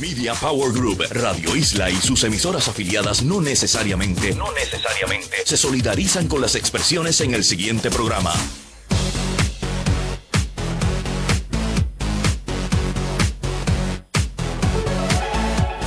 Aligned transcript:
Media 0.00 0.32
Power 0.32 0.72
Group, 0.72 1.04
Radio 1.10 1.54
Isla 1.54 1.90
y 1.90 1.96
sus 1.96 2.24
emisoras 2.24 2.68
afiliadas 2.68 3.22
no 3.22 3.42
necesariamente, 3.42 4.34
se 5.44 5.58
solidarizan 5.58 6.26
con 6.26 6.40
las 6.40 6.54
expresiones 6.54 7.20
en 7.20 7.34
el 7.34 7.44
siguiente 7.44 7.90
programa. 7.90 8.32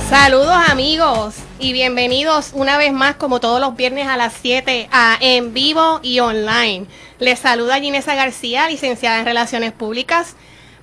Saludos 0.08 0.54
amigos 0.68 1.34
y 1.58 1.72
bienvenidos 1.72 2.50
una 2.52 2.78
vez 2.78 2.92
más 2.92 3.16
como 3.16 3.40
todos 3.40 3.60
los 3.60 3.74
viernes 3.74 4.06
a 4.06 4.16
las 4.16 4.32
7 4.40 4.88
a 4.92 5.18
En 5.20 5.52
Vivo 5.52 5.98
y 6.04 6.20
Online. 6.20 6.86
Les 7.18 7.40
saluda 7.40 7.80
Ginesa 7.80 8.14
García, 8.14 8.68
licenciada 8.68 9.18
en 9.18 9.24
Relaciones 9.24 9.72
Públicas. 9.72 10.36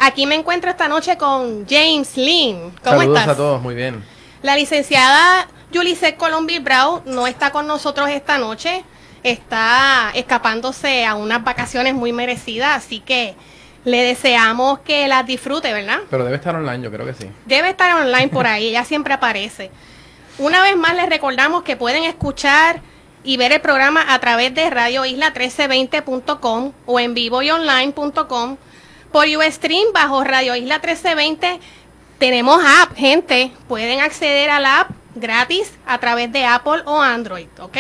Aquí 0.03 0.25
me 0.25 0.33
encuentro 0.33 0.71
esta 0.71 0.87
noche 0.87 1.15
con 1.15 1.67
James 1.69 2.17
Lynn. 2.17 2.71
¿Cómo 2.83 2.97
Saludos 3.01 3.19
estás? 3.19 3.33
a 3.35 3.37
todos, 3.37 3.61
muy 3.61 3.75
bien. 3.75 4.03
La 4.41 4.55
licenciada 4.55 5.47
Yulice 5.71 6.15
Colombi 6.15 6.57
Brown 6.57 7.03
no 7.05 7.27
está 7.27 7.51
con 7.51 7.67
nosotros 7.67 8.09
esta 8.09 8.39
noche. 8.39 8.83
Está 9.21 10.09
escapándose 10.15 11.05
a 11.05 11.13
unas 11.13 11.43
vacaciones 11.43 11.93
muy 11.93 12.13
merecidas, 12.13 12.77
así 12.83 12.99
que 12.99 13.35
le 13.85 14.01
deseamos 14.01 14.79
que 14.79 15.07
las 15.07 15.23
disfrute, 15.27 15.71
¿verdad? 15.71 15.99
Pero 16.09 16.23
debe 16.25 16.37
estar 16.37 16.55
online, 16.55 16.83
yo 16.83 16.91
creo 16.91 17.05
que 17.05 17.13
sí. 17.13 17.29
Debe 17.45 17.69
estar 17.69 17.93
online 17.93 18.29
por 18.29 18.47
ahí, 18.47 18.69
ella 18.69 18.83
siempre 18.83 19.13
aparece. 19.13 19.69
Una 20.39 20.63
vez 20.63 20.75
más 20.77 20.95
les 20.95 21.09
recordamos 21.09 21.61
que 21.61 21.75
pueden 21.75 22.05
escuchar 22.05 22.81
y 23.23 23.37
ver 23.37 23.51
el 23.51 23.61
programa 23.61 24.11
a 24.11 24.17
través 24.17 24.55
de 24.55 24.67
Radio 24.71 25.05
Isla 25.05 25.31
1320.com 25.31 26.71
o 26.87 26.99
en 26.99 27.13
vivo 27.13 27.43
y 27.43 27.51
online.com. 27.51 28.57
Por 29.11 29.27
Ustream 29.27 29.91
bajo 29.93 30.23
Radio 30.23 30.55
Isla 30.55 30.75
1320 30.75 31.59
tenemos 32.17 32.63
app, 32.63 32.95
gente. 32.95 33.51
Pueden 33.67 33.99
acceder 33.99 34.49
a 34.49 34.61
la 34.61 34.79
app 34.81 34.91
gratis 35.15 35.73
a 35.85 35.97
través 35.99 36.31
de 36.31 36.45
Apple 36.45 36.83
o 36.85 37.01
Android, 37.01 37.47
¿ok? 37.59 37.77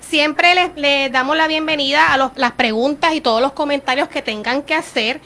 Siempre 0.00 0.72
les, 0.76 1.12
damos 1.12 1.36
la 1.36 1.46
bienvenida 1.46 2.14
a 2.14 2.32
las 2.34 2.52
preguntas 2.52 3.14
y 3.14 3.20
todos 3.20 3.42
los 3.42 3.52
comentarios 3.52 4.08
que 4.08 4.22
tengan 4.22 4.62
que 4.62 4.74
hacer 4.74 5.20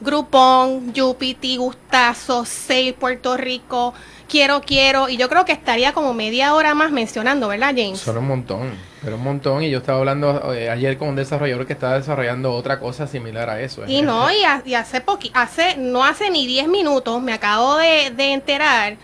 Groupon, 0.01 0.93
Jupiti, 0.95 1.57
Gustazo, 1.57 2.45
Sale 2.45 2.93
Puerto 2.93 3.37
Rico, 3.37 3.93
Quiero, 4.27 4.61
Quiero. 4.61 5.09
Y 5.09 5.17
yo 5.17 5.29
creo 5.29 5.45
que 5.45 5.51
estaría 5.53 5.93
como 5.93 6.13
media 6.13 6.53
hora 6.55 6.73
más 6.75 6.91
mencionando, 6.91 7.47
¿verdad, 7.47 7.73
James? 7.75 7.99
Son 7.99 8.17
un 8.17 8.27
montón, 8.27 8.73
pero 9.03 9.15
un 9.15 9.23
montón. 9.23 9.63
Y 9.63 9.69
yo 9.69 9.77
estaba 9.79 9.99
hablando 9.99 10.53
eh, 10.53 10.69
ayer 10.69 10.97
con 10.97 11.09
un 11.09 11.15
desarrollador 11.15 11.65
que 11.67 11.73
estaba 11.73 11.95
desarrollando 11.97 12.51
otra 12.53 12.79
cosa 12.79 13.07
similar 13.07 13.49
a 13.49 13.61
eso. 13.61 13.83
Y 13.87 14.01
no, 14.01 14.31
y, 14.31 14.43
ha- 14.43 14.61
y 14.65 14.73
hace 14.73 15.01
poqui, 15.01 15.31
hace, 15.33 15.77
no 15.77 16.03
hace 16.03 16.29
ni 16.29 16.47
10 16.47 16.67
minutos 16.67 17.21
me 17.21 17.33
acabo 17.33 17.75
de, 17.77 18.11
de 18.11 18.33
enterar 18.33 18.97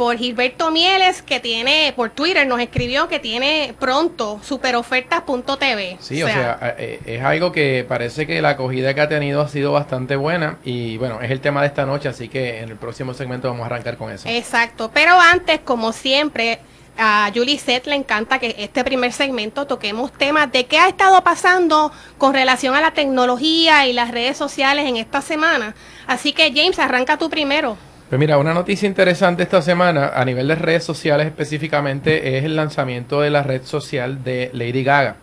por 0.00 0.16
Gilberto 0.16 0.70
Mieles 0.70 1.20
que 1.20 1.40
tiene, 1.40 1.92
por 1.94 2.08
Twitter 2.08 2.46
nos 2.46 2.58
escribió 2.58 3.06
que 3.06 3.18
tiene 3.18 3.74
pronto 3.78 4.40
superofertas.tv. 4.42 5.98
Sí, 6.00 6.22
o 6.22 6.26
sea, 6.26 6.74
eh, 6.78 7.00
es 7.04 7.22
algo 7.22 7.52
que 7.52 7.84
parece 7.86 8.26
que 8.26 8.40
la 8.40 8.48
acogida 8.48 8.94
que 8.94 9.02
ha 9.02 9.10
tenido 9.10 9.42
ha 9.42 9.48
sido 9.50 9.72
bastante 9.72 10.16
buena. 10.16 10.56
Y 10.64 10.96
bueno, 10.96 11.20
es 11.20 11.30
el 11.30 11.42
tema 11.42 11.60
de 11.60 11.66
esta 11.66 11.84
noche, 11.84 12.08
así 12.08 12.30
que 12.30 12.60
en 12.60 12.70
el 12.70 12.76
próximo 12.76 13.12
segmento 13.12 13.48
vamos 13.48 13.64
a 13.64 13.66
arrancar 13.66 13.98
con 13.98 14.10
eso. 14.10 14.26
Exacto, 14.26 14.90
pero 14.90 15.20
antes, 15.20 15.60
como 15.60 15.92
siempre, 15.92 16.60
a 16.96 17.30
Julie 17.34 17.58
Seth 17.58 17.86
le 17.86 17.96
encanta 17.96 18.38
que 18.38 18.54
este 18.56 18.82
primer 18.84 19.12
segmento 19.12 19.66
toquemos 19.66 20.14
temas 20.14 20.50
de 20.50 20.64
qué 20.64 20.78
ha 20.78 20.88
estado 20.88 21.22
pasando 21.22 21.92
con 22.16 22.32
relación 22.32 22.74
a 22.74 22.80
la 22.80 22.92
tecnología 22.92 23.86
y 23.86 23.92
las 23.92 24.12
redes 24.12 24.38
sociales 24.38 24.86
en 24.86 24.96
esta 24.96 25.20
semana. 25.20 25.74
Así 26.06 26.32
que 26.32 26.50
James, 26.54 26.78
arranca 26.78 27.18
tú 27.18 27.28
primero. 27.28 27.76
Pues 28.10 28.18
mira, 28.18 28.38
una 28.38 28.52
noticia 28.52 28.88
interesante 28.88 29.44
esta 29.44 29.62
semana 29.62 30.08
a 30.14 30.24
nivel 30.24 30.48
de 30.48 30.56
redes 30.56 30.82
sociales 30.84 31.26
específicamente 31.28 32.36
es 32.36 32.44
el 32.44 32.56
lanzamiento 32.56 33.20
de 33.20 33.30
la 33.30 33.42
red 33.44 33.62
social 33.62 34.24
de 34.24 34.50
Lady 34.52 34.82
Gaga. 34.82 35.14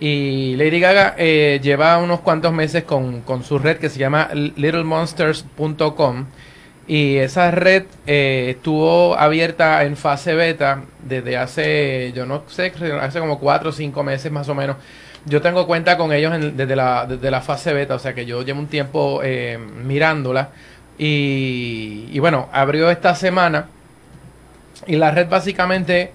Y 0.00 0.54
Lady 0.56 0.80
Gaga 0.80 1.14
eh, 1.16 1.60
lleva 1.62 1.96
unos 1.98 2.20
cuantos 2.20 2.52
meses 2.52 2.84
con, 2.84 3.22
con 3.22 3.42
su 3.42 3.58
red 3.58 3.78
que 3.78 3.88
se 3.88 3.98
llama 3.98 4.28
littlemonsters.com 4.34 6.26
y 6.86 7.16
esa 7.16 7.50
red 7.50 7.84
eh, 8.06 8.48
estuvo 8.56 9.16
abierta 9.16 9.82
en 9.84 9.96
fase 9.96 10.34
beta 10.34 10.82
desde 11.02 11.38
hace, 11.38 12.12
yo 12.14 12.26
no 12.26 12.42
sé, 12.48 12.70
hace 13.00 13.18
como 13.20 13.38
cuatro 13.38 13.70
o 13.70 13.72
cinco 13.72 14.02
meses 14.02 14.30
más 14.30 14.48
o 14.50 14.54
menos. 14.54 14.76
Yo 15.24 15.40
tengo 15.40 15.66
cuenta 15.66 15.96
con 15.96 16.12
ellos 16.12 16.34
en- 16.34 16.54
desde, 16.54 16.76
la, 16.76 17.06
desde 17.06 17.30
la 17.30 17.40
fase 17.40 17.72
beta, 17.72 17.94
o 17.94 17.98
sea 17.98 18.12
que 18.12 18.26
yo 18.26 18.42
llevo 18.42 18.60
un 18.60 18.66
tiempo 18.66 19.20
eh, 19.24 19.58
mirándola. 19.58 20.50
Y, 20.98 22.18
bueno, 22.20 22.48
abrió 22.52 22.90
esta 22.90 23.14
semana 23.14 23.66
y 24.86 24.96
la 24.96 25.10
red 25.10 25.28
básicamente 25.28 26.12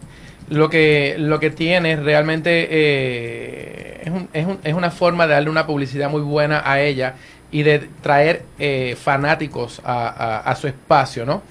lo 0.49 0.69
que, 0.69 1.15
lo 1.17 1.39
que 1.39 1.49
tiene 1.49 1.95
realmente 1.95 2.67
eh, 2.71 4.01
es, 4.03 4.09
un- 4.11 4.29
es 4.33 4.45
un- 4.45 4.59
es 4.63 4.73
una 4.73 4.91
forma 4.91 5.27
de 5.27 5.33
darle 5.33 5.49
una 5.49 5.65
publicidad 5.65 6.09
muy 6.09 6.21
buena 6.21 6.63
a 6.65 6.81
ella 6.81 7.15
y 7.51 7.63
de 7.63 7.87
traer 8.01 8.43
eh, 8.59 8.95
fanáticos 8.99 9.81
a, 9.83 10.39
a- 10.39 10.55
su 10.55 10.67
espacio, 10.67 11.25
¿no? 11.25 11.41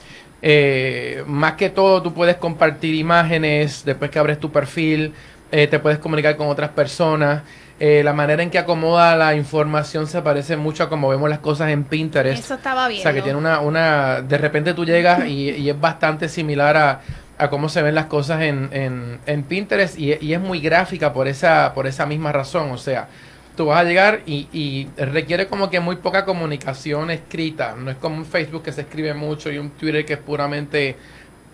Eh, 0.42 1.24
más 1.26 1.54
que 1.54 1.70
todo, 1.70 2.00
tú 2.02 2.12
puedes 2.14 2.36
compartir 2.36 2.94
imágenes 2.94 3.82
después 3.84 4.10
que 4.10 4.18
abres 4.18 4.38
tu 4.38 4.50
perfil, 4.52 5.12
te 5.50 5.78
puedes 5.78 5.98
comunicar 5.98 6.36
con 6.36 6.48
otras 6.48 6.70
personas. 6.70 7.42
Eh, 7.80 8.02
la 8.02 8.12
manera 8.12 8.42
en 8.42 8.50
que 8.50 8.58
acomoda 8.58 9.16
la 9.16 9.34
información 9.34 10.06
se 10.06 10.20
parece 10.22 10.56
mucho 10.56 10.84
a 10.84 10.88
como 10.88 11.08
vemos 11.08 11.30
las 11.30 11.38
cosas 11.38 11.70
en 11.70 11.84
Pinterest. 11.84 12.44
Eso 12.44 12.54
estaba 12.54 12.88
bien. 12.88 13.00
O 13.00 13.02
sea, 13.02 13.12
que 13.12 13.22
tiene 13.22 13.38
una, 13.38 13.60
una, 13.60 14.22
de 14.22 14.38
repente 14.38 14.74
tú 14.74 14.84
llegas 14.84 15.26
y, 15.26 15.50
y 15.50 15.70
es 15.70 15.80
bastante 15.80 16.28
similar 16.28 16.76
a, 16.76 17.00
a 17.38 17.50
cómo 17.50 17.68
se 17.68 17.82
ven 17.82 17.94
las 17.94 18.06
cosas 18.06 18.42
en, 18.42 18.68
en, 18.72 19.18
en 19.26 19.42
Pinterest 19.44 19.98
y, 19.98 20.14
y 20.20 20.34
es 20.34 20.40
muy 20.40 20.60
gráfica 20.60 21.12
por 21.12 21.28
esa, 21.28 21.72
por 21.74 21.86
esa 21.86 22.04
misma 22.04 22.32
razón. 22.32 22.72
O 22.72 22.78
sea, 22.78 23.08
tú 23.56 23.66
vas 23.66 23.80
a 23.80 23.84
llegar 23.84 24.20
y, 24.26 24.48
y 24.52 24.88
requiere 24.96 25.46
como 25.46 25.70
que 25.70 25.80
muy 25.80 25.96
poca 25.96 26.24
comunicación 26.24 27.10
escrita. 27.10 27.74
No 27.76 27.90
es 27.90 27.96
como 27.96 28.16
un 28.16 28.26
Facebook 28.26 28.64
que 28.64 28.72
se 28.72 28.80
escribe 28.82 29.14
mucho 29.14 29.50
y 29.50 29.58
un 29.58 29.70
Twitter 29.70 30.04
que 30.04 30.14
es 30.14 30.18
puramente 30.18 30.96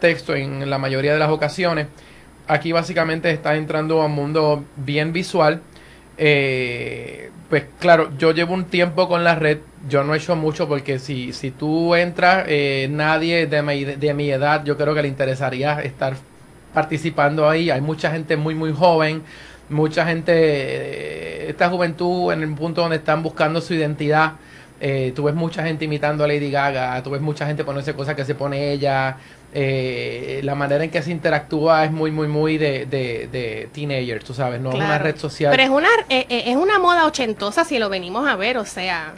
texto 0.01 0.35
en 0.35 0.69
la 0.69 0.79
mayoría 0.79 1.13
de 1.13 1.19
las 1.19 1.31
ocasiones. 1.31 1.87
Aquí 2.47 2.73
básicamente 2.73 3.31
estás 3.31 3.57
entrando 3.57 4.03
a 4.03 4.07
un 4.07 4.13
mundo 4.13 4.65
bien 4.77 5.13
visual. 5.13 5.61
Eh, 6.17 7.31
pues 7.49 7.65
claro, 7.79 8.11
yo 8.19 8.33
llevo 8.33 8.55
un 8.55 8.65
tiempo 8.65 9.09
con 9.09 9.25
la 9.25 9.35
red, 9.35 9.59
yo 9.89 10.05
no 10.05 10.15
he 10.15 10.19
hecho 10.19 10.37
mucho 10.37 10.69
porque 10.69 10.99
si, 10.99 11.33
si 11.33 11.51
tú 11.51 11.95
entras, 11.95 12.45
eh, 12.49 12.89
nadie 12.91 13.47
de 13.47 13.63
mi, 13.63 13.85
de 13.85 14.15
mi 14.15 14.31
edad 14.31 14.65
yo 14.65 14.77
creo 14.77 14.95
que 14.95 15.03
le 15.03 15.09
interesaría 15.09 15.81
estar 15.83 16.15
participando 16.75 17.49
ahí. 17.49 17.71
Hay 17.71 17.81
mucha 17.81 18.11
gente 18.11 18.37
muy, 18.37 18.55
muy 18.55 18.73
joven, 18.73 19.23
mucha 19.71 20.05
gente, 20.07 20.33
eh, 20.35 21.49
esta 21.49 21.71
juventud 21.71 22.33
en 22.33 22.43
el 22.43 22.55
punto 22.55 22.83
donde 22.83 22.97
están 22.97 23.23
buscando 23.23 23.61
su 23.61 23.75
identidad. 23.75 24.33
Eh, 24.81 25.13
tú 25.15 25.25
ves 25.25 25.35
mucha 25.35 25.65
gente 25.65 25.85
imitando 25.87 26.25
a 26.25 26.29
Lady 26.29 26.51
Gaga, 26.51 27.03
tú 27.03 27.11
ves 27.11 27.23
mucha 27.23 27.47
gente 27.47 27.65
ponerse 27.65 27.95
cosas 27.95 28.15
que 28.17 28.25
se 28.25 28.35
pone 28.35 28.73
ella. 28.73 29.17
Eh, 29.57 30.41
la 30.43 30.55
manera 30.57 30.83
en 30.85 30.91
que 30.91 31.01
se 31.03 31.11
interactúa 31.13 31.85
es 31.85 31.93
muy, 31.93 32.11
muy, 32.11 32.27
muy 32.29 32.59
de, 32.59 32.87
de, 32.87 33.29
de 33.31 33.69
teenagers, 33.73 34.25
tú 34.25 34.35
sabes, 34.35 34.61
no 34.61 34.71
es 34.71 34.75
una 34.75 34.87
Claro. 34.87 35.05
red 35.05 35.17
social. 35.17 35.51
Pero 35.53 35.63
es 35.63 35.71
una, 35.71 35.89
eh, 36.09 36.27
eh, 36.29 36.43
es 36.47 36.57
una 36.57 36.79
moda 36.79 37.07
ochentosa 37.07 37.65
si 37.65 37.79
lo 37.79 37.89
venimos 37.89 38.27
a 38.29 38.35
ver, 38.37 38.59
o 38.59 38.65
sea, 38.65 39.15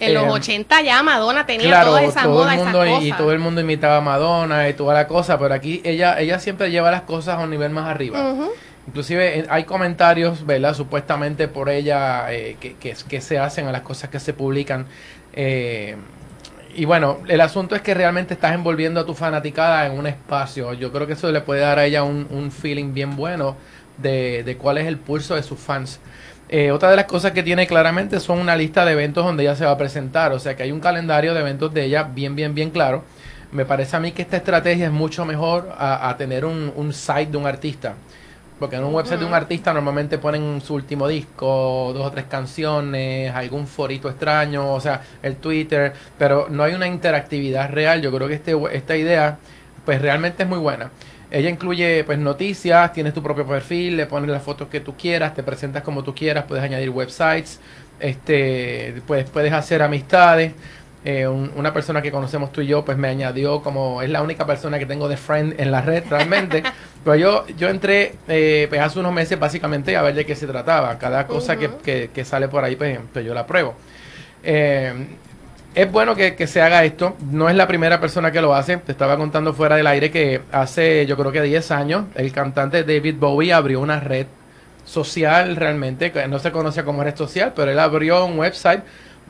en 0.00 0.14
los 0.14 0.24
Eh, 0.24 0.30
80 0.30 0.82
ya 0.82 1.00
Madonna 1.04 1.46
tenía 1.46 1.68
claro, 1.68 1.90
toda 1.90 2.02
esa 2.02 2.22
todo 2.24 2.32
moda, 2.40 2.54
el 2.54 2.60
esas 2.60 2.72
mundo 2.74 3.00
y, 3.06 3.12
todo 3.12 3.30
el 3.32 3.38
mundo 3.38 3.60
imitaba 3.60 3.98
a 3.98 4.00
Madonna 4.00 4.68
y 4.68 4.74
toda 4.74 4.94
la 4.94 5.06
cosa, 5.06 5.38
pero 5.38 5.54
aquí 5.54 5.80
ella 5.84 6.18
ella 6.18 6.40
siempre 6.40 6.70
lleva 6.72 6.90
las 6.90 7.02
cosas 7.02 7.38
a 7.38 7.44
un 7.44 7.50
nivel 7.50 7.70
más 7.70 7.88
arriba. 7.88 8.32
Ujú. 8.32 8.50
Inclusive 8.88 9.38
eh, 9.38 9.46
hay 9.48 9.62
comentarios, 9.62 10.44
¿verdad? 10.44 10.74
Supuestamente 10.74 11.46
por 11.46 11.68
ella 11.68 12.32
eh, 12.32 12.56
que, 12.58 12.74
que, 12.74 12.96
que 13.08 13.20
se 13.20 13.38
hacen 13.38 13.68
a 13.68 13.70
las 13.72 13.82
cosas 13.82 14.10
que 14.10 14.18
se 14.18 14.32
publican. 14.32 14.86
eh, 15.34 15.94
y 16.74 16.84
bueno, 16.84 17.18
el 17.28 17.40
asunto 17.40 17.74
es 17.74 17.82
que 17.82 17.94
realmente 17.94 18.34
estás 18.34 18.54
envolviendo 18.54 19.00
a 19.00 19.06
tu 19.06 19.14
fanaticada 19.14 19.86
en 19.86 19.92
un 19.98 20.06
espacio. 20.06 20.72
Yo 20.74 20.92
creo 20.92 21.06
que 21.06 21.14
eso 21.14 21.30
le 21.30 21.40
puede 21.40 21.60
dar 21.60 21.78
a 21.78 21.84
ella 21.84 22.02
un, 22.02 22.26
un 22.30 22.50
feeling 22.50 22.92
bien 22.94 23.16
bueno 23.16 23.56
de, 23.98 24.42
de 24.44 24.56
cuál 24.56 24.78
es 24.78 24.86
el 24.86 24.98
pulso 24.98 25.34
de 25.34 25.42
sus 25.42 25.58
fans. 25.58 26.00
Eh, 26.48 26.70
otra 26.70 26.90
de 26.90 26.96
las 26.96 27.06
cosas 27.06 27.32
que 27.32 27.42
tiene 27.42 27.66
claramente 27.66 28.20
son 28.20 28.38
una 28.38 28.56
lista 28.56 28.84
de 28.84 28.92
eventos 28.92 29.24
donde 29.24 29.42
ella 29.44 29.56
se 29.56 29.64
va 29.64 29.72
a 29.72 29.78
presentar. 29.78 30.32
O 30.32 30.38
sea 30.38 30.56
que 30.56 30.62
hay 30.64 30.72
un 30.72 30.80
calendario 30.80 31.34
de 31.34 31.40
eventos 31.40 31.72
de 31.72 31.84
ella 31.84 32.04
bien, 32.04 32.34
bien, 32.36 32.54
bien 32.54 32.70
claro. 32.70 33.04
Me 33.52 33.64
parece 33.64 33.96
a 33.96 34.00
mí 34.00 34.12
que 34.12 34.22
esta 34.22 34.36
estrategia 34.38 34.86
es 34.86 34.92
mucho 34.92 35.24
mejor 35.24 35.74
a, 35.78 36.08
a 36.08 36.16
tener 36.16 36.44
un, 36.44 36.72
un 36.76 36.92
site 36.92 37.26
de 37.26 37.36
un 37.36 37.46
artista. 37.46 37.94
Porque 38.62 38.76
en 38.76 38.84
un 38.84 38.94
website 38.94 39.18
de 39.18 39.26
un 39.26 39.34
artista 39.34 39.72
normalmente 39.72 40.18
ponen 40.18 40.60
su 40.60 40.74
último 40.74 41.08
disco, 41.08 41.90
dos 41.92 42.06
o 42.06 42.10
tres 42.12 42.26
canciones, 42.26 43.34
algún 43.34 43.66
forito 43.66 44.08
extraño, 44.08 44.72
o 44.72 44.80
sea, 44.80 45.02
el 45.20 45.34
Twitter, 45.34 45.92
pero 46.16 46.46
no 46.48 46.62
hay 46.62 46.72
una 46.72 46.86
interactividad 46.86 47.72
real. 47.72 48.00
Yo 48.00 48.12
creo 48.12 48.28
que 48.28 48.34
este, 48.34 48.54
esta 48.70 48.96
idea, 48.96 49.38
pues 49.84 50.00
realmente 50.00 50.44
es 50.44 50.48
muy 50.48 50.60
buena. 50.60 50.92
Ella 51.28 51.50
incluye 51.50 52.04
pues 52.04 52.20
noticias, 52.20 52.92
tienes 52.92 53.12
tu 53.12 53.20
propio 53.20 53.44
perfil, 53.44 53.96
le 53.96 54.06
pones 54.06 54.30
las 54.30 54.44
fotos 54.44 54.68
que 54.68 54.78
tú 54.78 54.94
quieras, 54.96 55.34
te 55.34 55.42
presentas 55.42 55.82
como 55.82 56.04
tú 56.04 56.14
quieras, 56.14 56.44
puedes 56.46 56.62
añadir 56.62 56.90
websites, 56.90 57.58
este, 57.98 59.02
pues 59.08 59.28
puedes 59.28 59.52
hacer 59.52 59.82
amistades. 59.82 60.52
Eh, 61.04 61.26
una 61.26 61.72
persona 61.72 62.00
que 62.00 62.12
conocemos 62.12 62.52
tú 62.52 62.60
y 62.60 62.68
yo, 62.68 62.84
pues 62.84 62.96
me 62.96 63.08
añadió 63.08 63.60
como 63.60 64.02
es 64.02 64.10
la 64.10 64.22
única 64.22 64.46
persona 64.46 64.78
que 64.78 64.86
tengo 64.86 65.08
de 65.08 65.16
friend 65.16 65.60
en 65.60 65.72
la 65.72 65.80
red 65.80 66.04
realmente. 66.08 66.62
Pero 67.04 67.16
yo, 67.16 67.46
yo 67.56 67.68
entré 67.68 68.14
eh, 68.28 68.66
pues 68.68 68.80
hace 68.80 69.00
unos 69.00 69.12
meses 69.12 69.38
básicamente 69.38 69.96
a 69.96 70.02
ver 70.02 70.14
de 70.14 70.24
qué 70.24 70.36
se 70.36 70.46
trataba. 70.46 70.96
Cada 70.98 71.26
cosa 71.26 71.56
que, 71.56 72.10
que, 72.12 72.24
sale 72.24 72.46
por 72.46 72.62
ahí, 72.62 72.76
pues, 72.76 73.00
pues 73.12 73.24
yo 73.24 73.34
la 73.34 73.44
pruebo. 73.46 73.74
Eh, 74.44 74.92
es 75.74 75.90
bueno 75.90 76.14
que, 76.14 76.36
que, 76.36 76.46
se 76.46 76.62
haga 76.62 76.84
esto. 76.84 77.16
No 77.30 77.48
es 77.48 77.56
la 77.56 77.66
primera 77.66 78.00
persona 78.00 78.30
que 78.30 78.40
lo 78.40 78.54
hace. 78.54 78.76
Te 78.76 78.92
estaba 78.92 79.16
contando 79.16 79.52
fuera 79.54 79.74
del 79.74 79.88
aire 79.88 80.12
que 80.12 80.42
hace, 80.52 81.04
yo 81.06 81.16
creo 81.16 81.32
que 81.32 81.42
10 81.42 81.70
años, 81.72 82.04
el 82.14 82.30
cantante 82.32 82.84
David 82.84 83.16
Bowie 83.18 83.52
abrió 83.52 83.80
una 83.80 83.98
red 83.98 84.26
social 84.84 85.56
realmente, 85.56 86.12
no 86.28 86.38
se 86.38 86.50
conocía 86.50 86.84
como 86.84 87.04
red 87.04 87.16
social, 87.16 87.52
pero 87.54 87.70
él 87.70 87.78
abrió 87.78 88.24
un 88.24 88.38
website 88.38 88.82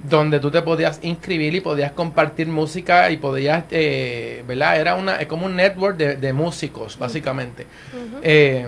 donde 0.03 0.41
tú 0.41 0.51
te 0.51 0.63
podías 0.63 0.99
inscribir 1.03 1.55
y 1.55 1.61
podías 1.61 1.93
compartir 1.93 2.49
música 2.49 3.11
y 3.11 3.17
podías, 3.17 3.65
eh, 3.71 4.43
¿verdad? 4.47 4.81
Era 4.81 4.95
una, 4.97 5.17
es 5.17 5.27
como 5.27 5.47
un 5.47 5.57
network 5.57 5.97
de, 5.97 6.33
músicos, 6.33 6.99
básicamente. 6.99 7.67
Eh, 8.23 8.67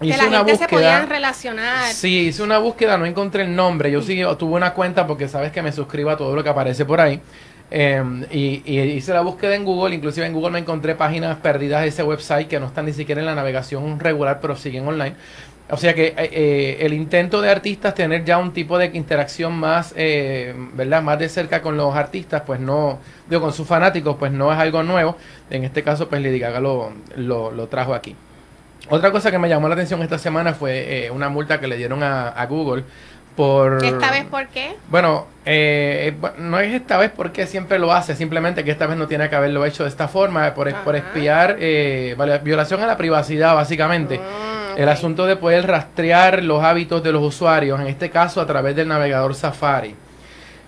que 0.00 0.08
la 0.08 0.26
una 0.26 0.38
gente 0.38 0.52
búsqueda, 0.52 0.68
se 0.68 0.74
podían 0.74 1.08
relacionar. 1.08 1.92
Sí, 1.92 2.28
hice 2.28 2.42
una 2.42 2.58
búsqueda, 2.58 2.98
no 2.98 3.06
encontré 3.06 3.42
el 3.42 3.54
nombre. 3.54 3.90
Yo 3.90 4.02
sí 4.02 4.20
tuve 4.38 4.54
una 4.54 4.72
cuenta 4.72 5.06
porque 5.06 5.28
sabes 5.28 5.52
que 5.52 5.62
me 5.62 5.72
suscribo 5.72 6.10
a 6.10 6.16
todo 6.16 6.34
lo 6.34 6.42
que 6.42 6.50
aparece 6.50 6.84
por 6.84 7.00
ahí. 7.00 7.20
Em, 7.68 8.24
y, 8.30 8.62
y, 8.64 8.80
hice 8.80 9.12
la 9.12 9.22
búsqueda 9.22 9.56
en 9.56 9.64
Google, 9.64 9.92
inclusive 9.92 10.24
en 10.24 10.32
Google 10.32 10.52
me 10.52 10.58
encontré 10.60 10.94
páginas 10.94 11.38
perdidas 11.38 11.82
de 11.82 11.88
ese 11.88 12.04
website 12.04 12.46
que 12.46 12.60
no 12.60 12.66
están 12.66 12.86
ni 12.86 12.92
siquiera 12.92 13.20
en 13.20 13.26
la 13.26 13.34
navegación 13.34 13.98
regular, 13.98 14.38
pero 14.40 14.54
siguen 14.54 14.86
online. 14.86 15.16
O 15.68 15.76
sea 15.76 15.94
que 15.94 16.06
eh, 16.06 16.14
eh, 16.16 16.76
el 16.80 16.92
intento 16.92 17.40
de 17.40 17.50
artistas 17.50 17.94
tener 17.94 18.24
ya 18.24 18.38
un 18.38 18.52
tipo 18.52 18.78
de 18.78 18.86
interacción 18.94 19.52
más, 19.52 19.92
eh, 19.96 20.54
¿verdad? 20.74 21.02
Más 21.02 21.18
de 21.18 21.28
cerca 21.28 21.60
con 21.60 21.76
los 21.76 21.94
artistas, 21.96 22.42
pues 22.46 22.60
no, 22.60 23.00
digo, 23.28 23.42
con 23.42 23.52
sus 23.52 23.66
fanáticos, 23.66 24.16
pues 24.16 24.30
no 24.30 24.52
es 24.52 24.58
algo 24.58 24.84
nuevo. 24.84 25.16
En 25.50 25.64
este 25.64 25.82
caso, 25.82 26.08
pues 26.08 26.22
Lady 26.22 26.38
Gaga 26.38 26.60
lo, 26.60 26.92
lo, 27.16 27.66
trajo 27.66 27.94
aquí. 27.94 28.14
Otra 28.90 29.10
cosa 29.10 29.32
que 29.32 29.38
me 29.38 29.48
llamó 29.48 29.66
la 29.66 29.74
atención 29.74 30.00
esta 30.02 30.18
semana 30.18 30.54
fue 30.54 31.10
una 31.12 31.28
multa 31.28 31.58
que 31.58 31.66
le 31.66 31.76
dieron 31.76 32.04
a, 32.04 32.46
Google 32.48 32.84
por... 33.34 33.84
¿Esta 33.84 34.12
vez 34.12 34.24
por 34.26 34.46
qué? 34.46 34.76
Bueno, 34.88 35.26
no 36.38 36.60
es 36.60 36.74
esta 36.74 36.96
vez 36.96 37.10
porque 37.10 37.48
siempre 37.48 37.80
lo 37.80 37.92
hace, 37.92 38.14
simplemente 38.14 38.62
que 38.62 38.70
esta 38.70 38.86
vez 38.86 38.96
no 38.96 39.08
tiene 39.08 39.28
que 39.28 39.34
haberlo 39.34 39.64
hecho 39.64 39.82
de 39.82 39.88
esta 39.88 40.06
forma, 40.06 40.54
por, 40.54 40.72
por 40.84 40.94
espiar, 40.94 41.56
violación 42.44 42.80
a 42.82 42.86
la 42.86 42.96
privacidad, 42.96 43.56
básicamente. 43.56 44.20
El 44.76 44.90
asunto 44.90 45.24
de 45.24 45.36
poder 45.36 45.66
rastrear 45.66 46.42
los 46.42 46.62
hábitos 46.62 47.02
de 47.02 47.10
los 47.10 47.22
usuarios, 47.22 47.80
en 47.80 47.86
este 47.86 48.10
caso 48.10 48.42
a 48.42 48.46
través 48.46 48.76
del 48.76 48.86
navegador 48.86 49.34
Safari. 49.34 49.94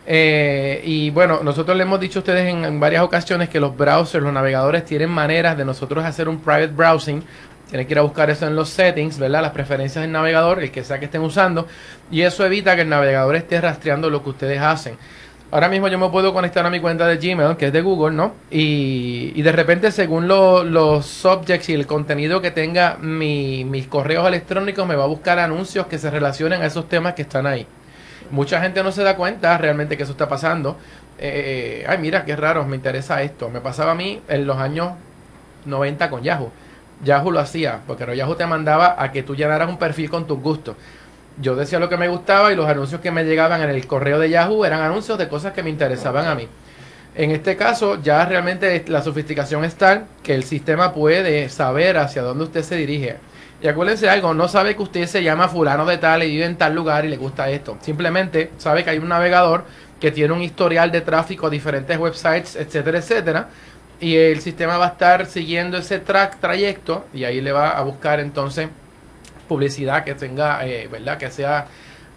Eh, 0.07 0.81
y 0.83 1.11
bueno, 1.11 1.41
nosotros 1.43 1.77
le 1.77 1.83
hemos 1.83 2.01
dicho 2.01 2.21
a 2.21 2.23
ustedes 2.23 2.49
en, 2.49 2.81
varias 2.81 3.03
ocasiones 3.03 3.51
que 3.51 3.61
los 3.61 3.77
browsers, 3.77 4.25
los 4.25 4.33
navegadores 4.33 4.87
tienen 4.87 5.11
maneras 5.11 5.59
de 5.59 5.67
nosotros 5.67 6.03
hacer 6.07 6.27
un 6.27 6.41
private 6.41 6.69
browsing. 6.69 7.23
Tienen 7.69 7.87
que 7.87 7.93
ir 7.93 7.99
a 7.99 8.03
buscar 8.03 8.31
eso 8.31 8.47
en 8.47 8.57
los 8.57 8.71
settings, 8.71 9.19
¿verdad? 9.19 9.43
Las 9.43 9.53
preferencias 9.53 10.01
del 10.01 10.11
navegador, 10.11 10.63
el 10.63 10.71
que 10.71 10.83
sea 10.85 10.99
que 10.99 11.05
estén 11.05 11.21
usando. 11.21 11.67
Y 12.11 12.23
eso 12.23 12.47
evita 12.47 12.75
que 12.77 12.83
el 12.83 12.89
navegador 12.89 13.37
esté 13.37 13.61
rastreando 13.61 14.09
lo 14.09 14.23
que 14.23 14.31
ustedes 14.31 14.63
hacen. 14.63 14.97
Ahora 15.51 15.71
mismo 15.71 15.89
yo 15.89 15.99
me 15.99 16.11
puedo 16.11 16.35
conectar 16.35 16.67
a 16.67 16.69
mi 16.69 16.79
cuenta 16.79 17.07
de 17.07 17.17
Gmail, 17.17 17.57
que 17.57 17.69
es 17.69 17.73
de 17.73 17.81
Google, 17.81 18.15
¿no? 18.15 18.35
Y, 18.51 19.41
de 19.41 19.51
repente, 19.51 19.91
según 19.91 20.29
los 20.29 21.07
subjects 21.07 21.71
y 21.71 21.73
el 21.73 21.87
contenido 21.87 22.43
que 22.43 22.51
tenga 22.51 22.99
mi, 23.01 23.65
mis 23.65 23.87
correos 23.87 24.29
electrónicos, 24.29 24.87
me 24.87 24.95
va 24.95 25.05
a 25.05 25.07
buscar 25.07 25.39
anuncios 25.39 25.87
que 25.87 25.99
se 25.99 26.11
relacionen 26.11 26.61
a 26.61 26.67
esos 26.67 26.87
temas 26.91 27.15
que 27.15 27.23
están 27.23 27.47
ahí. 27.47 27.67
Mucha 28.31 28.61
gente 28.61 28.83
no 28.83 28.93
se 28.93 29.03
da 29.03 29.17
cuenta 29.17 29.57
realmente 29.57 29.97
que 29.97 30.03
eso 30.03 30.13
está 30.13 30.29
pasando. 30.29 30.77
Eh, 31.19 31.83
ay, 31.89 31.97
mira, 31.97 32.27
qué 32.27 32.37
raro, 32.37 32.67
me 32.67 32.77
interesa 32.77 33.23
esto. 33.23 33.49
Me 33.49 33.63
pasaba 33.63 33.93
a 33.93 33.95
mí 33.95 34.21
en 34.29 34.47
los 34.47 34.59
años 34.59 34.93
90 35.65 36.11
con 36.11 36.23
Yahoo. 36.23 36.53
Yahoo 37.03 37.31
lo 37.31 37.41
hacía, 37.41 37.81
porque 37.87 38.15
Yahoo 38.15 38.35
te 38.35 38.45
mandaba 38.45 39.03
a 39.03 39.13
que 39.13 39.23
tú 39.23 39.35
llenaras 39.35 39.71
un 39.71 39.79
perfil 39.79 40.11
con 40.11 40.27
tus 40.27 40.39
gustos 40.41 40.77
yo 41.41 41.57
decía 41.57 41.79
lo 41.79 41.89
que 41.89 41.97
me 41.97 42.09
gustaba 42.09 42.53
y 42.53 42.57
los 42.57 42.69
anuncios 42.69 43.01
que 43.01 43.11
me 43.11 43.25
llegaban 43.25 43.63
en 43.63 43.71
el 43.71 43.87
correo 43.87 44.19
de 44.19 44.31
Yahoo 44.31 44.65
eran 44.65 44.81
anuncios 44.81 45.19
de 45.19 45.29
cosas 45.29 45.53
que 45.53 45.63
me 45.63 45.71
interesaban 45.71 46.27
a 46.27 46.35
mí. 46.35 46.49
En 47.15 47.31
este 47.31 47.57
caso, 47.57 48.01
ya 48.01 48.25
realmente 48.25 48.85
la 48.89 49.03
sofisticación 49.03 49.65
es 49.65 49.75
tal 49.75 50.07
que 50.23 50.35
el 50.35 50.45
sistema 50.45 50.93
puede 50.93 51.49
saber 51.49 51.97
hacia 51.97 52.23
dónde 52.23 52.45
usted 52.45 52.63
se 52.63 52.77
dirige. 52.77 53.17
Y 53.61 53.67
acuérdense 53.67 54.09
algo, 54.09 54.35
no 54.35 54.47
sabe 54.47 54.77
que 54.77 54.83
usted 54.83 55.07
se 55.07 55.23
llama 55.23 55.49
fulano 55.49 55.85
de 55.85 55.99
tal 55.99 56.23
y 56.23 56.31
vive 56.31 56.45
en 56.45 56.57
tal 56.57 56.75
lugar 56.75 57.05
y 57.05 57.09
le 57.09 57.17
gusta 57.17 57.51
esto. 57.51 57.77
Simplemente 57.81 58.53
sabe 58.59 58.85
que 58.85 58.91
hay 58.91 58.99
un 58.99 59.09
navegador 59.09 59.65
que 60.01 60.13
tiene 60.13 60.33
un 60.33 60.43
historial 60.43 60.93
de 60.93 61.01
tráfico 61.01 61.49
a 61.49 61.51
diferentes 61.51 61.99
websites, 61.99 62.55
etcétera, 62.55 62.99
etcétera. 62.99 63.49
Y 64.01 64.15
el 64.15 64.41
sistema 64.41 64.79
va 64.79 64.85
a 64.87 64.91
estar 64.91 65.27
siguiendo 65.27 65.77
ese 65.77 65.99
track, 65.99 66.39
trayecto 66.39 67.07
y 67.13 67.25
ahí 67.25 67.41
le 67.41 67.51
va 67.51 67.71
a 67.71 67.83
buscar 67.83 68.21
entonces 68.21 68.69
publicidad 69.49 70.05
que 70.05 70.15
tenga, 70.15 70.67
eh, 70.67 70.89
¿verdad? 70.89 71.19
Que 71.19 71.31
sea 71.31 71.67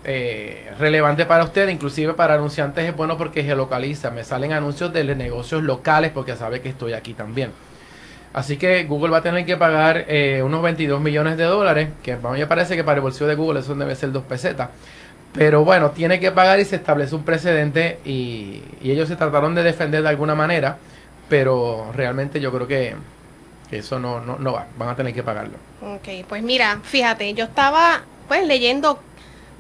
eh, 0.04 0.72
relevante 0.80 1.26
para 1.26 1.44
usted, 1.44 1.70
inclusive 1.70 2.14
para 2.14 2.34
anunciantes 2.34 2.90
es 2.90 2.96
bueno 2.96 3.18
porque 3.18 3.44
geolocaliza, 3.44 4.10
me 4.10 4.24
salen 4.24 4.52
anuncios 4.52 4.92
de 4.92 5.04
negocios 5.16 5.62
locales 5.64 6.12
porque 6.12 6.36
sabe 6.36 6.62
que 6.62 6.70
estoy 6.70 6.94
aquí 6.94 7.14
también. 7.14 7.52
Así 8.34 8.58
que 8.58 8.86
Google 8.86 9.12
va 9.12 9.18
a 9.18 9.22
tener 9.22 9.46
que 9.46 9.58
pagar 9.58 10.06
eh, 10.08 10.42
unos 10.44 10.64
22 10.64 11.02
millones 11.02 11.38
de 11.38 11.44
dólares, 11.44 11.90
que 12.02 12.14
a 12.14 12.18
mí 12.18 12.40
me 12.40 12.48
parece 12.48 12.76
que 12.76 12.84
para 12.84 12.96
el 12.96 13.02
bolsillo 13.02 13.28
de 13.28 13.36
Google 13.36 13.60
eso 13.60 13.76
debe 13.76 13.96
ser 13.96 14.12
dos 14.12 14.24
pesetas. 14.24 14.70
Pero 15.34 15.64
bueno, 15.64 15.92
tiene 15.92 16.20
que 16.20 16.32
pagar 16.32 16.60
y 16.60 16.66
se 16.66 16.78
establece 16.78 17.16
un 17.16 17.24
precedente 17.24 18.00
y, 18.06 18.64
y 18.82 18.92
ellos 18.92 19.08
se 19.08 19.16
trataron 19.16 19.54
de 19.56 19.64
defender 19.64 20.02
de 20.02 20.10
alguna 20.10 20.36
manera, 20.36 20.78
pero 21.30 21.92
realmente 21.96 22.40
yo 22.40 22.52
creo 22.52 22.68
que 22.68 22.96
eso 23.72 24.00
no, 24.00 24.20
no, 24.22 24.38
no 24.38 24.54
va, 24.54 24.68
van 24.78 24.90
a 24.90 24.96
tener 24.96 25.14
que 25.14 25.24
pagarlo. 25.24 25.58
Ok, 25.82 26.26
pues 26.28 26.44
mira, 26.44 26.80
fíjate, 26.84 27.34
yo 27.34 27.46
estaba 27.46 28.02
pues 28.28 28.46
leyendo 28.46 29.00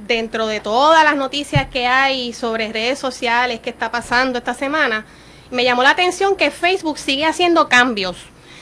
dentro 0.07 0.47
de 0.47 0.59
todas 0.59 1.03
las 1.03 1.15
noticias 1.15 1.67
que 1.67 1.87
hay 1.87 2.33
sobre 2.33 2.71
redes 2.71 2.99
sociales 2.99 3.59
que 3.59 3.69
está 3.69 3.91
pasando 3.91 4.37
esta 4.37 4.53
semana, 4.53 5.05
me 5.51 5.63
llamó 5.63 5.83
la 5.83 5.91
atención 5.91 6.35
que 6.35 6.51
Facebook 6.51 6.97
sigue 6.97 7.25
haciendo 7.25 7.67
cambios, 7.67 8.17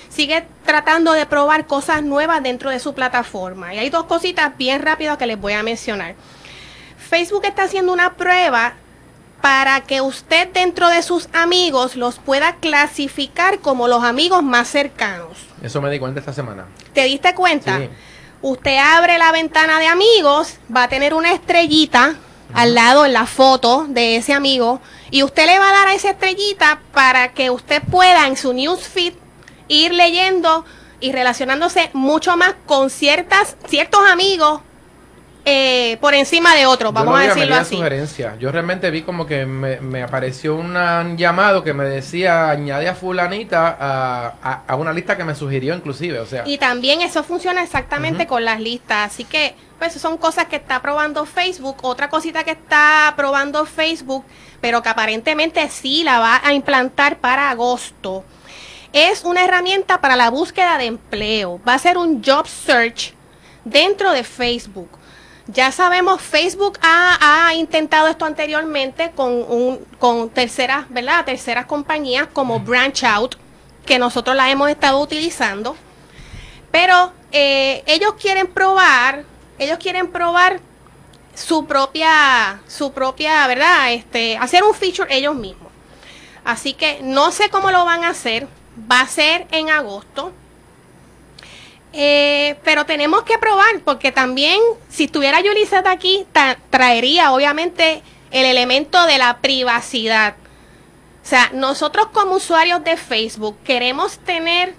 sigue 0.10 0.46
tratando 0.65 1.13
de 1.13 1.25
probar 1.25 1.68
cosas 1.68 2.03
nuevas 2.03 2.41
dentro 2.41 2.70
de 2.70 2.79
su 2.79 2.94
plataforma. 2.94 3.74
Y 3.74 3.77
hay 3.77 3.89
dos 3.89 4.06
cositas 4.06 4.58
bien 4.58 4.82
rápidas 4.82 5.18
que 5.18 5.27
les 5.27 5.39
voy 5.39 5.53
a 5.53 5.63
mencionar. 5.63 6.15
Facebook 6.98 7.46
está 7.46 7.63
haciendo 7.63 7.94
una 7.94 8.15
prueba 8.15 8.74
para 9.41 9.81
que 9.81 10.01
usted 10.01 10.50
dentro 10.53 10.89
de 10.89 11.01
sus 11.01 11.29
amigos 11.34 11.96
los 11.96 12.19
pueda 12.19 12.55
clasificar 12.55 13.60
como 13.60 13.88
los 13.88 14.03
amigos 14.03 14.43
más 14.43 14.67
cercanos. 14.67 15.38
Eso 15.62 15.81
me 15.81 15.89
di 15.89 16.00
cuenta 16.00 16.19
esta 16.19 16.34
semana. 16.34 16.65
¿Te 16.93 17.03
diste 17.03 17.34
cuenta? 17.36 17.77
Sí. 17.77 17.89
Usted 18.41 18.77
abre 18.77 19.17
la 19.17 19.31
ventana 19.31 19.79
de 19.79 19.88
amigos, 19.88 20.58
va 20.75 20.84
a 20.84 20.89
tener 20.89 21.13
una 21.13 21.34
estrellita 21.34 22.15
al 22.53 22.74
lado 22.74 23.05
en 23.05 23.13
la 23.13 23.25
foto 23.25 23.86
de 23.88 24.15
ese 24.15 24.34
amigo 24.34 24.81
y 25.12 25.24
usted 25.24 25.46
le 25.46 25.60
va 25.60 25.69
a 25.69 25.74
dar 25.74 25.88
a 25.89 25.93
esa 25.93 26.12
estrellita 26.12 26.81
para 26.93 27.34
que 27.34 27.50
usted 27.50 27.81
pueda 27.84 28.27
en 28.27 28.38
su 28.38 28.53
newsfeed 28.53 29.13
ir 29.67 29.93
leyendo 29.93 30.65
y 31.00 31.12
relacionándose 31.12 31.89
mucho 31.93 32.38
más 32.38 32.55
con 32.65 32.89
ciertas 32.89 33.55
ciertos 33.67 34.01
amigos 34.10 34.62
eh, 35.46 35.98
por 36.01 36.13
encima 36.13 36.53
de 36.55 36.65
otros, 36.65 36.93
vamos 36.93 37.17
a 37.17 37.24
decirlo 37.24 37.55
así. 37.55 37.75
sugerencia. 37.75 38.36
Yo 38.39 38.51
realmente 38.51 38.91
vi 38.91 39.03
como 39.03 39.25
que 39.25 39.46
me, 39.46 40.03
apareció 40.03 40.55
un 40.55 41.17
llamado 41.17 41.63
que 41.63 41.74
me 41.74 41.86
decía 41.86 42.50
añade 42.50 42.89
a 42.89 42.96
fulanita 42.96 43.77
a, 44.67 44.75
una 44.75 44.93
lista 44.93 45.17
que 45.17 45.24
me 45.24 45.36
sugirió 45.36 45.75
inclusive, 45.75 46.19
o 46.19 46.25
sea. 46.25 46.43
Y 46.46 46.58
también 46.58 47.01
eso 47.01 47.24
funciona 47.24 47.63
exactamente 47.63 48.27
con 48.27 48.43
las 48.43 48.60
listas, 48.60 49.12
así 49.12 49.24
que 49.24 49.55
pues 49.79 49.93
son 49.93 50.17
cosas 50.17 50.46
que 50.48 50.58
está 50.58 50.81
probando 50.81 51.25
Facebook, 51.25 51.77
otra 51.84 52.10
cosita 52.10 52.43
que 52.43 52.51
está 52.51 53.13
probando 53.15 53.65
Facebook, 53.65 54.25
pero 54.60 54.84
que 54.84 54.89
aparentemente 54.89 55.67
sí 55.69 56.03
la 56.03 56.19
va 56.19 56.41
a 56.43 56.53
implantar 56.53 57.17
para 57.17 57.50
agosto. 57.50 58.25
Es 58.91 59.24
una 59.24 59.46
herramienta 59.46 60.01
para 60.01 60.15
la 60.15 60.29
búsqueda 60.29 60.77
de 60.77 60.86
empleo. 60.86 61.62
Va 61.65 61.75
a 61.75 61.79
ser 61.79 61.98
un 61.98 62.22
job 62.24 62.46
search 62.48 63.13
dentro 63.63 64.12
de 64.12 64.24
Facebook. 64.24 64.99
Ya 65.51 65.72
sabemos, 65.72 66.22
Facebook 66.22 66.77
ha, 66.84 67.53
intentado 67.56 68.08
esto 68.08 68.25
anteriormente 68.25 69.12
con, 69.15 69.32
un, 69.32 69.79
con 69.98 70.29
terceras, 70.29 70.86
¿verdad? 70.89 71.25
Terceras 71.25 71.65
compañías 71.65 72.27
como 72.32 72.60
Branch 72.60 73.03
Out, 73.03 73.36
que 73.84 73.98
nosotros 73.98 74.36
la 74.36 74.51
hemos 74.51 74.70
estado 74.70 75.00
utilizando. 75.00 75.75
Pero 76.70 77.13
eh, 77.32 77.84
ellos 77.88 78.13
quieren 78.22 78.46
probar, 78.46 79.24
ellos 79.58 79.79
quieren 79.79 80.12
probar 80.12 80.60
su 81.34 81.65
propia, 81.65 82.62
su 82.68 82.91
propia, 82.91 83.48
¿verdad? 83.48 83.94
Este, 83.94 84.38
hacer 84.38 84.63
un 84.63 84.75
feature 84.75 85.12
ellos 85.12 85.34
mismos. 85.34 85.72
Así 86.46 86.74
que 86.75 87.00
no 87.01 87.32
sé 87.32 87.50
cómo 87.50 87.72
lo 87.72 87.86
van 87.86 88.03
a 88.03 88.10
hacer. 88.10 88.48
Va 88.89 89.01
a 89.01 89.08
ser 89.08 89.48
en 89.50 89.72
agosto. 89.72 90.32
Eh, 91.93 92.55
pero 92.63 92.86
tenemos 92.86 93.24
que 93.24 93.38
probar, 93.38 93.79
porque 93.84 94.12
también, 94.12 94.60
si 94.89 95.05
estuviera 95.05 95.41
Yulisat 95.41 95.88
aquí, 95.88 96.25
traería 96.69 97.31
obviamente 97.31 98.03
el 98.31 98.46
elemento 98.46 99.05
de 99.05 99.17
la 99.17 99.38
privacidad. 99.39 100.36
O 101.24 101.27
sea, 101.29 101.50
nosotros 101.53 102.08
como 102.13 102.36
usuarios 102.36 102.84
de 102.84 102.98
Facebook 102.98 103.58
queremos 103.63 104.19
tener 104.19 104.74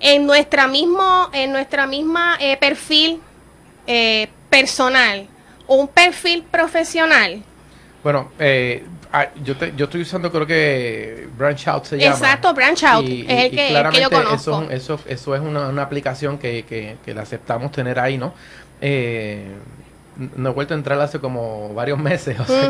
en 0.00 0.26
nuestra 0.26 0.66
mismo, 0.66 1.28
en 1.32 1.52
nuestra 1.52 1.86
misma 1.86 2.36
eh, 2.40 2.56
perfil 2.56 3.20
eh, 3.86 4.28
personal, 4.50 5.28
un 5.66 5.88
perfil 5.88 6.42
profesional. 6.42 7.42
Bueno, 8.02 8.32
eh, 8.38 8.84
ah, 9.12 9.28
yo, 9.42 9.54
yo 9.76 9.84
estoy 9.84 10.02
usando 10.02 10.30
creo 10.30 10.46
que 10.46 11.28
Branch 11.36 11.68
Out 11.68 11.84
se 11.84 11.98
llama. 11.98 12.14
Exacto, 12.14 12.54
Branch 12.54 12.82
Out 12.82 13.06
es 13.06 13.28
el 13.28 13.50
que, 13.50 14.00
yo 14.00 14.10
conozco. 14.10 14.66
Eso, 14.70 14.98
eso, 15.06 15.34
es 15.34 15.40
una, 15.40 15.68
una 15.68 15.82
aplicación 15.82 16.38
que, 16.38 16.64
que, 16.64 16.96
que, 17.04 17.14
la 17.14 17.22
aceptamos 17.22 17.72
tener 17.72 17.98
ahí, 17.98 18.18
¿no? 18.18 18.34
Eh, 18.80 19.46
no 20.36 20.50
he 20.50 20.52
vuelto 20.52 20.74
a 20.74 20.76
entrar 20.76 21.00
hace 21.00 21.18
como 21.18 21.72
varios 21.74 21.98
meses, 21.98 22.38
o 22.40 22.44
sea 22.44 22.68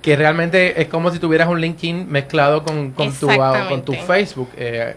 que, 0.00 0.16
realmente 0.16 0.80
es 0.80 0.88
como 0.88 1.10
si 1.10 1.18
tuvieras 1.18 1.48
un 1.48 1.60
LinkedIn 1.60 2.10
mezclado 2.10 2.62
con, 2.62 2.92
con, 2.92 3.12
tu, 3.12 3.28
con 3.68 3.82
tu 3.82 3.92
Facebook. 3.94 4.48
Eh, 4.56 4.96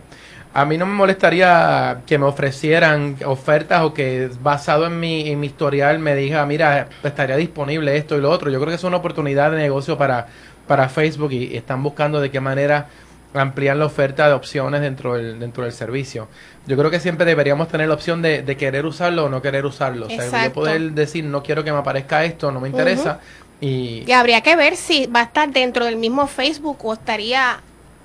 a 0.53 0.65
mí 0.65 0.77
no 0.77 0.85
me 0.85 0.93
molestaría 0.93 2.01
que 2.05 2.17
me 2.17 2.25
ofrecieran 2.25 3.15
ofertas 3.25 3.83
o 3.83 3.93
que 3.93 4.29
basado 4.41 4.85
en 4.85 4.99
mi, 4.99 5.29
en 5.29 5.39
mi 5.39 5.47
historial 5.47 5.99
me 5.99 6.13
diga, 6.13 6.45
mira, 6.45 6.89
estaría 7.03 7.37
disponible 7.37 7.95
esto 7.95 8.17
y 8.17 8.21
lo 8.21 8.29
otro. 8.29 8.51
Yo 8.51 8.59
creo 8.59 8.69
que 8.69 8.75
es 8.75 8.83
una 8.83 8.97
oportunidad 8.97 9.51
de 9.51 9.57
negocio 9.57 9.97
para, 9.97 10.27
para 10.67 10.89
Facebook 10.89 11.31
y, 11.31 11.55
están 11.55 11.81
buscando 11.83 12.19
de 12.19 12.31
qué 12.31 12.41
manera 12.41 12.87
ampliar 13.33 13.77
la 13.77 13.85
oferta 13.85 14.27
de 14.27 14.33
opciones 14.33 14.81
dentro 14.81 15.15
del, 15.15 15.39
dentro 15.39 15.63
del 15.63 15.71
servicio. 15.71 16.27
Yo 16.67 16.75
creo 16.75 16.91
que 16.91 16.99
siempre 16.99 17.25
deberíamos 17.25 17.69
tener 17.69 17.87
la 17.87 17.93
opción 17.93 18.21
de, 18.21 18.43
querer 18.57 18.85
usarlo 18.85 19.25
o 19.25 19.29
no 19.29 19.41
querer 19.41 19.65
usarlo. 19.65 20.07
O 20.07 20.09
sea, 20.09 20.47
yo 20.47 20.53
poder 20.53 20.91
decir, 20.91 21.23
no 21.23 21.43
quiero 21.43 21.63
que 21.63 21.71
me 21.71 21.77
aparezca 21.77 22.25
esto, 22.25 22.51
no 22.51 22.59
me 22.59 22.67
interesa. 22.67 23.21
y... 23.61 24.03
y 24.05 24.11
habría 24.11 24.41
que 24.41 24.57
ver 24.57 24.75
si 24.75 25.05
va 25.05 25.21
a 25.21 25.23
estar 25.23 25.49
dentro 25.49 25.85
del 25.85 25.95
mismo 25.95 26.27
Facebook 26.27 26.77
o 26.83 26.91
estaría 26.91 27.61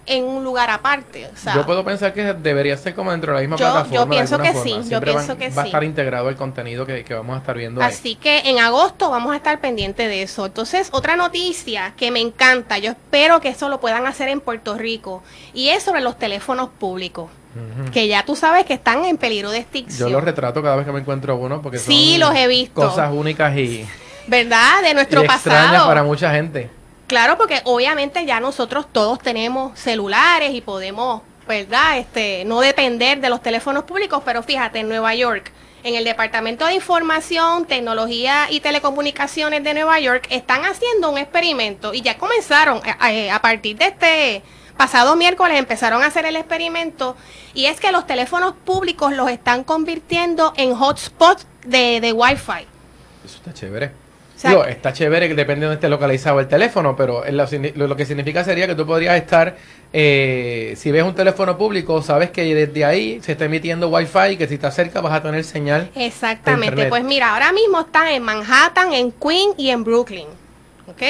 en 0.06 0.24
un 0.24 0.44
lugar 0.44 0.70
aparte. 0.70 1.28
yo 1.54 1.66
puedo 1.66 1.84
pensar 1.84 2.14
que 2.14 2.32
debería 2.34 2.76
ser 2.76 2.94
como 2.94 3.10
dentro 3.10 3.32
de 3.32 3.36
la 3.36 3.40
misma 3.40 3.56
plataforma. 3.56 3.94
Yo 3.94 4.08
pienso 4.08 4.38
que 4.38 4.54
sí, 4.54 4.76
yo 4.88 5.00
pienso 5.00 5.36
que 5.36 5.50
va, 5.50 5.62
a 5.62 5.66
estar 5.66 5.84
integrado 5.84 6.28
el 6.28 6.36
contenido 6.36 6.86
que, 6.86 7.04
vamos 7.10 7.36
a 7.36 7.38
estar 7.40 7.56
viendo. 7.56 7.82
Así 7.82 8.14
que 8.14 8.40
en 8.50 8.58
agosto 8.58 9.10
vamos 9.10 9.32
a 9.32 9.36
estar 9.36 9.60
pendientes 9.60 10.08
de 10.08 10.22
eso. 10.22 10.46
Entonces, 10.46 10.88
otra 10.92 11.16
noticia 11.16 11.92
que 11.96 12.10
me 12.10 12.20
encanta, 12.20 12.78
yo 12.78 12.92
espero 12.92 13.40
que 13.40 13.48
eso 13.48 13.68
lo 13.68 13.80
puedan 13.80 14.06
hacer 14.06 14.28
en 14.28 14.40
Puerto 14.40 14.76
Rico, 14.76 15.22
y 15.52 15.68
es 15.68 15.82
sobre 15.82 16.00
los 16.00 16.18
teléfonos 16.18 16.68
públicos. 16.68 17.30
Que 17.90 18.06
ya 18.06 18.22
tú 18.22 18.36
sabes 18.36 18.66
que 18.66 18.74
están 18.74 19.06
en 19.06 19.16
peligro 19.16 19.50
de 19.50 19.58
extinción. 19.58 20.10
Yo 20.10 20.14
los 20.14 20.22
retrato 20.22 20.62
cada 20.62 20.76
vez 20.76 20.84
que 20.84 20.92
me 20.92 21.00
encuentro 21.00 21.36
uno 21.36 21.62
porque 21.62 21.78
sí, 21.78 22.18
los 22.18 22.34
he 22.34 22.46
visto. 22.46 22.74
cosas 22.74 23.10
únicas 23.10 23.56
y... 23.56 23.86
¿Verdad? 24.26 24.82
De 24.82 24.92
nuestro 24.92 25.24
y 25.24 25.26
pasado. 25.26 25.86
para 25.86 26.02
mucha 26.02 26.30
gente. 26.32 26.68
Claro, 27.06 27.38
porque 27.38 27.60
obviamente 27.64 28.26
ya 28.26 28.40
nosotros 28.40 28.86
todos 28.90 29.20
tenemos 29.20 29.78
celulares 29.78 30.52
y 30.54 30.60
podemos, 30.60 31.22
¿verdad? 31.46 31.98
Este, 31.98 32.44
no 32.44 32.60
depender 32.60 33.20
de 33.20 33.28
los 33.28 33.40
teléfonos 33.42 33.84
públicos, 33.84 34.22
pero 34.24 34.42
fíjate, 34.42 34.80
en 34.80 34.88
Nueva 34.88 35.14
York, 35.14 35.52
en 35.84 35.94
el 35.94 36.02
Departamento 36.02 36.66
de 36.66 36.74
Información, 36.74 37.64
Tecnología 37.64 38.48
y 38.50 38.58
Telecomunicaciones 38.58 39.62
de 39.62 39.74
Nueva 39.74 40.00
York, 40.00 40.26
están 40.30 40.64
haciendo 40.64 41.10
un 41.10 41.18
experimento 41.18 41.94
y 41.94 42.02
ya 42.02 42.18
comenzaron 42.18 42.80
a, 42.98 43.12
eh, 43.12 43.30
a 43.30 43.40
partir 43.40 43.76
de 43.78 43.86
este 43.86 44.42
pasado 44.76 45.14
miércoles 45.14 45.58
empezaron 45.58 46.02
a 46.02 46.06
hacer 46.06 46.26
el 46.26 46.34
experimento 46.34 47.16
y 47.54 47.66
es 47.66 47.78
que 47.80 47.92
los 47.92 48.06
teléfonos 48.06 48.52
públicos 48.52 49.12
los 49.12 49.30
están 49.30 49.62
convirtiendo 49.62 50.52
en 50.56 50.72
hotspots 50.72 51.46
de, 51.64 52.00
de 52.00 52.12
Wi-Fi. 52.12 52.66
Eso 53.24 53.36
está 53.36 53.54
chévere 53.54 54.05
está 54.44 54.92
chévere, 54.92 55.28
depende 55.34 55.60
de 55.60 55.66
donde 55.66 55.74
esté 55.76 55.88
localizado 55.88 56.40
el 56.40 56.48
teléfono, 56.48 56.94
pero 56.94 57.24
lo, 57.30 57.96
que 57.96 58.04
significa 58.04 58.44
sería 58.44 58.66
que 58.66 58.74
tú 58.74 58.86
podrías 58.86 59.16
estar, 59.16 59.56
eh, 59.92 60.74
si 60.76 60.90
ves 60.90 61.02
un 61.02 61.14
teléfono 61.14 61.56
público, 61.56 62.02
sabes 62.02 62.30
que 62.30 62.54
desde 62.54 62.84
ahí 62.84 63.20
se 63.22 63.32
está 63.32 63.46
emitiendo 63.46 63.88
Wi-Fi, 63.88 64.36
que 64.36 64.46
si 64.46 64.54
estás 64.54 64.74
cerca 64.74 65.00
vas 65.00 65.14
a 65.14 65.22
tener 65.22 65.44
señal. 65.44 65.90
Exactamente, 65.94 66.86
pues 66.86 67.02
mira, 67.04 67.32
ahora 67.32 67.52
mismo 67.52 67.80
están 67.80 68.08
en 68.08 68.22
Manhattan, 68.22 68.92
en 68.92 69.12
Queens 69.12 69.54
y 69.56 69.70
en 69.70 69.84
Brooklyn, 69.84 70.28
¿ok? 70.86 71.02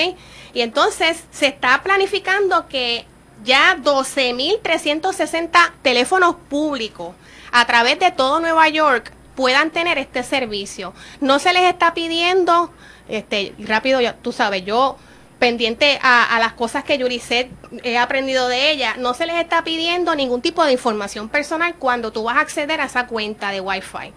Y 0.54 0.60
entonces 0.60 1.24
se 1.30 1.48
está 1.48 1.82
planificando 1.82 2.68
que 2.68 3.04
ya 3.44 3.76
12.360 3.82 5.72
teléfonos 5.82 6.36
públicos 6.48 7.14
a 7.52 7.66
través 7.66 7.98
de 7.98 8.10
todo 8.10 8.40
Nueva 8.40 8.68
York 8.68 9.12
puedan 9.34 9.70
tener 9.70 9.98
este 9.98 10.22
servicio. 10.22 10.94
No 11.20 11.38
se 11.38 11.52
les 11.52 11.64
está 11.64 11.94
pidiendo 11.94 12.72
este, 13.08 13.54
rápido, 13.58 14.00
ya, 14.00 14.14
tú 14.14 14.32
sabes, 14.32 14.64
yo 14.64 14.96
pendiente 15.38 15.98
a, 16.02 16.38
las 16.38 16.54
cosas 16.54 16.84
que 16.84 16.98
Yuriset 16.98 17.50
he 17.82 17.98
aprendido 17.98 18.48
de 18.48 18.70
ella, 18.70 18.94
no 18.98 19.14
se 19.14 19.26
les 19.26 19.36
está 19.36 19.64
pidiendo 19.64 20.14
ningún 20.14 20.40
tipo 20.40 20.64
de 20.64 20.72
información 20.72 21.28
personal 21.28 21.74
cuando 21.78 22.10
tú 22.10 22.24
vas 22.24 22.36
a 22.36 22.40
acceder 22.40 22.80
a 22.80 22.86
esa 22.86 23.06
cuenta 23.06 23.50
de 23.50 23.60
Wi-Fi. 23.60 24.12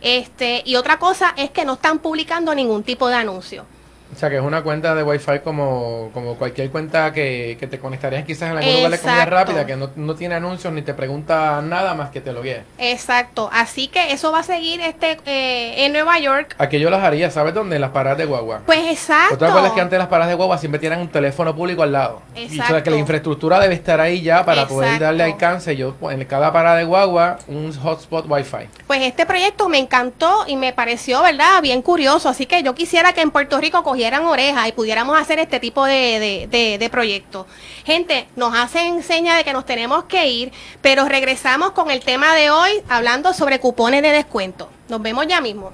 Este, 0.00 0.62
y 0.64 0.76
otra 0.76 0.98
cosa 0.98 1.32
es 1.36 1.50
que 1.50 1.64
no 1.64 1.74
están 1.74 2.00
publicando 2.00 2.54
ningún 2.54 2.82
tipo 2.82 3.08
de 3.08 3.14
anuncio. 3.14 3.66
O 4.14 4.16
sea, 4.16 4.30
que 4.30 4.36
es 4.36 4.42
una 4.42 4.62
cuenta 4.62 4.94
de 4.94 5.02
Wi-Fi 5.02 5.40
como, 5.42 6.10
como 6.14 6.36
cualquier 6.36 6.70
cuenta 6.70 7.12
que, 7.12 7.58
te 7.58 7.78
conectarías 7.80 8.24
quizás 8.24 8.52
en 8.52 8.58
algún 8.58 8.74
lugar 8.74 8.90
de 8.92 8.98
comida 8.98 9.24
rápida, 9.24 9.66
que 9.66 9.76
no, 9.76 10.14
tiene 10.14 10.36
anuncios 10.36 10.72
ni 10.72 10.82
te 10.82 10.94
pregunta 10.94 11.60
nada 11.62 11.94
más 11.94 12.10
que 12.10 12.20
te 12.20 12.32
lo 12.32 12.42
guíe. 12.42 12.62
Exacto. 12.78 13.50
Así 13.52 13.88
que 13.88 14.12
eso 14.12 14.30
va 14.30 14.40
a 14.40 14.42
seguir 14.44 14.80
este 14.80 15.18
eh, 15.26 15.84
en 15.84 15.92
Nueva 15.92 16.20
York. 16.20 16.54
Aquí 16.58 16.78
yo 16.78 16.90
las 16.90 17.02
haría, 17.02 17.28
¿sabes 17.32 17.54
dónde? 17.54 17.74
En 17.74 17.80
las 17.80 17.90
paradas 17.90 18.18
de 18.18 18.26
guagua. 18.26 18.60
Pues 18.64 18.86
exacto. 18.88 19.34
Otra 19.34 19.50
cosa 19.50 19.66
es 19.66 19.72
que 19.72 19.80
antes 19.80 19.98
las 19.98 20.06
paradas 20.06 20.28
de 20.28 20.36
guagua 20.36 20.58
siempre 20.58 20.78
tienen 20.78 21.00
un 21.00 21.08
teléfono 21.08 21.54
público 21.56 21.82
al 21.82 21.90
lado. 21.90 22.22
Exacto. 22.36 22.62
o 22.62 22.66
sea, 22.68 22.82
que 22.84 22.90
la 22.90 22.98
infraestructura 22.98 23.58
debe 23.58 23.74
estar 23.74 24.00
ahí 24.00 24.22
ya 24.22 24.44
para 24.44 24.68
poder 24.68 25.00
darle 25.00 25.24
alcance. 25.24 25.74
Yo, 25.74 25.96
en 26.08 26.24
cada 26.24 26.52
parada 26.52 26.76
de 26.76 26.84
guagua, 26.84 27.38
un 27.48 27.76
hotspot 27.76 28.26
Wi-Fi. 28.28 28.68
Pues 28.86 29.02
este 29.02 29.26
proyecto 29.26 29.68
me 29.68 29.78
encantó 29.78 30.44
y 30.46 30.54
me 30.54 30.72
pareció, 30.72 31.20
¿verdad? 31.20 31.60
Bien 31.62 31.82
curioso. 31.82 32.28
Así 32.28 32.46
que 32.46 32.62
yo 32.62 32.76
quisiera 32.76 33.12
que 33.12 33.20
en 33.20 33.32
Puerto 33.32 33.58
Rico 33.58 33.82
cogiera 33.82 34.03
dieran 34.04 34.26
oreja 34.26 34.68
y 34.68 34.72
pudiéramos 34.72 35.18
hacer 35.18 35.38
este 35.38 35.58
tipo 35.58 35.86
de, 35.86 36.46
de, 36.50 36.78
de, 36.78 36.90
proyectos. 36.90 37.46
Gente, 37.86 38.28
nos 38.36 38.54
hacen 38.54 39.02
seña 39.02 39.34
de 39.34 39.44
que 39.44 39.54
nos 39.54 39.64
tenemos 39.64 40.04
que 40.04 40.26
ir, 40.26 40.52
pero 40.82 41.06
regresamos 41.08 41.70
con 41.70 41.90
el 41.90 42.00
tema 42.00 42.34
de 42.34 42.50
hoy 42.50 42.82
hablando 42.90 43.32
sobre 43.32 43.60
cupones 43.60 44.02
de 44.02 44.10
descuento. 44.10 44.68
Nos 44.90 45.00
vemos 45.00 45.26
ya 45.26 45.40
mismo. 45.40 45.72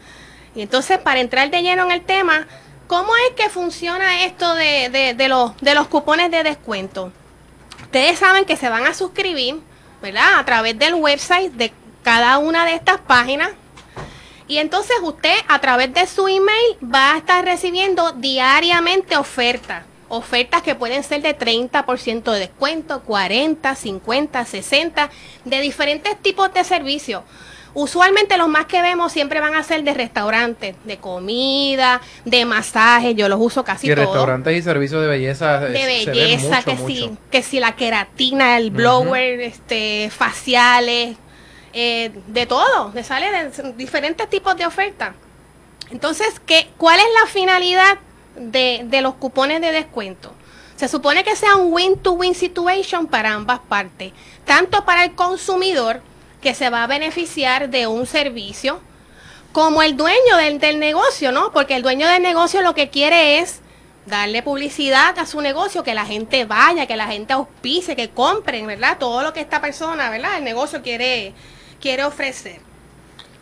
Y 0.57 0.63
entonces, 0.63 0.97
para 0.97 1.19
entrar 1.19 1.51
de 1.51 1.61
lleno 1.61 1.85
en 1.85 1.91
el 1.91 2.01
tema, 2.01 2.47
¿cómo 2.87 3.15
es 3.15 3.35
que 3.35 3.47
funciona 3.47 4.23
esto 4.23 4.55
de, 4.55 5.13
de, 5.15 5.27
los, 5.27 5.55
de 5.57 5.75
los 5.75 5.87
cupones 5.87 6.31
de 6.31 6.41
descuento? 6.41 7.11
Ustedes 7.83 8.17
saben 8.17 8.43
que 8.43 8.57
se 8.57 8.67
van 8.67 8.87
a 8.87 8.95
suscribir, 8.95 9.59
¿verdad? 10.01 10.39
A 10.39 10.45
través 10.45 10.79
del 10.79 10.95
website 10.95 11.53
de 11.53 11.71
cada 12.01 12.39
una 12.39 12.65
de 12.65 12.73
estas 12.73 12.99
páginas. 13.01 13.51
Y 14.47 14.57
entonces 14.57 14.97
usted 15.03 15.35
a 15.47 15.59
través 15.59 15.93
de 15.93 16.07
su 16.07 16.27
email 16.27 16.77
va 16.83 17.13
a 17.13 17.17
estar 17.19 17.45
recibiendo 17.45 18.13
diariamente 18.13 19.15
ofertas. 19.15 19.83
Ofertas 20.09 20.63
que 20.63 20.73
pueden 20.73 21.03
ser 21.03 21.21
de 21.21 21.37
30% 21.37 22.31
de 22.31 22.39
descuento, 22.39 23.03
40, 23.03 23.75
50, 23.75 24.43
60, 24.45 25.11
de 25.45 25.61
diferentes 25.61 26.19
tipos 26.19 26.51
de 26.51 26.63
servicios. 26.63 27.21
Usualmente 27.79 28.39
los 28.39 28.50
más 28.50 28.65
que 28.65 28.81
vemos 28.81 29.12
siempre 29.12 29.39
van 29.39 29.53
a 29.53 29.62
ser 29.62 29.84
de 29.84 29.93
restaurantes, 29.93 30.75
de 30.86 30.98
comida, 30.98 32.01
de 32.25 32.43
masajes, 32.43 33.15
yo 33.15 33.29
los 33.29 33.39
uso 33.39 33.63
casi 33.63 33.86
y 33.86 33.93
todos. 33.93 34.07
restaurantes 34.07 34.57
y 34.57 34.63
servicios 34.63 35.00
de 35.00 35.07
belleza. 35.07 35.60
De 35.60 35.67
eh, 35.67 36.03
se 36.03 36.10
ven 36.10 36.15
belleza, 36.17 36.48
mucho, 36.48 36.65
que 36.65 36.74
mucho. 36.74 36.88
si, 36.88 37.17
que 37.29 37.43
si 37.43 37.60
la 37.60 37.75
queratina, 37.75 38.57
el 38.57 38.72
blower, 38.72 39.41
este, 39.41 40.10
faciales, 40.10 41.17
eh, 41.72 42.10
de 42.25 42.48
todo, 42.48 42.89
me 42.96 43.03
sale 43.03 43.29
de 43.29 43.74
diferentes 43.74 44.27
tipos 44.27 44.57
de 44.57 44.65
ofertas. 44.65 45.13
Entonces, 45.91 46.41
¿qué, 46.48 46.69
¿cuál 46.77 47.00
es 47.00 47.05
la 47.22 47.27
finalidad 47.27 48.00
de, 48.38 48.86
de 48.86 49.01
los 49.03 49.13
cupones 49.13 49.62
de 49.62 49.72
descuento? 49.72 50.34
Se 50.77 50.88
supone 50.88 51.24
que 51.24 51.36
sea 51.36 51.55
un 51.57 51.72
win-to-win 51.72 52.34
situation 52.34 53.05
para 53.05 53.34
ambas 53.34 53.60
partes, 53.60 54.13
tanto 54.46 54.84
para 54.84 55.03
el 55.03 55.13
consumidor, 55.13 56.01
que 56.41 56.53
se 56.53 56.70
va 56.70 56.84
a 56.84 56.88
beneficiar 56.88 57.70
de 57.70 57.88
un 57.88 58.06
servicio, 58.06 58.79
como 59.51 59.82
el 59.82 59.98
dueño 59.98 60.38
del, 60.38 60.79
negocio, 60.79 61.32
¿no? 61.32 61.51
Porque 61.51 61.75
el 61.75 61.82
dueño 61.82 62.08
del 62.08 62.22
negocio 62.22 62.62
lo 62.62 62.75
que 62.75 62.89
quiere 62.89 63.39
es 63.39 63.62
darle 64.06 64.44
publicidad 64.44 65.17
a 65.17 65.25
su 65.25 65.41
negocio, 65.41 65.84
que 65.84 65.94
la 65.94 66.06
gente 66.06 66.46
vaya, 66.46 66.86
que 66.86 66.96
la 66.96 67.08
gente 67.08 67.34
auspice, 67.34 67.96
que 67.96 68.10
compren, 68.10 68.67
¿verdad? 68.67 68.98
Todo 69.00 69.24
lo 69.24 69.34
que 69.34 69.41
esta 69.41 69.60
persona, 69.60 70.10
¿verdad? 70.10 70.38
El 70.38 70.44
negocio 70.44 70.82
quiere, 70.82 71.34
quiere 71.82 72.03
ofrecer. 72.06 72.60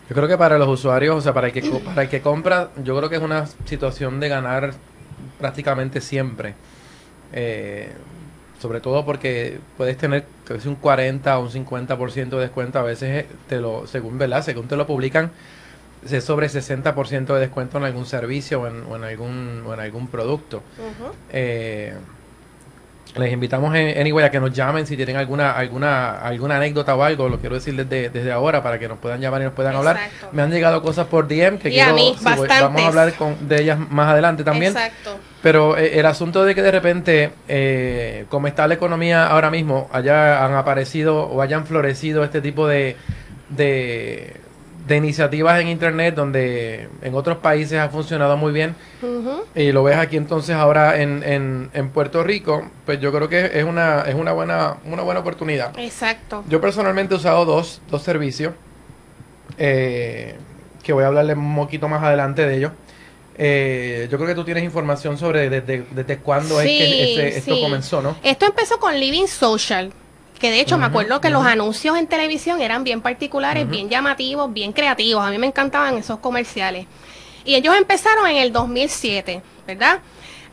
Yo 0.10 0.16
creo 0.16 0.28
que 0.28 0.38
para 0.38 0.58
los 0.58 0.68
usuarios, 0.68 1.18
o 1.18 1.22
sea, 1.22 1.34
para 1.34 1.48
el 1.48 1.54
que, 1.54 1.62
para 1.64 2.04
el 2.04 2.10
que 2.10 2.22
compra, 2.22 2.70
yo 2.84 2.96
creo 2.96 3.10
que 3.10 3.16
es 3.16 3.22
una 3.22 3.48
situación 3.66 4.20
de 4.20 4.30
ganar 4.30 4.74
prácticamente 5.40 6.00
siempre. 6.00 6.54
Eh, 7.34 7.92
sobre 8.66 8.82
todo 8.82 9.06
porque 9.06 9.60
puedes 9.78 9.96
tener 9.96 10.26
casi 10.44 10.68
un 10.68 10.74
40 10.74 11.38
o 11.38 11.44
un 11.44 11.52
50% 11.52 12.30
de 12.30 12.38
descuento. 12.38 12.80
A 12.80 12.82
veces, 12.82 13.26
eh, 13.26 13.28
te 13.48 13.62
lo, 13.62 13.86
según, 13.86 14.18
¿verdad? 14.18 14.42
según 14.44 14.68
te 14.68 14.76
lo 14.76 14.88
publican, 14.88 15.30
es 16.10 16.24
sobre 16.24 16.48
60% 16.48 17.36
de 17.36 17.40
descuento 17.40 17.78
en 17.78 17.84
algún 17.84 18.08
servicio 18.08 18.62
o 18.62 18.68
en, 18.68 18.82
o 18.90 18.96
en 18.96 19.04
algún, 19.04 19.64
o 19.68 19.74
en 19.76 19.80
algún 19.82 20.08
producto. 20.08 20.64
Eh, 21.32 21.94
les 23.18 23.32
invitamos 23.32 23.74
en, 23.76 23.98
anyway 23.98 24.26
a 24.26 24.30
que 24.32 24.40
nos 24.40 24.52
llamen 24.52 24.86
si 24.86 24.96
tienen 24.98 25.16
alguna 25.16 25.52
alguna 25.52 26.20
alguna 26.20 26.58
anécdota 26.58 26.96
o 26.96 27.04
algo, 27.04 27.30
lo 27.30 27.40
quiero 27.40 27.56
decir 27.56 27.76
desde, 27.76 28.10
desde 28.10 28.32
ahora 28.32 28.62
para 28.62 28.78
que 28.78 28.88
nos 28.88 28.98
puedan 28.98 29.22
llamar 29.22 29.42
y 29.42 29.46
nos 29.46 29.54
puedan 29.54 29.76
hablar. 29.76 29.96
Exacto. 29.98 30.30
Me 30.34 30.42
han 30.42 30.52
llegado 30.52 30.82
cosas 30.82 31.08
por 31.08 31.28
DM 31.28 31.58
que 31.58 31.70
Y 31.70 31.80
a 31.80 31.86
quiero 31.86 31.96
mí, 31.96 32.16
si 32.18 32.24
voy- 32.36 32.48
vamos 32.48 32.82
a 32.82 32.88
hablar 32.88 33.14
con, 33.14 33.48
de 33.48 33.62
ellas 33.62 33.80
más 33.90 34.10
adelante 34.10 34.44
también. 34.44 34.74
Exacto. 34.74 35.18
Pero 35.42 35.78
eh, 35.78 36.00
el 36.00 36.06
asunto 36.06 36.44
de 36.44 36.56
que 36.56 36.62
de 36.62 36.72
repente, 36.72 37.32
eh, 37.48 38.26
como 38.30 38.48
está 38.48 38.68
la 38.68 38.74
economía 38.74 39.28
ahora 39.28 39.50
mismo, 39.52 39.90
haya 39.94 40.44
han 40.44 40.54
aparecido 40.56 41.24
o 41.28 41.42
hayan 41.42 41.66
florecido 41.66 42.24
este 42.24 42.42
tipo 42.42 42.68
de, 42.68 42.98
de, 43.50 44.34
de 44.88 44.98
iniciativas 44.98 45.60
en 45.62 45.68
Internet 45.70 46.14
donde 46.16 46.88
en 47.02 47.16
otros 47.16 47.38
países 47.38 47.80
ha 47.80 47.90
funcionado 47.90 48.38
muy 48.38 48.52
bien 48.54 48.76
y 49.56 49.72
lo 49.72 49.84
ves 49.84 49.98
aquí 49.98 50.16
entonces 50.18 50.56
ahora 50.56 51.02
en, 51.02 51.24
en, 51.24 51.70
en 51.74 51.90
Puerto 51.90 52.24
Rico, 52.24 52.70
pues 52.86 53.00
yo 53.00 53.12
creo 53.12 53.28
que 53.28 53.52
es 53.54 53.64
una, 53.64 54.02
es 54.02 54.14
una 54.16 54.32
buena, 54.34 54.78
una 54.86 55.02
buena 55.02 55.22
oportunidad. 55.22 55.78
Exacto. 55.80 56.44
Yo 56.50 56.62
personalmente 56.62 57.14
he 57.16 57.18
usado 57.18 57.46
dos, 57.46 57.82
dos 57.90 58.04
servicios, 58.04 58.54
eh, 59.58 60.36
que 60.84 60.94
voy 60.94 61.04
a 61.04 61.08
hablarle 61.08 61.34
un 61.34 61.56
poquito 61.56 61.88
más 61.88 62.04
adelante 62.04 62.46
de 62.46 62.58
ellos. 62.58 62.72
Eh, 63.38 64.08
yo 64.10 64.18
creo 64.18 64.30
que 64.30 64.36
tú 64.36 64.46
tienes 64.46 64.64
información 64.64 65.18
sobre 65.18 65.50
desde, 65.50 65.84
desde 65.92 66.18
cuándo 66.20 66.60
es 66.62 66.68
que 66.68 67.04
ese- 67.14 67.38
esto 67.40 67.56
sí. 67.56 67.62
comenzó, 67.62 68.02
¿no? 68.02 68.16
Esto 68.24 68.46
empezó 68.46 68.80
con 68.80 68.98
Living 68.98 69.28
Social, 69.28 69.92
que 70.40 70.52
de 70.52 70.60
hecho 70.60 70.78
me 70.78 70.86
acuerdo 70.86 71.22
que 71.22 71.30
los 71.30 71.46
anuncios 71.46 71.98
en 71.98 72.08
televisión 72.08 72.62
eran 72.62 72.84
bien 72.84 73.02
particulares, 73.02 73.70
bien 73.70 73.90
llamativos, 73.90 74.52
bien 74.52 74.74
creativos. 74.74 75.26
A 75.26 75.32
mí 75.32 75.38
me 75.38 75.48
encantaban 75.48 75.98
esos 75.98 76.20
comerciales. 76.20 76.88
Y 77.46 77.56
ellos 77.56 77.76
empezaron 77.76 78.28
en 78.28 78.38
el 78.38 78.52
2007, 78.52 79.42
¿verdad? 79.68 80.00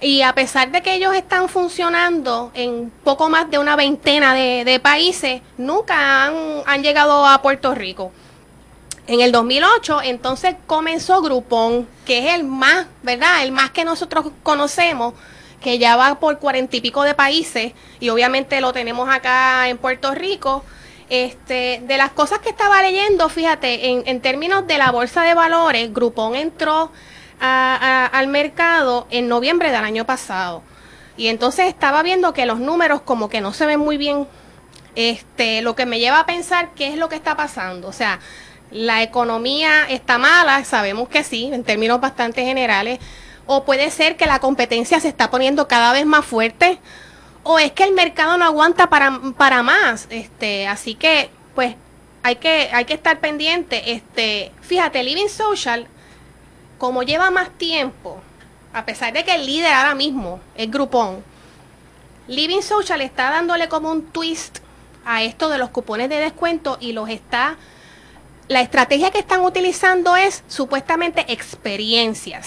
Y 0.01 0.23
a 0.23 0.35
pesar 0.35 0.71
de 0.71 0.83
que 0.83 0.95
ellos 0.95 1.15
están 1.15 1.49
funcionando 1.49 2.51
en 2.55 2.93
poco 3.05 3.29
más 3.29 3.51
de 3.51 3.59
una 3.59 3.77
veintena 3.77 4.35
de, 4.35 4.65
de 4.65 4.81
países, 4.81 5.43
nunca 5.57 6.27
han, 6.27 6.35
han 6.67 6.83
llegado 6.83 7.27
a 7.27 7.41
Puerto 7.41 7.75
Rico. 7.75 8.13
En 9.07 9.21
el 9.21 9.33
2008, 9.33 10.03
entonces 10.03 10.57
comenzó 10.67 11.23
Groupon, 11.23 11.89
que 12.05 12.29
es 12.29 12.35
el 12.35 12.45
más, 12.45 12.87
¿verdad? 13.03 13.43
El 13.43 13.53
más 13.53 13.71
que 13.71 13.85
nosotros 13.85 14.27
conocemos, 14.43 15.15
que 15.63 15.79
ya 15.79 15.97
va 15.97 16.19
por 16.19 16.39
cuarenta 16.39 16.77
y 16.77 16.81
pico 16.81 17.03
de 17.05 17.15
países, 17.15 17.73
y 18.01 18.09
obviamente 18.09 18.61
lo 18.61 18.73
tenemos 18.73 19.09
acá 19.09 19.69
en 19.69 19.79
Puerto 19.79 20.15
Rico. 20.15 20.65
Este, 21.09 21.83
de 21.87 21.97
las 21.99 22.11
cosas 22.13 22.39
que 22.39 22.49
estaba 22.49 22.81
leyendo, 22.81 23.29
fíjate, 23.29 23.91
en, 23.91 24.03
en 24.07 24.21
términos 24.23 24.67
de 24.67 24.79
la 24.79 24.91
bolsa 24.91 25.23
de 25.23 25.35
valores, 25.35 25.93
Groupon 25.93 26.35
entró 26.35 26.91
al 27.41 28.29
mercado 28.29 29.07
en 29.11 29.29
noviembre 29.29 29.73
del 29.73 29.85
año 29.85 30.07
pasado. 30.07 30.63
Y 31.17 31.27
entonces 31.27 31.67
estaba 31.67 32.03
viendo 32.03 32.33
que 32.33 32.47
los 32.47 32.61
números 32.61 33.03
como 33.03 33.29
que 33.29 33.41
no 33.41 33.53
se 33.53 33.67
ven 33.67 33.81
muy 33.81 33.97
bien 33.97 34.27
este, 34.95 35.61
lo 35.61 35.75
que 35.75 35.85
me 35.85 35.99
lleva 35.99 36.21
a 36.21 36.27
pensar 36.27 36.71
qué 36.77 36.89
es 36.89 36.97
lo 36.97 37.09
que 37.09 37.17
está 37.17 37.37
pasando. 37.37 37.89
O 37.89 37.93
sea, 37.93 38.21
la 38.71 39.03
economía 39.03 39.87
está 39.89 40.19
mala, 40.19 40.65
sabemos 40.65 41.09
que 41.09 41.25
sí, 41.25 41.51
en 41.53 41.65
términos 41.65 42.01
bastante 42.01 42.45
generales, 42.45 43.01
o 43.47 43.65
puede 43.65 43.91
ser 43.91 44.17
que 44.17 44.27
la 44.27 44.39
competencia 44.39 45.01
se 45.01 45.09
está 45.09 45.31
poniendo 45.31 45.69
cada 45.69 45.93
vez 45.93 46.07
más 46.07 46.25
fuerte, 46.25 46.79
o 47.43 47.59
es 47.59 47.73
que 47.73 47.85
el 47.85 47.93
mercado 47.93 48.39
no 48.39 48.45
aguanta 48.45 48.89
para, 48.89 49.21
para 49.37 49.63
más. 49.63 50.07
Este, 50.11 50.69
así 50.69 50.95
que, 50.95 51.31
pues, 51.55 51.75
hay 52.23 52.37
que, 52.37 52.71
hay 52.73 52.85
que 52.85 52.95
estar 52.95 53.19
pendiente. 53.21 53.93
Este, 53.93 54.53
fíjate, 54.61 55.03
Living 55.03 55.29
Social, 55.29 55.87
como 56.79 57.03
lleva 57.03 57.31
más 57.31 57.51
tiempo, 57.51 58.21
a 58.73 58.85
pesar 58.85 59.13
de 59.13 59.25
que 59.25 59.35
el 59.35 59.47
líder 59.47 59.73
ahora 59.73 59.95
mismo 59.95 60.41
es 60.55 60.71
Groupon, 60.71 61.25
Living 62.29 62.63
Social 62.63 63.01
está 63.01 63.31
dándole 63.31 63.69
como 63.69 63.91
un 63.91 64.07
twist 64.07 64.59
a 65.05 65.25
esto 65.25 65.49
de 65.49 65.59
los 65.59 65.71
cupones 65.71 66.09
de 66.09 66.21
descuento 66.21 66.79
y 66.81 66.93
los 66.93 67.09
está 67.09 67.57
la 68.49 68.61
estrategia 68.61 69.11
que 69.11 69.19
están 69.19 69.41
utilizando 69.41 70.17
es 70.17 70.45
supuestamente 70.49 71.33
experiencias. 71.33 72.47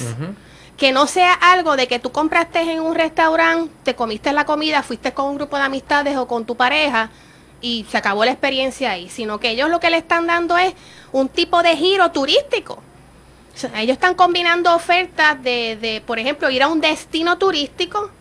Que 0.77 0.91
no 0.91 1.07
sea 1.07 1.33
algo 1.33 1.77
de 1.77 1.87
que 1.87 1.99
tú 1.99 2.11
compraste 2.11 2.59
en 2.59 2.81
un 2.81 2.95
restaurante, 2.95 3.71
te 3.83 3.95
comiste 3.95 4.33
la 4.33 4.45
comida, 4.45 4.83
fuiste 4.83 5.13
con 5.13 5.29
un 5.29 5.35
grupo 5.37 5.57
de 5.57 5.63
amistades 5.63 6.17
o 6.17 6.27
con 6.27 6.45
tu 6.45 6.55
pareja 6.55 7.09
y 7.61 7.85
se 7.89 7.97
acabó 7.97 8.25
la 8.25 8.31
experiencia 8.31 8.91
ahí, 8.91 9.09
sino 9.09 9.39
que 9.39 9.49
ellos 9.49 9.69
lo 9.69 9.79
que 9.79 9.89
le 9.89 9.97
están 9.97 10.27
dando 10.27 10.57
es 10.57 10.73
un 11.11 11.29
tipo 11.29 11.63
de 11.63 11.75
giro 11.75 12.11
turístico. 12.11 12.73
O 13.53 13.57
sea, 13.57 13.81
ellos 13.81 13.93
están 13.93 14.15
combinando 14.15 14.75
ofertas 14.75 15.41
de, 15.41 15.77
de, 15.79 16.01
por 16.05 16.19
ejemplo, 16.19 16.49
ir 16.49 16.61
a 16.61 16.67
un 16.67 16.81
destino 16.81 17.37
turístico, 17.37 18.11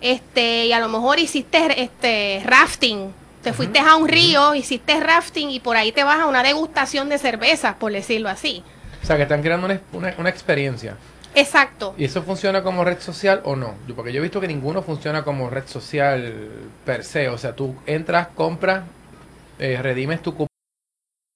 este, 0.00 0.66
y 0.66 0.72
a 0.72 0.78
lo 0.78 0.88
mejor 0.88 1.18
hiciste 1.18 1.82
este 1.82 2.40
rafting, 2.44 3.12
te 3.42 3.52
fuiste 3.52 3.80
a 3.80 3.96
un 3.96 4.08
río, 4.08 4.54
hiciste 4.54 4.98
rafting 5.00 5.50
y 5.50 5.60
por 5.60 5.76
ahí 5.76 5.92
te 5.92 6.04
vas 6.04 6.20
a 6.20 6.26
una 6.26 6.42
degustación 6.42 7.08
de 7.08 7.18
cervezas, 7.18 7.74
por 7.74 7.92
decirlo 7.92 8.28
así. 8.28 8.62
O 9.02 9.06
sea, 9.06 9.16
que 9.16 9.22
están 9.22 9.42
creando 9.42 9.66
una, 9.66 9.80
una, 9.92 10.14
una 10.18 10.30
experiencia. 10.30 10.96
Exacto. 11.36 11.94
¿Y 11.98 12.04
eso 12.04 12.22
funciona 12.22 12.62
como 12.62 12.82
red 12.84 12.98
social 12.98 13.40
o 13.44 13.54
no? 13.56 13.74
Yo, 13.86 13.94
porque 13.94 14.12
yo 14.12 14.20
he 14.20 14.22
visto 14.22 14.40
que 14.40 14.48
ninguno 14.48 14.82
funciona 14.82 15.22
como 15.22 15.50
red 15.50 15.66
social 15.66 16.48
per 16.84 17.04
se. 17.04 17.28
O 17.28 17.38
sea, 17.38 17.54
tú 17.54 17.76
entras, 17.86 18.28
compras, 18.28 18.84
eh, 19.58 19.78
redimes 19.82 20.22
tu 20.22 20.32
cupón. 20.32 20.46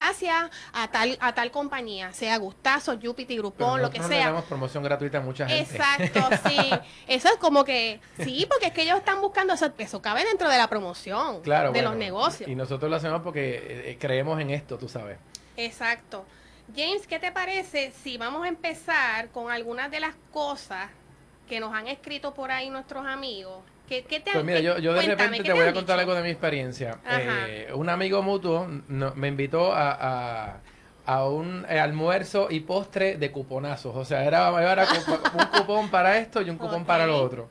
Gracias 0.03 0.51
a 0.73 0.89
tal, 0.91 1.19
a 1.21 1.35
tal 1.35 1.51
compañía, 1.51 2.13
sea 2.15 2.39
Gustazo, 2.39 2.99
Jupiter, 3.01 3.37
Groupon, 3.37 3.83
lo 3.83 3.91
que 3.91 3.99
nosotros 3.99 4.11
le 4.11 4.17
sea. 4.17 4.27
damos 4.29 4.45
promoción 4.45 4.83
gratuita 4.83 5.19
a 5.19 5.21
mucha 5.21 5.47
gente. 5.47 5.77
Exacto, 5.77 6.21
sí. 6.49 6.71
Eso 7.07 7.29
es 7.29 7.37
como 7.37 7.65
que, 7.65 8.01
sí, 8.25 8.47
porque 8.49 8.69
es 8.69 8.73
que 8.73 8.83
ellos 8.83 8.99
están 8.99 9.21
buscando 9.21 9.53
eso, 9.53 9.71
eso 9.77 10.01
cabe 10.01 10.25
dentro 10.25 10.49
de 10.49 10.57
la 10.57 10.69
promoción 10.69 11.43
Claro, 11.43 11.69
de 11.69 11.73
bueno, 11.73 11.91
los 11.91 11.99
negocios. 11.99 12.49
Y 12.49 12.55
nosotros 12.55 12.91
lo 12.91 12.97
hacemos 12.97 13.21
porque 13.21 13.91
eh, 13.91 13.99
creemos 14.01 14.41
en 14.41 14.51
esto, 14.51 14.79
tú 14.79 14.89
sabes. 14.89 15.19
Exacto. 15.59 16.25
James, 16.77 17.07
¿qué 17.07 17.19
te 17.19 17.33
parece 17.33 17.93
si 18.03 18.17
vamos 18.19 18.45
a 18.45 18.49
empezar 18.49 19.29
con 19.31 19.51
algunas 19.51 19.91
de 19.91 20.01
las 20.01 20.15
cosas 20.33 20.89
que 21.49 21.59
nos 21.61 21.75
han 21.75 21.89
escrito 21.89 22.33
por 22.35 22.51
ahí 22.51 22.71
nuestros 22.71 23.07
amigos? 23.07 23.63
¿Qué, 23.89 24.05
qué 24.05 24.21
te 24.21 24.31
han- 24.31 24.35
Pues 24.35 24.45
mira, 24.45 24.61
yo, 24.61 24.79
yo 24.79 24.93
de 24.93 24.99
cuéntame, 25.05 25.17
repente 25.17 25.39
¿qué 25.39 25.45
te 25.49 25.53
voy 25.53 25.63
a 25.69 25.73
contar 25.73 25.97
dicho? 25.97 26.01
algo 26.01 26.15
de 26.15 26.23
mi 26.23 26.31
experiencia. 26.31 26.99
Eh, 27.11 27.71
un 27.75 27.89
amigo 27.89 28.23
mutuo 28.23 28.69
no- 28.89 29.13
me 29.17 29.29
invitó 29.29 29.73
a, 29.73 29.91
a, 30.53 30.61
a 31.07 31.25
un 31.29 31.67
eh, 31.69 31.81
almuerzo 31.81 32.47
y 32.51 32.61
postre 32.61 33.17
de 33.17 33.33
cuponazos. 33.33 33.97
O 33.97 34.05
sea, 34.05 34.25
era, 34.25 34.49
era 34.63 34.87
un 35.35 35.47
cupón 35.47 35.89
para 35.91 36.19
esto 36.19 36.41
y 36.41 36.51
un 36.51 36.57
cupón 36.57 36.85
para 36.85 37.07
lo 37.07 37.21
otro. 37.21 37.49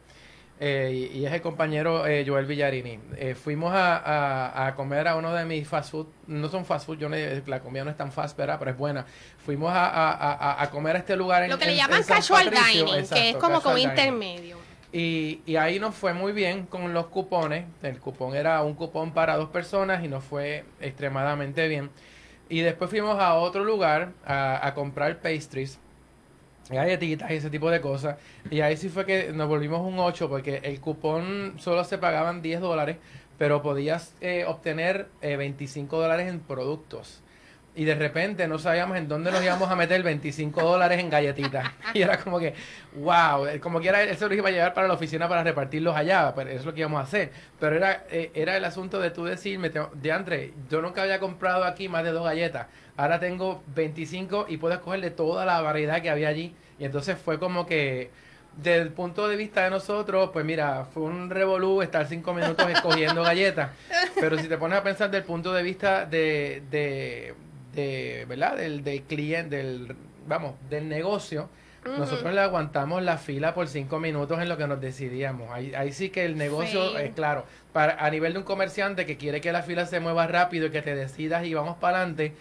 Eh, 0.61 1.09
y, 1.13 1.19
y 1.19 1.25
es 1.25 1.31
el 1.31 1.41
compañero 1.41 2.05
eh, 2.05 2.25
Joel 2.27 2.45
Villarini. 2.45 2.99
Eh, 3.15 3.33
fuimos 3.33 3.73
a, 3.73 3.95
a- 3.97 4.67
a 4.67 4.75
comer 4.75 5.07
a 5.07 5.15
uno 5.15 5.33
de 5.33 5.45
mis 5.45 5.65
fast 5.65 5.91
food. 5.91 6.07
No 6.27 6.49
son 6.49 6.65
fast 6.65 6.85
food, 6.85 6.97
yo 6.97 7.07
no- 7.07 7.15
la 7.45 7.59
comida 7.61 7.85
no 7.85 7.91
es 7.91 7.95
tan 7.97 8.11
fast, 8.11 8.37
¿verdad? 8.37 8.57
Pero 8.59 8.71
es 8.71 8.77
buena. 8.77 9.05
Fuimos 9.45 9.71
a, 9.71 9.85
a- 9.85 10.11
a- 10.33 10.61
a 10.61 10.69
comer 10.69 10.97
a 10.97 10.99
este 10.99 11.15
lugar 11.15 11.43
en 11.43 11.51
Lo 11.51 11.57
que 11.57 11.65
le 11.67 11.77
llaman 11.77 12.03
casual 12.03 12.45
Patricio. 12.51 12.85
dining, 12.87 13.07
que 13.09 13.29
es 13.29 13.35
como 13.37 13.61
como 13.61 13.77
intermedio. 13.77 14.57
Y, 14.91 15.41
y 15.45 15.55
ahí 15.55 15.79
nos 15.79 15.95
fue 15.95 16.13
muy 16.13 16.33
bien 16.33 16.65
con 16.65 16.93
los 16.93 17.05
cupones. 17.07 17.63
El 17.81 17.99
cupón 17.99 18.35
era 18.35 18.61
un 18.63 18.73
cupón 18.73 19.11
para 19.13 19.37
dos 19.37 19.49
personas 19.49 20.03
y 20.03 20.07
nos 20.09 20.23
fue 20.25 20.65
extremadamente 20.81 21.67
bien. 21.69 21.89
Y 22.49 22.61
después 22.61 22.89
fuimos 22.89 23.17
a 23.19 23.35
otro 23.35 23.63
lugar 23.63 24.13
a, 24.25 24.65
a 24.65 24.73
comprar 24.73 25.19
pastries, 25.19 25.79
galletitas 26.69 27.31
y 27.31 27.35
ese 27.35 27.49
tipo 27.49 27.69
de 27.69 27.81
cosas. 27.81 28.17
Y 28.49 28.61
ahí 28.61 28.77
sí 28.77 28.89
fue 28.89 29.05
que 29.05 29.31
nos 29.33 29.47
volvimos 29.47 29.81
un 29.81 29.99
8 29.99 30.29
porque 30.29 30.61
el 30.63 30.79
cupón 30.79 31.55
solo 31.57 31.83
se 31.83 31.97
pagaban 31.97 32.41
10 32.41 32.61
dólares, 32.61 32.97
pero 33.37 33.61
podías 33.61 34.15
eh, 34.21 34.45
obtener 34.47 35.07
eh, 35.21 35.35
25 35.35 35.99
dólares 35.99 36.27
en 36.27 36.39
productos. 36.39 37.21
Y 37.75 37.85
de 37.85 37.95
repente 37.95 38.47
no 38.47 38.59
sabíamos 38.59 38.97
en 38.97 39.07
dónde 39.07 39.31
nos 39.31 39.43
íbamos 39.43 39.69
a 39.69 39.75
meter 39.75 40.03
25 40.03 40.61
dólares 40.61 40.99
en 40.99 41.09
galletitas. 41.09 41.71
Y 41.93 42.01
era 42.01 42.17
como 42.17 42.39
que, 42.39 42.53
wow, 42.95 43.47
como 43.61 43.79
que 43.79 43.89
era, 43.89 44.03
él 44.03 44.17
se 44.17 44.27
lo 44.27 44.33
iba 44.33 44.49
a 44.49 44.51
llevar 44.51 44.73
para 44.73 44.87
la 44.87 44.95
oficina 44.95 45.29
para 45.29 45.43
repartirlos 45.43 45.95
allá, 45.95 46.33
pero 46.35 46.49
eso 46.49 46.59
es 46.59 46.65
lo 46.65 46.73
que 46.73 46.81
íbamos 46.81 46.99
a 46.99 47.03
hacer. 47.03 47.31
Pero 47.59 47.75
era, 47.77 48.05
eh, 48.11 48.31
era 48.33 48.57
el 48.57 48.65
asunto 48.65 48.99
de 48.99 49.11
tú 49.11 49.23
decirme, 49.23 49.69
de 49.69 50.11
Andre, 50.11 50.53
yo 50.69 50.81
nunca 50.81 51.03
había 51.03 51.19
comprado 51.19 51.63
aquí 51.63 51.87
más 51.87 52.03
de 52.03 52.11
dos 52.11 52.25
galletas. 52.25 52.67
Ahora 52.99 53.17
tengo 53.17 53.63
25 53.75 54.47
y 54.49 54.57
puedo 54.57 54.73
escoger 54.73 54.99
de 54.99 55.09
toda 55.09 55.45
la 55.45 55.61
variedad 55.61 56.01
que 56.01 56.09
había 56.09 56.27
allí. 56.27 56.53
Y 56.77 56.83
entonces 56.83 57.17
fue 57.17 57.39
como 57.39 57.65
que 57.65 58.09
desde 58.57 58.81
el 58.81 58.89
punto 58.89 59.29
de 59.29 59.37
vista 59.37 59.63
de 59.63 59.69
nosotros, 59.69 60.31
pues 60.33 60.43
mira, 60.43 60.83
fue 60.93 61.03
un 61.03 61.29
revolú 61.29 61.81
estar 61.81 62.05
cinco 62.07 62.33
minutos 62.33 62.69
escogiendo 62.73 63.23
galletas. 63.23 63.69
Pero 64.19 64.37
si 64.37 64.49
te 64.49 64.57
pones 64.57 64.79
a 64.79 64.83
pensar 64.83 65.09
del 65.09 65.23
punto 65.23 65.53
de 65.53 65.63
vista 65.63 66.05
de, 66.05 66.61
de, 66.69 67.33
de 67.73 68.25
¿verdad? 68.27 68.57
Del, 68.57 68.83
del 68.83 69.03
cliente, 69.03 69.55
del, 69.55 69.95
vamos, 70.27 70.55
del 70.69 70.89
negocio, 70.89 71.49
nosotros 71.97 72.33
le 72.33 72.41
aguantamos 72.41 73.01
la 73.01 73.17
fila 73.17 73.53
por 73.53 73.69
cinco 73.69 73.97
minutos 73.99 74.41
en 74.41 74.49
lo 74.49 74.57
que 74.57 74.67
nos 74.67 74.81
decidíamos. 74.81 75.49
Ahí, 75.51 75.73
ahí 75.73 75.93
sí 75.93 76.09
que 76.09 76.25
el 76.25 76.37
negocio 76.37 76.89
Sí. 76.91 76.97
es 77.05 77.13
claro. 77.13 77.45
Para, 77.71 78.03
a 78.05 78.09
nivel 78.09 78.33
de 78.33 78.39
un 78.39 78.45
comerciante 78.45 79.05
que 79.05 79.15
quiere 79.15 79.39
que 79.39 79.53
la 79.53 79.63
fila 79.63 79.85
se 79.85 80.01
mueva 80.01 80.27
rápido 80.27 80.65
y 80.67 80.71
que 80.71 80.81
te 80.81 80.93
decidas 80.95 81.45
y 81.45 81.53
vamos 81.53 81.77
para 81.77 81.99
adelante, 81.99 82.33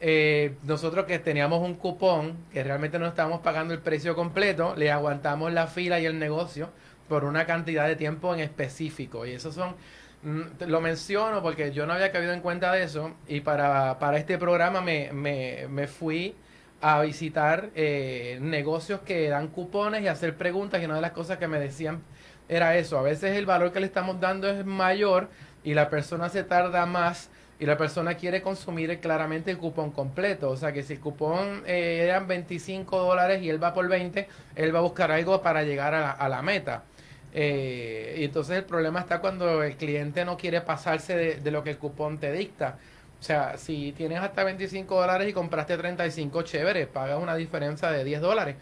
eh, 0.00 0.56
nosotros 0.64 1.06
que 1.06 1.18
teníamos 1.18 1.60
un 1.62 1.74
cupón, 1.74 2.36
que 2.52 2.62
realmente 2.62 2.98
no 2.98 3.06
estábamos 3.06 3.40
pagando 3.40 3.72
el 3.74 3.80
precio 3.80 4.14
completo, 4.14 4.74
le 4.76 4.90
aguantamos 4.90 5.52
la 5.52 5.66
fila 5.66 6.00
y 6.00 6.06
el 6.06 6.18
negocio 6.18 6.70
por 7.08 7.24
una 7.24 7.46
cantidad 7.46 7.86
de 7.86 7.96
tiempo 7.96 8.34
en 8.34 8.40
específico. 8.40 9.26
Y 9.26 9.32
eso 9.32 9.52
son, 9.52 9.74
mm, 10.22 10.64
lo 10.66 10.80
menciono 10.80 11.42
porque 11.42 11.72
yo 11.72 11.86
no 11.86 11.94
había 11.94 12.12
caído 12.12 12.32
en 12.32 12.40
cuenta 12.40 12.72
de 12.72 12.82
eso. 12.82 13.14
Y 13.28 13.40
para, 13.40 13.98
para 13.98 14.18
este 14.18 14.38
programa 14.38 14.80
me, 14.80 15.12
me, 15.12 15.66
me 15.68 15.86
fui 15.86 16.34
a 16.80 17.00
visitar 17.00 17.70
eh, 17.74 18.38
negocios 18.42 19.00
que 19.00 19.28
dan 19.28 19.48
cupones 19.48 20.02
y 20.02 20.08
hacer 20.08 20.36
preguntas. 20.36 20.82
Y 20.82 20.84
una 20.84 20.96
de 20.96 21.00
las 21.00 21.12
cosas 21.12 21.38
que 21.38 21.48
me 21.48 21.58
decían 21.58 22.02
era 22.48 22.76
eso, 22.76 22.98
a 22.98 23.02
veces 23.02 23.36
el 23.36 23.46
valor 23.46 23.72
que 23.72 23.80
le 23.80 23.86
estamos 23.86 24.20
dando 24.20 24.48
es 24.48 24.64
mayor 24.64 25.28
y 25.64 25.74
la 25.74 25.90
persona 25.90 26.28
se 26.28 26.44
tarda 26.44 26.86
más 26.86 27.28
y 27.58 27.66
la 27.66 27.76
persona 27.76 28.14
quiere 28.14 28.42
consumir 28.42 29.00
claramente 29.00 29.50
el 29.50 29.58
cupón 29.58 29.90
completo. 29.90 30.50
O 30.50 30.56
sea 30.56 30.72
que 30.72 30.82
si 30.82 30.94
el 30.94 31.00
cupón 31.00 31.62
eh, 31.66 32.00
eran 32.02 32.26
25 32.26 32.98
dólares 32.98 33.42
y 33.42 33.48
él 33.48 33.62
va 33.62 33.72
por 33.72 33.88
20, 33.88 34.28
él 34.56 34.74
va 34.74 34.80
a 34.80 34.82
buscar 34.82 35.10
algo 35.10 35.40
para 35.42 35.62
llegar 35.62 35.94
a 35.94 36.28
la, 36.28 36.42
meta. 36.42 36.84
Eh, 37.32 38.16
y 38.18 38.24
entonces 38.24 38.58
el 38.58 38.64
problema 38.64 39.00
está 39.00 39.20
cuando 39.20 39.62
el 39.62 39.76
cliente 39.76 40.24
no 40.24 40.36
quiere 40.36 40.60
pasarse 40.60 41.16
de, 41.16 41.34
de 41.36 41.50
lo 41.50 41.62
que 41.62 41.70
el 41.70 41.78
cupón 41.78 42.18
te 42.18 42.32
dicta. 42.32 42.78
O 43.18 43.22
sea, 43.22 43.56
si 43.56 43.92
tienes 43.92 44.20
hasta 44.20 44.44
25 44.44 45.00
dólares 45.00 45.28
y 45.28 45.32
compraste 45.32 45.76
35, 45.78 46.42
chévere, 46.42 46.86
pagas 46.86 47.20
una 47.20 47.34
diferencia 47.34 47.90
de 47.90 48.04
10 48.04 48.20
dólares. 48.20 48.56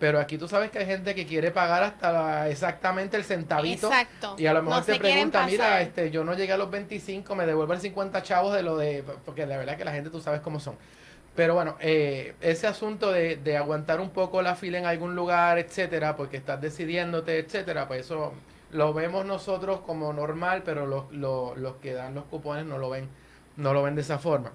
Pero 0.00 0.18
aquí 0.18 0.38
tú 0.38 0.48
sabes 0.48 0.70
que 0.70 0.78
hay 0.78 0.86
gente 0.86 1.14
que 1.14 1.26
quiere 1.26 1.50
pagar 1.52 1.82
hasta 1.82 2.10
la- 2.10 2.48
exactamente 2.48 3.16
el 3.18 3.24
centavito. 3.24 3.88
Exacto. 3.88 4.34
Y 4.38 4.46
a 4.46 4.54
lo 4.54 4.62
mejor 4.62 4.78
No 4.80 4.84
te 4.84 4.98
pregunta, 4.98 5.46
mira, 5.46 5.82
este, 5.82 6.10
yo 6.10 6.24
no 6.24 6.34
llegué 6.34 6.52
a 6.54 6.56
los 6.56 6.70
25, 6.70 7.34
me 7.36 7.44
devuelven 7.46 7.80
50 7.80 8.22
chavos 8.22 8.54
de 8.54 8.62
lo 8.62 8.78
de... 8.78 9.04
Porque 9.26 9.44
la 9.46 9.58
verdad 9.58 9.76
que 9.76 9.84
la 9.84 9.92
gente 9.92 10.08
tú 10.10 10.20
sabes 10.20 10.40
cómo 10.40 10.58
son. 10.58 10.76
Pero 11.36 11.54
bueno, 11.54 11.76
eh, 11.80 12.34
ese 12.40 12.66
asunto 12.66 13.12
de, 13.12 13.36
de 13.36 13.56
aguantar 13.58 14.00
un 14.00 14.10
poco 14.10 14.42
la 14.42 14.56
fila 14.56 14.78
en 14.78 14.86
algún 14.86 15.14
lugar, 15.14 15.58
etcétera, 15.58 16.16
porque 16.16 16.38
estás 16.38 16.60
decidiéndote, 16.60 17.38
etcétera, 17.38 17.86
pues 17.86 18.00
eso 18.06 18.32
lo 18.72 18.92
vemos 18.94 19.26
nosotros 19.26 19.80
como 19.80 20.12
normal, 20.14 20.62
pero 20.64 20.86
los, 20.86 21.12
los, 21.12 21.56
los 21.58 21.76
que 21.76 21.92
dan 21.92 22.14
los 22.14 22.24
cupones 22.24 22.64
no 22.64 22.78
lo 22.78 22.88
ven, 22.90 23.08
no 23.56 23.72
lo 23.74 23.82
ven 23.82 23.94
de 23.94 24.00
esa 24.00 24.18
forma. 24.18 24.50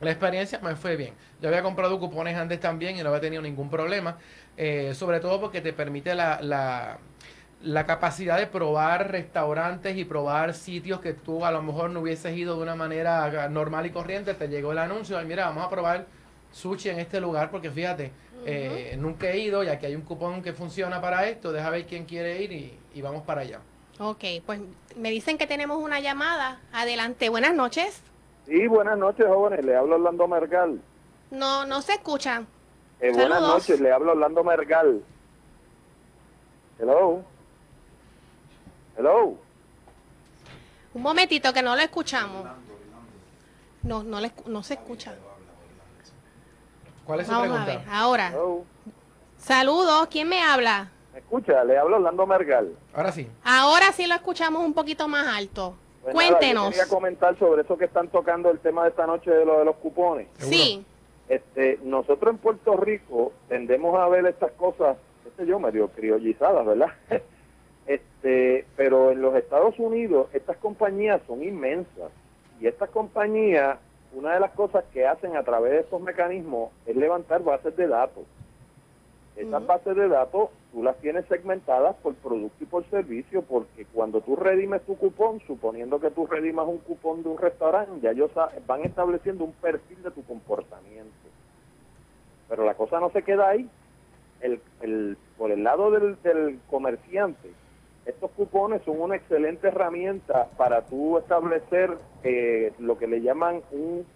La 0.00 0.10
experiencia 0.10 0.58
me 0.62 0.76
fue 0.76 0.96
bien. 0.96 1.14
Yo 1.40 1.48
había 1.48 1.62
comprado 1.62 1.98
cupones 1.98 2.36
antes 2.36 2.60
también 2.60 2.98
y 2.98 3.02
no 3.02 3.08
había 3.08 3.20
tenido 3.22 3.40
ningún 3.40 3.70
problema. 3.70 4.18
Eh, 4.56 4.94
sobre 4.94 5.20
todo 5.20 5.40
porque 5.40 5.60
te 5.60 5.72
permite 5.72 6.14
la, 6.14 6.40
la, 6.42 6.98
la 7.62 7.86
capacidad 7.86 8.38
de 8.38 8.46
probar 8.46 9.10
restaurantes 9.10 9.96
y 9.96 10.04
probar 10.04 10.54
sitios 10.54 11.00
que 11.00 11.12
tú 11.12 11.44
a 11.44 11.50
lo 11.50 11.62
mejor 11.62 11.90
no 11.90 12.00
hubieses 12.00 12.36
ido 12.36 12.56
de 12.56 12.62
una 12.62 12.74
manera 12.74 13.48
normal 13.48 13.86
y 13.86 13.90
corriente. 13.90 14.34
Te 14.34 14.48
llegó 14.48 14.72
el 14.72 14.78
anuncio 14.78 15.20
y 15.20 15.24
mira, 15.24 15.46
vamos 15.46 15.64
a 15.64 15.70
probar 15.70 16.06
sushi 16.52 16.90
en 16.90 17.00
este 17.00 17.20
lugar 17.20 17.50
porque 17.50 17.70
fíjate, 17.70 18.12
eh, 18.44 18.96
nunca 18.98 19.28
he 19.28 19.38
ido 19.38 19.64
y 19.64 19.68
aquí 19.68 19.86
hay 19.86 19.94
un 19.96 20.02
cupón 20.02 20.42
que 20.42 20.52
funciona 20.52 21.00
para 21.00 21.26
esto. 21.28 21.52
Deja 21.52 21.70
ver 21.70 21.86
quién 21.86 22.04
quiere 22.04 22.42
ir 22.42 22.52
y, 22.52 22.78
y 22.94 23.02
vamos 23.02 23.22
para 23.22 23.40
allá. 23.42 23.60
Ok, 23.98 24.24
pues 24.44 24.60
me 24.94 25.10
dicen 25.10 25.38
que 25.38 25.46
tenemos 25.46 25.82
una 25.82 26.00
llamada. 26.00 26.60
Adelante, 26.72 27.28
buenas 27.30 27.54
noches. 27.54 28.02
Sí, 28.46 28.66
buenas 28.68 28.98
noches, 28.98 29.26
jóvenes. 29.26 29.64
Le 29.64 29.74
hablo 29.74 29.96
Orlando 29.96 30.28
Mergal. 30.28 30.80
No, 31.30 31.64
no 31.66 31.82
se 31.82 31.94
escucha. 31.94 32.44
Eh, 33.00 33.12
buenas 33.12 33.40
noches, 33.40 33.78
le 33.80 33.92
hablo 33.92 34.12
Orlando 34.12 34.42
Mergal. 34.42 35.02
Hello. 36.78 37.22
Hello. 38.96 39.34
Un 40.94 41.02
momentito 41.02 41.52
que 41.52 41.62
no 41.62 41.76
lo 41.76 41.82
escuchamos. 41.82 42.46
No, 43.82 44.02
no, 44.02 44.20
le, 44.20 44.32
no 44.46 44.62
se 44.62 44.74
escucha. 44.74 45.14
¿Cuál 47.04 47.20
es 47.20 47.26
su 47.26 47.32
Vamos 47.32 47.48
a 47.58 47.64
pregunta? 47.64 47.78
ver, 47.84 47.94
ahora. 47.94 48.28
Hello. 48.28 48.64
Saludos, 49.38 50.08
¿quién 50.10 50.28
me 50.28 50.42
habla? 50.42 50.90
¿Me 51.12 51.18
escucha? 51.20 51.62
Le 51.64 51.78
hablo 51.78 51.96
Orlando 51.96 52.26
Mergal. 52.26 52.72
Ahora 52.94 53.12
sí. 53.12 53.28
Ahora 53.44 53.92
sí 53.92 54.06
lo 54.06 54.14
escuchamos 54.14 54.64
un 54.64 54.72
poquito 54.74 55.06
más 55.06 55.26
alto. 55.28 55.76
Pues 56.02 56.14
nada, 56.14 56.28
yo 56.28 56.30
Cuéntenos. 56.38 56.70
quería 56.70 56.88
comentar 56.88 57.38
sobre 57.38 57.62
eso 57.62 57.76
que 57.76 57.84
están 57.84 58.08
tocando 58.08 58.50
el 58.50 58.58
tema 58.60 58.84
de 58.84 58.90
esta 58.90 59.06
noche 59.06 59.30
de 59.30 59.44
lo 59.44 59.58
de 59.58 59.64
los 59.66 59.76
cupones. 59.76 60.28
Sí, 60.38 60.84
Este, 61.28 61.78
nosotros 61.82 62.34
en 62.34 62.38
Puerto 62.38 62.76
Rico 62.76 63.32
tendemos 63.48 63.98
a 63.98 64.08
ver 64.08 64.26
estas 64.26 64.52
cosas, 64.52 64.96
qué 65.24 65.30
sé 65.36 65.46
yo, 65.46 65.58
medio 65.58 65.88
criollizadas, 65.88 66.64
¿verdad? 66.64 66.92
este, 67.86 68.64
pero 68.76 69.10
en 69.10 69.22
los 69.22 69.34
Estados 69.34 69.78
Unidos 69.78 70.28
estas 70.32 70.56
compañías 70.58 71.20
son 71.26 71.42
inmensas 71.42 72.10
y 72.60 72.66
estas 72.66 72.90
compañías, 72.90 73.78
una 74.14 74.34
de 74.34 74.40
las 74.40 74.52
cosas 74.52 74.84
que 74.92 75.06
hacen 75.06 75.36
a 75.36 75.42
través 75.42 75.72
de 75.72 75.80
estos 75.80 76.00
mecanismos 76.00 76.70
es 76.86 76.96
levantar 76.96 77.42
bases 77.42 77.76
de 77.76 77.88
datos. 77.88 78.24
Esas 79.36 79.66
bases 79.66 79.94
de 79.96 80.08
datos 80.08 80.50
tú 80.72 80.82
las 80.82 80.98
tienes 81.00 81.26
segmentadas 81.26 81.94
por 81.96 82.14
producto 82.14 82.64
y 82.64 82.66
por 82.66 82.88
servicio 82.88 83.42
porque 83.42 83.84
cuando 83.86 84.22
tú 84.22 84.34
redimes 84.34 84.82
tu 84.86 84.96
cupón, 84.96 85.40
suponiendo 85.46 86.00
que 86.00 86.10
tú 86.10 86.26
redimas 86.26 86.66
un 86.66 86.78
cupón 86.78 87.22
de 87.22 87.28
un 87.28 87.38
restaurante, 87.38 88.00
ya 88.00 88.12
ellos 88.12 88.30
van 88.66 88.84
estableciendo 88.84 89.44
un 89.44 89.52
perfil 89.52 90.02
de 90.02 90.10
tu 90.10 90.24
comportamiento. 90.24 91.28
Pero 92.48 92.64
la 92.64 92.74
cosa 92.74 92.98
no 92.98 93.10
se 93.10 93.22
queda 93.22 93.48
ahí. 93.50 93.68
El, 94.40 94.60
el- 94.80 95.16
por 95.36 95.50
el 95.50 95.64
lado 95.64 95.90
del, 95.90 96.20
del 96.22 96.60
comerciante, 96.68 97.50
estos 98.06 98.30
cupones 98.32 98.82
son 98.84 99.00
una 99.00 99.16
excelente 99.16 99.68
herramienta 99.68 100.48
para 100.56 100.82
tú 100.82 101.18
establecer 101.18 101.98
eh, 102.22 102.72
lo 102.78 102.96
que 102.98 103.06
le 103.06 103.20
llaman 103.20 103.62
un, 103.72 104.06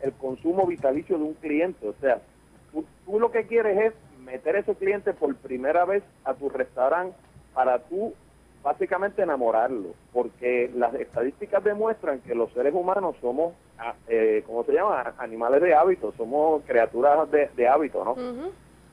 el 0.00 0.12
consumo 0.14 0.66
vitalicio 0.66 1.18
de 1.18 1.24
un 1.24 1.34
cliente. 1.34 1.88
O 1.88 1.94
sea, 1.94 2.22
tú, 2.70 2.84
tú 3.04 3.18
lo 3.18 3.30
que 3.30 3.46
quieres 3.46 3.78
es 3.78 3.94
meter 4.24 4.56
a 4.56 4.60
ese 4.60 4.74
cliente 4.74 5.12
por 5.12 5.34
primera 5.36 5.84
vez 5.84 6.02
a 6.24 6.34
tu 6.34 6.48
restaurante 6.48 7.16
para 7.54 7.78
tú 7.80 8.14
básicamente 8.62 9.22
enamorarlo, 9.22 9.88
porque 10.12 10.70
las 10.76 10.94
estadísticas 10.94 11.64
demuestran 11.64 12.20
que 12.20 12.34
los 12.34 12.52
seres 12.52 12.72
humanos 12.74 13.16
somos, 13.20 13.54
ah, 13.78 13.94
eh, 14.08 14.44
¿cómo 14.46 14.64
se 14.64 14.72
llama? 14.72 15.14
Animales 15.18 15.60
de 15.62 15.74
hábito, 15.74 16.12
somos 16.16 16.62
criaturas 16.64 17.28
de, 17.30 17.50
de 17.56 17.68
hábito, 17.68 18.04
¿no? 18.04 18.14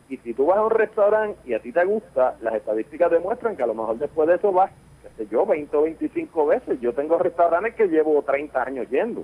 Y 0.10 0.18
si 0.18 0.34
tú 0.34 0.48
vas 0.48 0.58
a 0.58 0.66
un 0.66 0.72
restaurante 0.72 1.38
y 1.46 1.54
a 1.54 1.60
ti 1.60 1.72
te 1.72 1.86
gusta, 1.86 2.36
las 2.42 2.56
estadísticas 2.56 3.12
demuestran 3.12 3.56
que 3.56 3.62
a 3.62 3.68
lo 3.68 3.76
mejor 3.76 4.00
después 4.00 4.28
de 4.28 4.36
eso 4.36 4.52
vas, 4.52 4.72
qué 5.04 5.24
sé 5.24 5.30
yo, 5.30 5.46
20 5.46 5.78
o 5.78 5.84
25 5.84 6.46
veces. 6.48 6.82
Yo 6.82 6.94
tengo 6.94 7.20
restaurantes 7.20 7.76
que 7.76 7.88
llevo 7.88 8.24
30 8.24 8.64
años 8.64 8.90
yendo. 8.90 9.24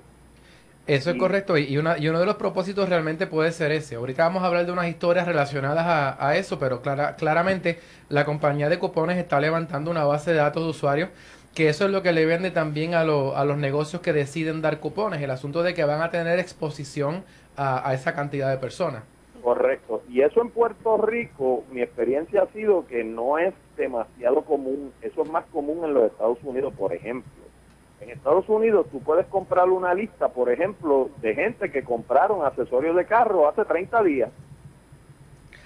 Eso 0.88 1.10
es 1.10 1.18
correcto 1.18 1.58
y, 1.58 1.64
y 1.64 1.78
una, 1.80 1.98
y 1.98 2.08
uno 2.10 2.20
de 2.20 2.28
los 2.28 2.36
propósitos 2.36 2.88
realmente 2.88 3.26
puede 3.26 3.52
ser 3.52 3.72
ese. 3.72 3.96
Ahorita 3.96 4.24
vamos 4.24 4.44
a 4.44 4.48
hablar 4.48 4.68
de 4.68 4.72
unas 4.72 4.88
historias 4.88 5.26
relacionadas 5.26 5.86
a, 5.86 6.28
a 6.28 6.36
eso, 6.38 6.60
pero 6.60 6.82
clara- 6.82 7.16
claramente 7.16 7.80
la 8.10 8.24
compañía 8.24 8.70
de 8.70 8.78
cupones 8.78 9.18
está 9.18 9.40
levantando 9.40 9.90
una 9.90 10.04
base 10.04 10.32
de 10.32 10.38
datos 10.38 10.64
de 10.64 10.70
usuarios, 10.70 11.10
que 11.56 11.70
eso 11.70 11.86
es 11.86 11.92
lo 11.92 12.04
que 12.04 12.12
le 12.12 12.28
vende 12.28 12.52
también 12.52 12.94
a, 12.94 13.04
lo- 13.04 13.36
a 13.36 13.46
los 13.46 13.58
negocios 13.58 14.02
que 14.04 14.14
deciden 14.14 14.62
dar 14.62 14.80
cupones, 14.80 15.22
el 15.24 15.32
asunto 15.32 15.64
de 15.64 15.74
que 15.74 15.84
van 15.86 16.04
a 16.04 16.12
tener 16.12 16.38
exposición 16.38 17.24
a, 17.58 17.90
a 17.90 17.94
esa 17.96 18.14
cantidad 18.14 18.52
de 18.52 18.58
personas. 18.58 19.02
Correcto. 19.42 20.04
Y 20.10 20.22
eso 20.22 20.42
en 20.42 20.50
Puerto 20.50 20.98
Rico, 20.98 21.64
mi 21.72 21.82
experiencia 21.82 22.44
ha 22.44 22.48
sido 22.54 22.86
que 22.88 23.04
no 23.04 23.38
es 23.40 23.54
demasiado 23.78 24.42
común. 24.44 24.92
Eso 25.02 25.24
es 25.24 25.30
más 25.30 25.46
común 25.52 25.84
en 25.84 25.94
los 25.94 26.12
Estados 26.12 26.38
Unidos, 26.44 26.74
por 26.76 26.94
ejemplo. 26.94 27.32
En 28.02 28.10
Estados 28.10 28.48
Unidos 28.50 28.88
tú 28.92 29.00
puedes 29.02 29.26
comprar 29.28 29.70
una 29.70 29.94
lista, 29.94 30.28
por 30.30 30.52
ejemplo, 30.52 31.10
de 31.22 31.34
gente 31.34 31.72
que 31.72 31.84
compraron 31.84 32.46
accesorios 32.46 32.96
de 32.96 33.06
carro 33.06 33.48
hace 33.48 33.64
30 33.66 34.04
días. 34.04 34.30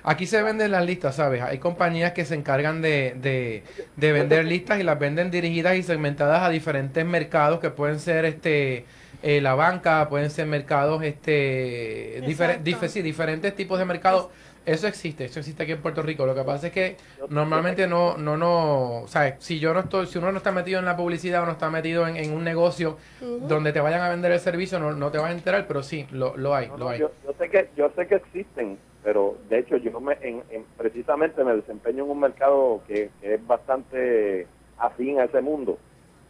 Aquí 0.03 0.25
se 0.25 0.41
venden 0.41 0.71
las 0.71 0.85
listas, 0.85 1.15
¿sabes? 1.15 1.41
Hay 1.41 1.57
compañías 1.57 2.13
que 2.13 2.23
se 2.23 2.33
encargan 2.35 2.81
de, 2.81 3.15
de, 3.21 3.63
de 3.97 4.11
vender 4.13 4.45
listas 4.45 4.79
y 4.79 4.83
las 4.83 4.97
venden 4.97 5.29
dirigidas 5.29 5.75
y 5.75 5.83
segmentadas 5.83 6.41
a 6.41 6.49
diferentes 6.49 7.05
mercados 7.05 7.59
que 7.59 7.69
pueden 7.69 7.99
ser 7.99 8.23
este 8.25 8.85
eh, 9.21 9.41
la 9.41 9.55
banca, 9.55 10.07
pueden 10.07 10.29
ser 10.29 10.45
mercados 10.47 11.03
este 11.03 12.21
difer- 12.25 12.59
Exacto. 12.61 12.63
dif- 12.63 12.87
sí, 12.87 13.01
diferentes 13.01 13.53
tipos 13.53 13.77
de 13.77 13.83
mercados. 13.85 14.29
Eso 14.65 14.87
existe, 14.87 15.25
eso 15.25 15.39
existe 15.39 15.63
aquí 15.63 15.71
en 15.71 15.81
Puerto 15.81 16.01
Rico. 16.03 16.25
Lo 16.25 16.35
que 16.35 16.43
pasa 16.43 16.67
es 16.67 16.73
que 16.73 16.97
normalmente 17.27 17.87
no, 17.87 18.17
no, 18.17 18.37
no, 18.37 19.03
¿sabes? 19.07 19.35
Si 19.39 19.59
yo 19.59 19.73
no 19.73 19.79
estoy, 19.81 20.05
si 20.07 20.17
uno 20.17 20.31
no 20.31 20.37
está 20.37 20.51
metido 20.51 20.79
en 20.79 20.85
la 20.85 20.95
publicidad 20.95 21.43
o 21.43 21.45
no 21.45 21.53
está 21.53 21.69
metido 21.69 22.07
en, 22.07 22.17
en 22.17 22.33
un 22.33 22.43
negocio 22.43 22.97
donde 23.19 23.71
te 23.73 23.79
vayan 23.79 24.01
a 24.01 24.09
vender 24.09 24.31
el 24.31 24.39
servicio, 24.39 24.79
no, 24.79 24.91
no 24.91 25.11
te 25.11 25.17
vas 25.17 25.29
a 25.29 25.33
enterar, 25.33 25.65
pero 25.67 25.81
sí, 25.81 26.05
lo, 26.11 26.35
lo 26.37 26.53
hay, 26.55 26.67
No, 26.67 26.77
lo 26.77 26.85
no, 26.85 26.89
hay. 26.91 26.99
yo, 26.99 27.11
yo 27.25 27.33
sé 27.39 27.49
que 27.49 27.69
yo 27.75 27.89
sé 27.95 28.07
que 28.07 28.15
existen, 28.15 28.77
pero 29.03 29.37
de 29.49 29.59
hecho 29.59 29.77
yo 29.77 29.99
me 29.99 30.13
en, 30.21 30.43
en- 30.49 30.65
precisamente 30.77 31.43
me 31.43 31.55
desempeño 31.55 32.03
en 32.03 32.11
un 32.11 32.19
mercado 32.19 32.81
que, 32.87 33.09
que 33.21 33.35
es 33.35 33.47
bastante 33.47 34.45
afín 34.77 35.19
a 35.19 35.23
ese 35.25 35.41
mundo. 35.41 35.77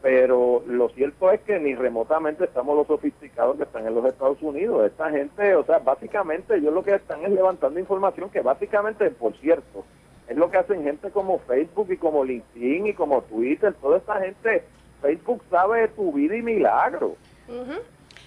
Pero 0.01 0.63
lo 0.65 0.87
cierto 0.89 1.29
es 1.31 1.41
que 1.41 1.59
ni 1.59 1.75
remotamente 1.75 2.45
estamos 2.45 2.75
los 2.77 2.87
sofisticados 2.87 3.57
que 3.57 3.63
están 3.63 3.85
en 3.85 3.95
los 3.95 4.05
Estados 4.05 4.37
Unidos. 4.41 4.85
Esta 4.85 5.09
gente, 5.09 5.55
o 5.55 5.65
sea, 5.65 5.79
básicamente 5.79 6.55
ellos 6.55 6.73
lo 6.73 6.83
que 6.83 6.95
están 6.95 7.21
es 7.25 7.31
levantando 7.31 7.79
información 7.79 8.29
que 8.29 8.39
básicamente, 8.39 9.09
por 9.09 9.35
cierto, 9.39 9.83
es 10.29 10.37
lo 10.37 10.49
que 10.49 10.57
hacen 10.57 10.83
gente 10.83 11.09
como 11.11 11.39
Facebook 11.39 11.87
y 11.91 11.97
como 11.97 12.23
LinkedIn 12.23 12.87
y 12.87 12.93
como 12.93 13.21
Twitter. 13.23 13.73
Toda 13.81 13.97
esta 13.97 14.21
gente, 14.21 14.63
Facebook 15.01 15.43
sabe 15.49 15.81
de 15.81 15.87
tu 15.89 16.13
vida 16.13 16.35
y 16.37 16.41
milagro. 16.43 17.17
Ujú. 17.49 17.73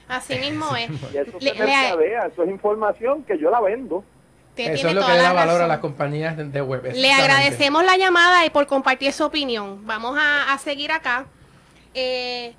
Así 0.09 0.39
mismo 0.41 0.67
es. 0.77 0.91
Y 1.15 1.17
eso 1.17 1.39
Le- 1.41 1.51
se 1.53 1.55
le- 1.55 1.65
mercadea, 1.65 2.27
eso 2.27 2.43
es 2.43 2.51
información 2.51 3.23
que 3.25 3.39
yo 3.39 3.51
la 3.51 3.63
vendo. 3.63 4.05
Usted 4.51 4.73
Eso 4.75 4.89
es 4.89 4.95
lo 4.95 5.01
que 5.07 5.13
le 5.13 5.19
da 5.23 5.33
valor 5.33 5.63
a 5.63 5.67
las 5.67 5.79
compañías 5.79 6.37
de, 6.37 6.61
web. 6.61 6.83
Le 6.95 7.11
agradecemos 7.13 7.83
la 7.87 7.97
llamada 7.97 8.45
y 8.45 8.51
por 8.51 8.67
compartir 8.67 9.11
su 9.15 9.25
opinión. 9.25 9.87
Vamos 9.87 10.19
a, 10.21 10.53
a 10.53 10.59
seguir 10.59 10.93
acá. 10.93 11.25
Eh, 11.95 12.55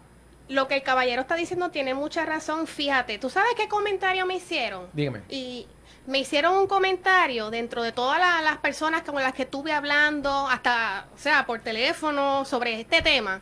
lo 0.49 0.67
que 0.67 0.75
el 0.75 0.83
caballero 0.83 1.21
está 1.21 1.35
diciendo 1.35 1.71
tiene 1.71 1.93
mucha 1.93 2.25
razón. 2.25 2.67
Fíjate, 2.67 3.17
¿tú 3.17 3.29
sabes 3.29 3.53
qué 3.55 3.67
comentario 3.67 4.25
me 4.25 4.35
hicieron? 4.35 4.87
Dígame. 4.93 5.21
Y 5.29 5.67
me 6.05 6.19
hicieron 6.19 6.55
un 6.57 6.67
comentario 6.67 7.49
dentro 7.49 7.81
de 7.81 7.91
todas 7.93 8.19
la- 8.19 8.41
las 8.41 8.57
personas 8.57 9.03
con 9.03 9.15
las 9.15 9.33
que 9.33 9.43
estuve 9.43 9.71
hablando, 9.71 10.47
hasta, 10.49 11.07
o 11.15 11.17
sea, 11.17 11.45
por 11.45 11.61
teléfono, 11.61 12.43
sobre 12.45 12.79
este 12.81 13.01
tema. 13.01 13.41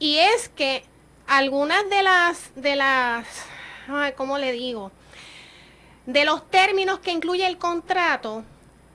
Y 0.00 0.18
es 0.18 0.48
que 0.48 0.84
algunas 1.28 1.88
de 1.88 2.02
las, 2.02 2.50
de 2.56 2.74
las, 2.76 3.26
ay, 3.88 4.12
¿cómo 4.16 4.38
le 4.38 4.50
digo? 4.52 4.90
De 6.06 6.24
los 6.24 6.50
términos 6.50 6.98
que 7.00 7.12
incluye 7.12 7.46
el 7.46 7.58
contrato, 7.58 8.42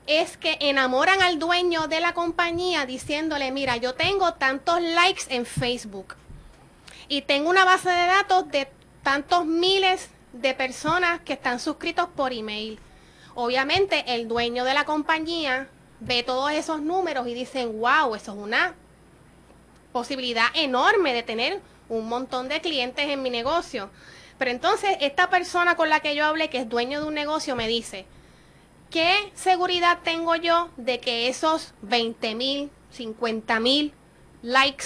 es 0.06 0.36
que 0.36 0.58
enamoran 0.60 1.22
al 1.22 1.38
dueño 1.38 1.88
de 1.88 2.00
la 2.00 2.12
compañía 2.12 2.86
diciéndole, 2.86 3.50
mira, 3.52 3.76
yo 3.76 3.94
tengo 3.94 4.34
tantos 4.34 4.80
likes 4.80 5.24
en 5.28 5.46
Facebook 5.46 6.14
y 7.08 7.22
tengo 7.22 7.50
una 7.50 7.64
base 7.64 7.90
de 7.90 8.06
datos 8.06 8.48
de 8.48 8.68
tantos 9.02 9.46
miles 9.46 10.10
de 10.32 10.54
personas 10.54 11.20
que 11.20 11.34
están 11.34 11.60
suscritos 11.60 12.08
por 12.14 12.32
email. 12.32 12.78
Obviamente 13.34 14.04
el 14.14 14.28
dueño 14.28 14.64
de 14.64 14.74
la 14.74 14.84
compañía 14.84 15.68
ve 16.00 16.22
todos 16.22 16.50
esos 16.52 16.80
números 16.80 17.26
y 17.26 17.34
dicen, 17.34 17.80
wow, 17.80 18.14
eso 18.14 18.32
es 18.32 18.38
una 18.38 18.74
posibilidad 19.92 20.46
enorme 20.54 21.14
de 21.14 21.22
tener 21.22 21.60
un 21.88 22.08
montón 22.08 22.48
de 22.48 22.60
clientes 22.60 23.08
en 23.08 23.22
mi 23.22 23.30
negocio. 23.30 23.90
Pero 24.38 24.50
entonces 24.50 24.96
esta 25.00 25.30
persona 25.30 25.76
con 25.76 25.88
la 25.88 26.00
que 26.00 26.14
yo 26.14 26.24
hablé, 26.24 26.50
que 26.50 26.58
es 26.58 26.68
dueño 26.68 27.00
de 27.00 27.06
un 27.06 27.14
negocio, 27.14 27.54
me 27.56 27.68
dice, 27.68 28.06
¿qué 28.94 29.32
seguridad 29.34 29.98
tengo 30.04 30.36
yo 30.36 30.70
de 30.76 31.00
que 31.00 31.26
esos 31.26 31.74
20 31.82 32.36
mil, 32.36 32.70
50 32.92 33.58
mil 33.58 33.92
likes, 34.40 34.84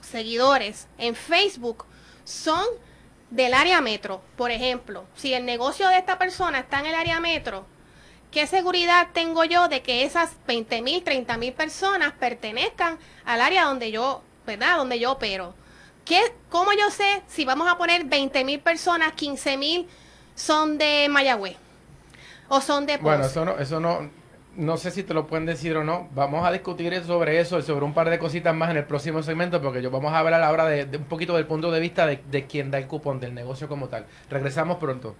seguidores 0.00 0.88
en 0.96 1.14
Facebook 1.14 1.84
son 2.24 2.64
del 3.28 3.52
área 3.52 3.82
metro? 3.82 4.22
Por 4.38 4.50
ejemplo, 4.50 5.04
si 5.14 5.34
el 5.34 5.44
negocio 5.44 5.88
de 5.88 5.98
esta 5.98 6.16
persona 6.16 6.60
está 6.60 6.80
en 6.80 6.86
el 6.86 6.94
área 6.94 7.20
metro, 7.20 7.66
¿qué 8.30 8.46
seguridad 8.46 9.08
tengo 9.12 9.44
yo 9.44 9.68
de 9.68 9.82
que 9.82 10.04
esas 10.04 10.30
20 10.46 10.80
mil, 10.80 11.04
30 11.04 11.36
mil 11.36 11.52
personas 11.52 12.14
pertenezcan 12.14 12.98
al 13.26 13.42
área 13.42 13.66
donde 13.66 13.90
yo, 13.90 14.22
¿verdad? 14.46 14.78
Donde 14.78 14.98
yo 14.98 15.12
opero. 15.12 15.52
¿Qué, 16.06 16.34
¿Cómo 16.48 16.72
yo 16.72 16.90
sé 16.90 17.22
si 17.28 17.44
vamos 17.44 17.68
a 17.68 17.76
poner 17.76 18.04
20 18.06 18.42
mil 18.42 18.60
personas, 18.60 19.12
15 19.12 19.58
mil 19.58 19.86
son 20.34 20.78
de 20.78 21.08
Mayagüez? 21.10 21.58
¿O 22.52 22.60
son 22.60 22.84
de 22.84 22.96
Bueno, 22.96 23.22
Ponce? 23.22 23.30
eso 23.30 23.44
no, 23.44 23.58
eso 23.58 23.78
no, 23.78 24.10
no 24.56 24.76
sé 24.76 24.90
si 24.90 25.04
te 25.04 25.14
lo 25.14 25.28
pueden 25.28 25.46
decir 25.46 25.76
o 25.76 25.84
no. 25.84 26.08
Vamos 26.16 26.44
a 26.44 26.50
discutir 26.50 27.00
sobre 27.04 27.38
eso 27.38 27.60
y 27.60 27.62
sobre 27.62 27.84
un 27.84 27.94
par 27.94 28.10
de 28.10 28.18
cositas 28.18 28.52
más 28.52 28.70
en 28.70 28.76
el 28.78 28.84
próximo 28.84 29.22
segmento, 29.22 29.62
porque 29.62 29.80
yo 29.80 29.90
vamos 29.92 30.12
a 30.12 30.18
hablar 30.18 30.42
ahora 30.42 30.64
de, 30.66 30.84
de 30.84 30.96
un 30.96 31.04
poquito 31.04 31.36
del 31.36 31.46
punto 31.46 31.70
de 31.70 31.78
vista 31.78 32.06
de, 32.06 32.20
de 32.28 32.46
quien 32.48 32.72
da 32.72 32.78
el 32.78 32.88
cupón 32.88 33.20
del 33.20 33.34
negocio 33.34 33.68
como 33.68 33.86
tal. 33.86 34.04
Regresamos 34.28 34.78
pronto. 34.78 35.14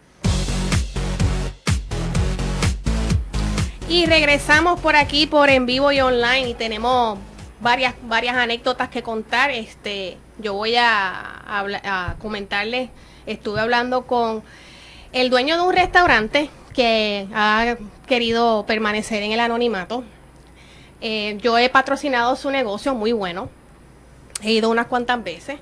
Y 3.88 4.06
regresamos 4.06 4.80
por 4.80 4.96
aquí 4.96 5.26
por 5.28 5.50
en 5.50 5.66
vivo 5.66 5.90
y 5.92 6.00
online 6.00 6.48
y 6.48 6.54
tenemos 6.54 7.16
varias 7.60 7.94
varias 8.02 8.36
anécdotas 8.36 8.88
que 8.88 9.04
contar. 9.04 9.50
Este, 9.50 10.16
yo 10.38 10.54
voy 10.54 10.74
a, 10.74 11.20
habla- 11.46 11.80
a 11.84 12.14
comentarles. 12.18 12.90
Estuve 13.26 13.60
hablando 13.60 14.02
con 14.06 14.42
el 15.12 15.30
dueño 15.30 15.56
de 15.56 15.62
un 15.62 15.72
restaurante 15.74 16.50
que 16.80 17.28
ha 17.34 17.76
querido 18.06 18.64
permanecer 18.64 19.22
en 19.22 19.32
el 19.32 19.40
anonimato. 19.40 20.02
Eh, 21.02 21.36
yo 21.42 21.58
he 21.58 21.68
patrocinado 21.68 22.36
su 22.36 22.50
negocio 22.50 22.94
muy 22.94 23.12
bueno. 23.12 23.50
He 24.42 24.52
ido 24.52 24.70
unas 24.70 24.86
cuantas 24.86 25.22
veces. 25.22 25.58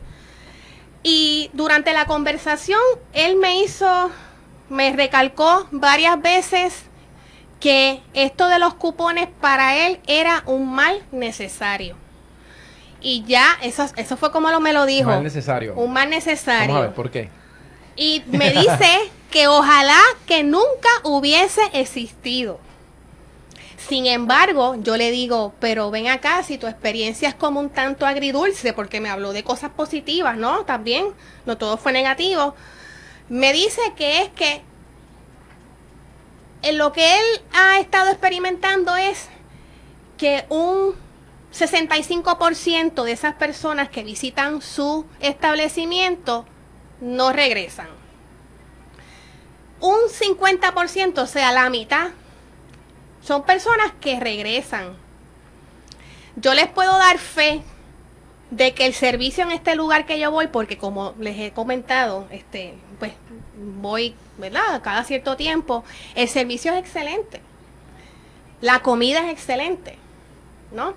Y 1.02 1.50
durante 1.54 1.92
la 1.92 2.04
conversación, 2.04 2.78
él 3.12 3.34
me 3.34 3.60
hizo, 3.60 4.12
me 4.68 4.92
recalcó 4.92 5.66
varias 5.72 6.22
veces 6.22 6.84
que 7.58 8.00
esto 8.14 8.46
de 8.46 8.60
los 8.60 8.74
cupones 8.74 9.26
para 9.40 9.88
él 9.88 9.98
era 10.06 10.44
un 10.46 10.72
mal 10.72 11.02
necesario. 11.10 11.96
Y 13.00 13.24
ya, 13.24 13.58
eso, 13.60 13.86
eso 13.96 14.16
fue 14.16 14.30
como 14.30 14.52
lo 14.52 14.60
me 14.60 14.72
lo 14.72 14.86
dijo. 14.86 15.10
Mal 15.10 15.24
necesario. 15.24 15.74
Un 15.74 15.92
mal 15.92 16.10
necesario. 16.10 16.68
Vamos 16.68 16.76
a 16.76 16.86
ver, 16.86 16.94
¿por 16.94 17.10
qué? 17.10 17.28
Y 17.98 18.22
me 18.28 18.50
dice 18.52 19.10
que 19.28 19.48
ojalá 19.48 20.00
que 20.24 20.44
nunca 20.44 20.88
hubiese 21.02 21.60
existido. 21.72 22.60
Sin 23.76 24.06
embargo, 24.06 24.76
yo 24.80 24.96
le 24.96 25.10
digo, 25.10 25.52
pero 25.58 25.90
ven 25.90 26.06
acá, 26.06 26.44
si 26.44 26.58
tu 26.58 26.68
experiencia 26.68 27.28
es 27.28 27.34
como 27.34 27.58
un 27.58 27.70
tanto 27.70 28.06
agridulce, 28.06 28.72
porque 28.72 29.00
me 29.00 29.10
habló 29.10 29.32
de 29.32 29.42
cosas 29.42 29.70
positivas, 29.70 30.36
¿no? 30.36 30.64
También, 30.64 31.06
no 31.44 31.58
todo 31.58 31.76
fue 31.76 31.90
negativo. 31.90 32.54
Me 33.28 33.52
dice 33.52 33.80
que 33.96 34.22
es 34.22 34.28
que 34.30 34.62
en 36.62 36.78
lo 36.78 36.92
que 36.92 37.18
él 37.18 37.24
ha 37.52 37.80
estado 37.80 38.10
experimentando 38.10 38.94
es 38.96 39.28
que 40.18 40.44
un 40.50 40.94
65% 41.52 43.02
de 43.02 43.12
esas 43.12 43.34
personas 43.34 43.88
que 43.88 44.04
visitan 44.04 44.62
su 44.62 45.04
establecimiento 45.18 46.46
no 47.00 47.32
regresan. 47.32 47.88
Un 49.80 49.98
50%, 50.08 51.18
o 51.18 51.26
sea, 51.26 51.52
la 51.52 51.70
mitad, 51.70 52.10
son 53.22 53.44
personas 53.44 53.92
que 54.00 54.18
regresan. 54.18 54.96
Yo 56.36 56.54
les 56.54 56.68
puedo 56.68 56.92
dar 56.98 57.18
fe 57.18 57.62
de 58.50 58.72
que 58.72 58.86
el 58.86 58.94
servicio 58.94 59.44
en 59.44 59.52
este 59.52 59.74
lugar 59.74 60.06
que 60.06 60.18
yo 60.18 60.30
voy, 60.30 60.46
porque 60.48 60.78
como 60.78 61.14
les 61.18 61.38
he 61.38 61.52
comentado, 61.52 62.26
este, 62.30 62.74
pues 62.98 63.12
voy, 63.56 64.14
¿verdad? 64.38 64.80
Cada 64.82 65.04
cierto 65.04 65.36
tiempo, 65.36 65.84
el 66.14 66.28
servicio 66.28 66.72
es 66.72 66.80
excelente. 66.80 67.42
La 68.60 68.80
comida 68.80 69.26
es 69.26 69.32
excelente, 69.32 69.96
¿no? 70.72 70.94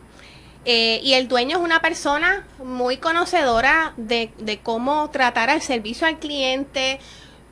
Eh, 0.63 0.99
y 1.03 1.13
el 1.13 1.27
dueño 1.27 1.57
es 1.57 1.63
una 1.63 1.81
persona 1.81 2.45
muy 2.63 2.97
conocedora 2.97 3.93
de, 3.97 4.31
cómo 4.61 5.09
tratar 5.09 5.49
al 5.49 5.61
servicio 5.61 6.05
al 6.05 6.19
cliente, 6.19 6.99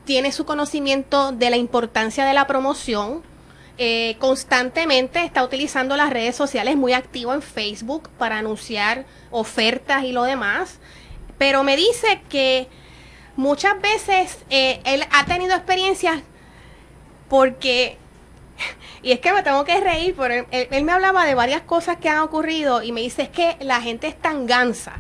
tiene 0.05 0.31
su 0.31 0.45
conocimiento 0.45 1.31
de 1.31 1.49
la 1.49 1.57
importancia 1.57 2.25
de 2.25 2.33
la 2.33 2.45
promoción, 2.45 3.23
eh, 3.79 4.15
constantemente 4.19 5.23
está 5.23 5.43
utilizando 5.43 5.95
las 5.97 6.11
redes 6.11 6.35
sociales, 6.35 6.75
muy 6.75 6.93
activo 6.93 7.33
en 7.33 7.41
Facebook 7.41 8.09
para 8.17 8.37
anunciar 8.37 9.05
ofertas 9.31 10.03
y 10.03 10.11
lo 10.11 10.23
demás, 10.23 10.79
pero 11.39 11.63
me 11.63 11.77
dice 11.77 12.21
que 12.29 12.67
muchas 13.35 13.81
veces 13.81 14.37
eh, 14.49 14.81
él 14.83 15.03
ha 15.11 15.25
tenido 15.25 15.55
experiencias 15.55 16.21
porque 17.27 17.97
y 19.03 19.11
es 19.11 19.19
que 19.19 19.33
me 19.33 19.43
tengo 19.43 19.63
que 19.65 19.79
reír, 19.79 20.15
pero 20.17 20.33
él, 20.51 20.67
él- 20.71 20.83
me 20.83 20.91
hablaba 20.91 21.25
de 21.25 21.35
varias 21.35 21.61
cosas 21.61 21.97
que 21.97 22.09
han 22.09 22.19
ocurrido 22.19 22.83
y 22.83 22.91
me 22.91 23.01
dice 23.01 23.23
es 23.23 23.29
que 23.29 23.57
la 23.61 23.81
gente 23.81 24.07
es 24.07 24.19
tan 24.21 24.45
gansa 24.47 24.93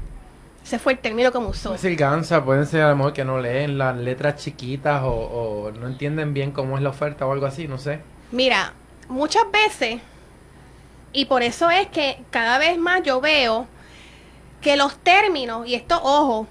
Ese 0.63 0.79
fue 0.79 0.93
el 0.93 0.99
término 0.99 1.31
que 1.31 1.39
me 1.39 1.47
usó. 1.47 1.69
Puede 1.69 1.79
ser 1.79 1.95
gansa, 1.95 2.43
pueden 2.45 2.65
ser 2.67 2.81
a 2.83 2.89
lo 2.89 2.95
mejor 2.95 3.13
que 3.13 3.25
no 3.25 3.39
leen 3.39 3.77
las 3.77 3.95
letras 3.97 4.35
chiquitas 4.37 5.01
o, 5.03 5.11
o 5.11 5.71
no 5.71 5.87
entienden 5.87 6.33
bien 6.33 6.51
cómo 6.51 6.77
es 6.77 6.83
la 6.83 6.89
oferta 6.89 7.25
o 7.25 7.31
algo 7.33 7.45
así, 7.45 7.67
no 7.67 7.77
sé. 7.77 8.01
Mira, 8.31 8.73
muchas 9.07 9.43
veces, 9.51 10.01
y 11.11 11.25
por 11.25 11.41
eso 11.43 11.69
es 11.69 11.87
que 11.87 12.23
cada 12.29 12.57
vez 12.57 12.77
más 12.77 13.01
yo 13.03 13.19
veo 13.21 13.67
que 14.61 14.77
los 14.77 14.97
términos, 14.99 15.67
y 15.67 15.75
esto, 15.75 15.99
ojo, 16.03 16.47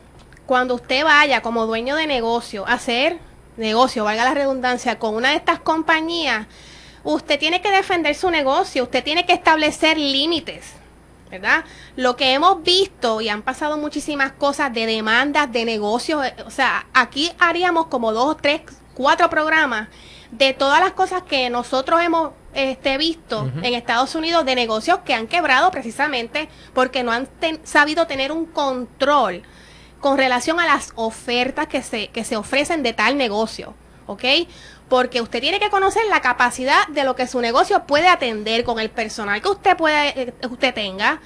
cuando 0.46 0.74
usted 0.74 1.04
vaya 1.04 1.42
como 1.42 1.66
dueño 1.66 1.96
de 1.96 2.06
negocio 2.06 2.66
a 2.66 2.74
hacer 2.74 3.18
negocio, 3.56 4.04
valga 4.04 4.24
la 4.24 4.34
redundancia, 4.34 4.98
con 4.98 5.14
una 5.14 5.30
de 5.30 5.36
estas 5.36 5.60
compañías, 5.60 6.46
usted 7.14 7.38
tiene 7.38 7.62
que 7.62 7.70
defender 7.70 8.14
su 8.14 8.30
negocio, 8.30 8.82
usted 8.82 9.02
tiene 9.02 9.24
que 9.24 9.32
establecer 9.32 9.96
límites. 9.96 10.74
¿verdad? 11.30 11.64
Lo 11.94 12.16
que 12.16 12.32
hemos 12.32 12.62
visto 12.62 13.20
y 13.20 13.28
han 13.28 13.42
pasado 13.42 13.76
muchísimas 13.76 14.32
cosas 14.32 14.72
de 14.72 14.86
demandas 14.86 15.52
de 15.52 15.66
negocios, 15.66 16.24
eh, 16.24 16.34
o 16.46 16.50
sea, 16.50 16.86
aquí 16.94 17.30
haríamos 17.38 17.88
como 17.88 18.12
dos, 18.12 18.38
tres, 18.40 18.62
cuatro 18.94 19.28
programas 19.28 19.88
de 20.30 20.54
todas 20.54 20.80
las 20.80 20.92
cosas 20.92 21.22
que 21.22 21.50
nosotros 21.50 22.00
hemos 22.02 22.30
este, 22.54 22.96
visto 22.96 23.50
en 23.62 23.74
Estados 23.74 24.14
Unidos 24.14 24.46
de 24.46 24.54
negocios 24.54 25.00
que 25.04 25.12
han 25.12 25.26
quebrado 25.26 25.70
precisamente 25.70 26.48
porque 26.72 27.02
no 27.02 27.12
han 27.12 27.28
sabido 27.62 28.06
tener 28.06 28.32
un 28.32 28.46
control 28.46 29.42
con 30.00 30.16
relación 30.16 30.60
a 30.60 30.66
las 30.66 30.92
ofertas 30.94 31.66
que 31.66 31.82
se, 31.82 32.08
que 32.08 32.24
se 32.24 32.36
ofrecen 32.36 32.82
de 32.82 32.94
tal 32.94 33.18
negocio, 33.18 33.74
¿ok? 34.06 34.24
Porque 34.88 35.20
usted 35.20 35.40
tiene 35.40 35.60
que 35.60 35.70
conocer 35.70 36.02
la 36.08 36.20
capacidad 36.20 36.86
de 36.88 37.04
lo 37.04 37.14
que 37.14 37.26
su 37.26 37.40
negocio 37.40 37.84
puede 37.86 38.08
atender 38.08 38.64
con 38.64 38.78
el 38.78 38.90
personal 38.90 39.42
que 39.42 39.48
usted, 39.48 39.76
puede, 39.76 40.20
eh, 40.20 40.34
usted 40.50 40.74
tenga, 40.74 41.20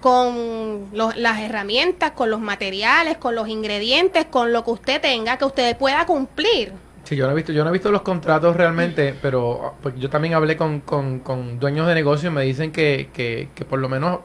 con 0.00 0.88
las 0.92 1.40
herramientas, 1.40 2.10
con 2.12 2.30
los 2.30 2.40
materiales, 2.40 3.18
con 3.18 3.34
los 3.34 3.48
ingredientes, 3.48 4.24
con 4.26 4.52
lo 4.52 4.64
que 4.64 4.70
usted 4.72 5.00
tenga, 5.00 5.36
que 5.36 5.44
usted 5.44 5.76
pueda 5.76 6.04
cumplir. 6.06 6.72
Sí, 7.04 7.16
yo 7.16 7.26
no 7.26 7.32
he 7.32 7.36
visto, 7.36 7.52
yo 7.52 7.62
no 7.64 7.70
he 7.70 7.72
visto 7.72 7.90
los 7.90 8.02
contratos 8.02 8.56
realmente, 8.56 9.14
pero 9.20 9.74
pues, 9.82 9.94
yo 9.96 10.08
también 10.10 10.34
hablé 10.34 10.56
con, 10.56 10.80
con, 10.80 11.20
con 11.20 11.58
dueños 11.58 11.86
de 11.86 11.94
negocios 11.94 12.32
y 12.32 12.34
me 12.34 12.42
dicen 12.42 12.72
que, 12.72 13.10
que, 13.12 13.50
que 13.54 13.64
por 13.64 13.78
lo 13.78 13.88
menos 13.88 14.20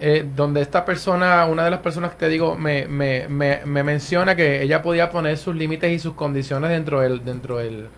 eh, 0.00 0.24
donde 0.36 0.60
esta 0.60 0.84
persona, 0.84 1.44
una 1.46 1.64
de 1.64 1.70
las 1.70 1.80
personas 1.80 2.12
que 2.12 2.18
te 2.18 2.28
digo, 2.28 2.56
me, 2.56 2.86
me, 2.86 3.26
me, 3.28 3.82
menciona 3.82 4.36
que 4.36 4.62
ella 4.62 4.80
podía 4.80 5.10
poner 5.10 5.36
sus 5.36 5.56
límites 5.56 5.90
y 5.90 5.98
sus 5.98 6.14
condiciones 6.14 6.70
dentro 6.70 7.00
del, 7.00 7.24
dentro 7.24 7.58
del, 7.58 7.88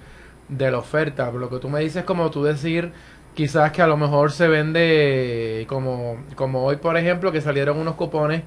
de 0.51 0.71
la 0.71 0.79
oferta. 0.79 1.31
Lo 1.31 1.49
que 1.49 1.59
tú 1.59 1.69
me 1.69 1.81
dices 1.81 1.99
es 1.99 2.05
como 2.05 2.31
tú 2.31 2.43
decir, 2.43 2.93
quizás 3.35 3.73
que 3.73 3.83
a 3.83 3.87
lo 3.87 3.97
mejor 3.97 4.33
se 4.33 4.49
vende 4.49 5.65
como, 5.69 6.19
como 6.35 6.65
hoy, 6.65 6.77
por 6.77 6.97
ejemplo, 6.97 7.33
que 7.33 7.41
salieron 7.41 7.79
unos 7.79 7.95
cupones 7.95 8.43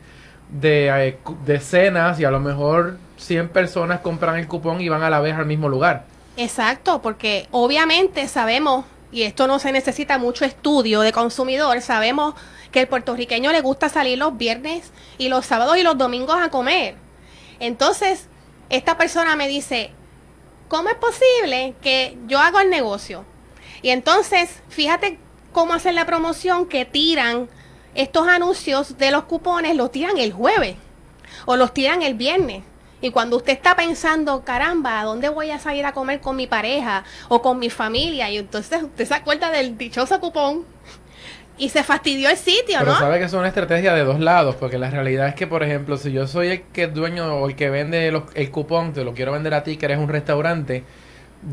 de, 0.49 1.07
eh, 1.07 1.17
de 1.45 1.59
cenas 1.59 2.19
y 2.19 2.25
a 2.25 2.31
lo 2.31 2.39
mejor 2.39 2.97
100 3.17 3.49
personas 3.49 4.01
compran 4.01 4.37
el 4.37 4.47
cupón 4.47 4.81
y 4.81 4.89
van 4.89 5.03
a 5.03 5.09
la 5.09 5.19
vez 5.19 5.35
al 5.35 5.45
mismo 5.45 5.69
lugar. 5.69 6.05
Exacto, 6.35 7.01
porque 7.01 7.47
obviamente 7.51 8.27
sabemos, 8.27 8.85
y 9.11 9.23
esto 9.23 9.47
no 9.47 9.59
se 9.59 9.71
necesita 9.71 10.17
mucho 10.17 10.45
estudio 10.45 11.01
de 11.01 11.11
consumidor, 11.11 11.81
sabemos 11.81 12.35
que 12.71 12.81
el 12.81 12.87
puertorriqueño 12.87 13.51
le 13.51 13.61
gusta 13.61 13.87
salir 13.87 14.17
los 14.17 14.35
viernes 14.35 14.91
y 15.17 15.29
los 15.29 15.45
sábados 15.45 15.77
y 15.77 15.83
los 15.83 15.97
domingos 15.97 16.35
a 16.41 16.49
comer. 16.49 16.95
Entonces, 17.59 18.27
esta 18.69 18.97
persona 18.97 19.35
me 19.35 19.47
dice, 19.47 19.91
¿cómo 20.73 20.89
es 20.89 20.95
posible 20.95 21.75
que 21.83 22.17
yo 22.25 22.39
hago 22.39 22.59
el 22.59 22.71
negocio? 22.71 23.25
Y 23.83 23.89
entonces, 23.89 24.63
fíjate 24.69 25.19
cómo 25.51 25.75
hacen 25.75 25.93
la 25.93 26.07
promoción 26.07 26.65
que 26.65 26.83
tiran 26.83 27.47
estos 27.93 28.27
anuncios 28.27 28.97
de 28.97 29.11
los 29.11 29.25
cupones, 29.25 29.75
los 29.75 29.91
tiran 29.91 30.17
el 30.17 30.33
jueves 30.33 30.75
o 31.45 31.57
los 31.57 31.75
tiran 31.75 32.01
el 32.01 32.15
viernes. 32.15 32.63
Y 33.01 33.11
cuando 33.11 33.37
usted 33.37 33.53
está 33.53 33.75
pensando, 33.75 34.43
caramba, 34.43 34.99
¿a 34.99 35.03
dónde 35.03 35.29
voy 35.29 35.51
a 35.51 35.59
salir 35.59 35.85
a 35.85 35.93
comer 35.93 36.21
con 36.21 36.35
mi 36.35 36.47
pareja 36.47 37.03
o 37.29 37.43
con 37.43 37.59
mi 37.59 37.69
familia? 37.69 38.31
Y 38.31 38.39
entonces 38.39 38.81
usted 38.81 39.05
se 39.05 39.13
acuerda 39.13 39.51
del 39.51 39.77
dichoso 39.77 40.19
cupón 40.19 40.65
y 41.57 41.69
se 41.69 41.83
fastidió 41.83 42.29
el 42.29 42.37
sitio, 42.37 42.79
Pero 42.79 42.93
¿no? 42.93 42.99
sabe 42.99 43.19
que 43.19 43.25
es 43.25 43.33
una 43.33 43.47
estrategia 43.47 43.93
de 43.93 44.03
dos 44.03 44.19
lados, 44.19 44.55
porque 44.55 44.77
la 44.77 44.89
realidad 44.89 45.27
es 45.27 45.35
que, 45.35 45.47
por 45.47 45.63
ejemplo, 45.63 45.97
si 45.97 46.11
yo 46.11 46.27
soy 46.27 46.47
el 46.47 46.61
que 46.63 46.87
dueño 46.87 47.35
o 47.35 47.47
el 47.47 47.55
que 47.55 47.69
vende 47.69 48.07
el 48.07 48.51
cupón, 48.51 48.93
te 48.93 49.03
lo 49.03 49.13
quiero 49.13 49.31
vender 49.33 49.53
a 49.53 49.63
ti, 49.63 49.77
que 49.77 49.85
eres 49.85 49.99
un 49.99 50.09
restaurante, 50.09 50.83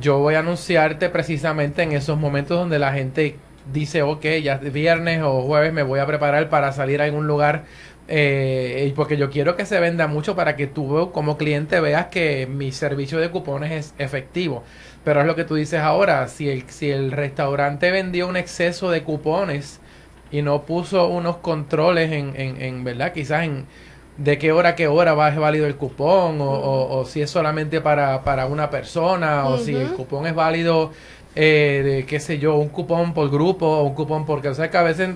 yo 0.01 0.19
voy 0.19 0.35
a 0.35 0.41
anunciarte 0.41 1.11
precisamente 1.11 1.83
en 1.83 1.93
esos 1.93 2.19
momentos 2.19 2.59
donde 2.59 2.79
la 2.79 2.93
gente 2.93 3.37
dice, 3.73 4.03
ok, 4.03 4.25
ya 4.43 4.55
es 4.55 4.73
viernes 4.73 5.23
o 5.23 5.43
jueves 5.43 5.73
me 5.73 5.83
voy 5.83 6.01
a 6.01 6.07
preparar 6.07 6.49
para 6.49 6.73
salir 6.73 7.03
a 7.03 7.05
algún 7.05 7.27
lugar, 7.27 7.65
eh, 8.09 8.93
porque 8.97 9.17
yo 9.17 9.31
quiero 9.31 9.57
que 9.57 9.67
se 9.67 9.79
venda 9.81 10.07
mucho 10.07 10.35
para 10.35 10.57
que 10.57 10.67
tú 10.67 11.11
como 11.13 11.37
cliente 11.37 11.79
veas 11.81 12.07
que 12.07 12.47
mi 12.47 12.73
servicio 12.73 13.19
de 13.19 13.31
cupones 13.31 13.73
es 13.73 13.95
efectivo. 13.99 14.65
Pero 15.05 15.21
es 15.21 15.27
lo 15.27 15.35
que 15.37 15.45
tú 15.45 15.55
dices 15.55 15.81
ahora, 15.81 16.27
si 16.29 16.49
el, 16.51 16.69
si 16.69 16.91
el 16.91 17.13
restaurante 17.13 17.91
vendió 17.91 18.29
un 18.29 18.37
exceso 18.37 18.91
de 18.91 19.03
cupones, 19.03 19.81
y 20.31 20.43
no 20.43 20.63
puso 20.63 21.09
unos 21.09 21.39
controles 21.39 22.13
en, 22.13 22.35
en, 22.37 22.61
en 22.61 22.85
verdad, 22.85 23.13
quizás 23.13 23.45
en 23.45 23.67
de 24.17 24.37
qué 24.39 24.53
hora 24.53 24.71
a 24.71 24.75
qué 24.75 24.87
hora 24.87 25.15
va 25.15 25.29
a 25.29 25.31
ser 25.31 25.41
válido 25.41 25.67
el 25.67 25.77
cupón 25.77 26.41
o, 26.43 26.51
o, 26.51 27.05
si 27.07 27.23
es 27.23 27.31
solamente 27.31 27.81
para, 27.81 28.23
para 28.23 28.47
una 28.47 28.69
persona 28.69 29.47
o 29.47 29.57
si 29.57 29.75
el 29.75 29.93
cupón 29.93 30.27
es 30.27 30.35
válido 30.35 30.91
eh, 31.35 31.83
de 31.85 32.07
qué 32.07 32.21
sé 32.21 32.39
yo, 32.39 32.57
un 32.57 32.69
cupón 32.69 33.15
por 33.15 33.31
grupo 33.31 33.67
o 33.67 33.83
un 33.85 33.95
cupón 33.95 34.27
porque 34.27 34.49
o 34.49 34.55
sea 34.55 34.71
que 34.71 34.77
a 34.77 34.83
veces 34.83 35.11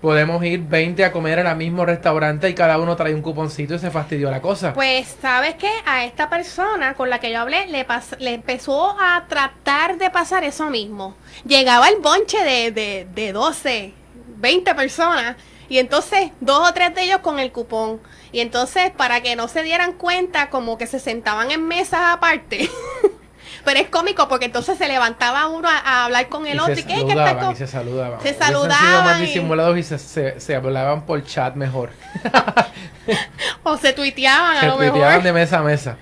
podemos 0.00 0.44
ir 0.44 0.60
20 0.60 1.04
a 1.04 1.10
comer 1.10 1.40
en 1.40 1.48
el 1.48 1.56
mismo 1.56 1.84
restaurante 1.84 2.48
y 2.48 2.54
cada 2.54 2.78
uno 2.78 2.94
trae 2.94 3.14
un 3.14 3.22
cuponcito 3.22 3.74
y 3.74 3.78
se 3.78 3.90
fastidió 3.90 4.30
la 4.30 4.42
cosa. 4.42 4.74
Pues, 4.74 5.16
¿sabes 5.20 5.54
qué? 5.54 5.70
A 5.86 6.04
esta 6.04 6.28
persona 6.28 6.92
con 6.92 7.08
la 7.08 7.20
que 7.20 7.32
yo 7.32 7.40
hablé 7.40 7.66
le, 7.68 7.86
le 8.18 8.34
empezó 8.34 8.90
a 9.00 9.24
tratar 9.26 9.96
de 9.96 10.10
pasar 10.10 10.44
eso 10.44 10.68
mismo. 10.68 11.16
Llegaba 11.46 11.88
el 11.88 12.00
bonche 12.02 12.36
de, 12.44 12.70
de, 12.70 13.06
de 13.14 13.32
12 13.32 14.03
20 14.44 14.74
personas 14.74 15.36
y 15.70 15.78
entonces 15.78 16.32
dos 16.40 16.68
o 16.68 16.74
tres 16.74 16.94
de 16.94 17.04
ellos 17.04 17.20
con 17.20 17.38
el 17.38 17.50
cupón. 17.50 17.98
Y 18.30 18.40
entonces 18.40 18.90
para 18.90 19.22
que 19.22 19.36
no 19.36 19.48
se 19.48 19.62
dieran 19.62 19.94
cuenta 19.94 20.50
como 20.50 20.76
que 20.76 20.86
se 20.86 21.00
sentaban 21.00 21.50
en 21.50 21.66
mesas 21.66 22.00
aparte. 22.12 22.68
Pero 23.64 23.80
es 23.80 23.88
cómico 23.88 24.28
porque 24.28 24.44
entonces 24.44 24.76
se 24.76 24.86
levantaba 24.86 25.46
uno 25.46 25.66
a, 25.66 26.04
hablar 26.04 26.28
con 26.28 26.46
el 26.46 26.60
otro 26.60 26.74
y, 26.74 26.82
que, 26.82 26.92
y 26.92 27.56
se 27.56 27.66
saludaban. 27.66 28.20
Se 28.20 28.34
saludaban. 28.34 29.04
más 29.06 29.20
disimulados 29.20 29.78
y 29.78 29.82
se, 29.82 30.38
se, 30.38 30.54
hablaban 30.54 31.06
por 31.06 31.24
chat 31.24 31.54
mejor. 31.54 31.88
o 33.62 33.78
se 33.78 33.94
tuiteaban 33.94 34.60
se 34.60 34.66
a 34.66 34.68
lo 34.68 34.76
tuiteaban 34.76 35.22
de 35.22 35.32
mesa 35.32 35.60
a 35.60 35.62
mesa. 35.62 35.96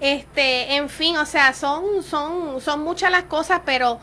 Este, 0.00 0.74
en 0.74 0.88
fin, 0.88 1.16
o 1.18 1.26
sea, 1.26 1.52
son, 1.52 2.02
son, 2.02 2.60
son 2.60 2.82
muchas 2.82 3.12
las 3.12 3.24
cosas, 3.24 3.60
pero 3.64 4.00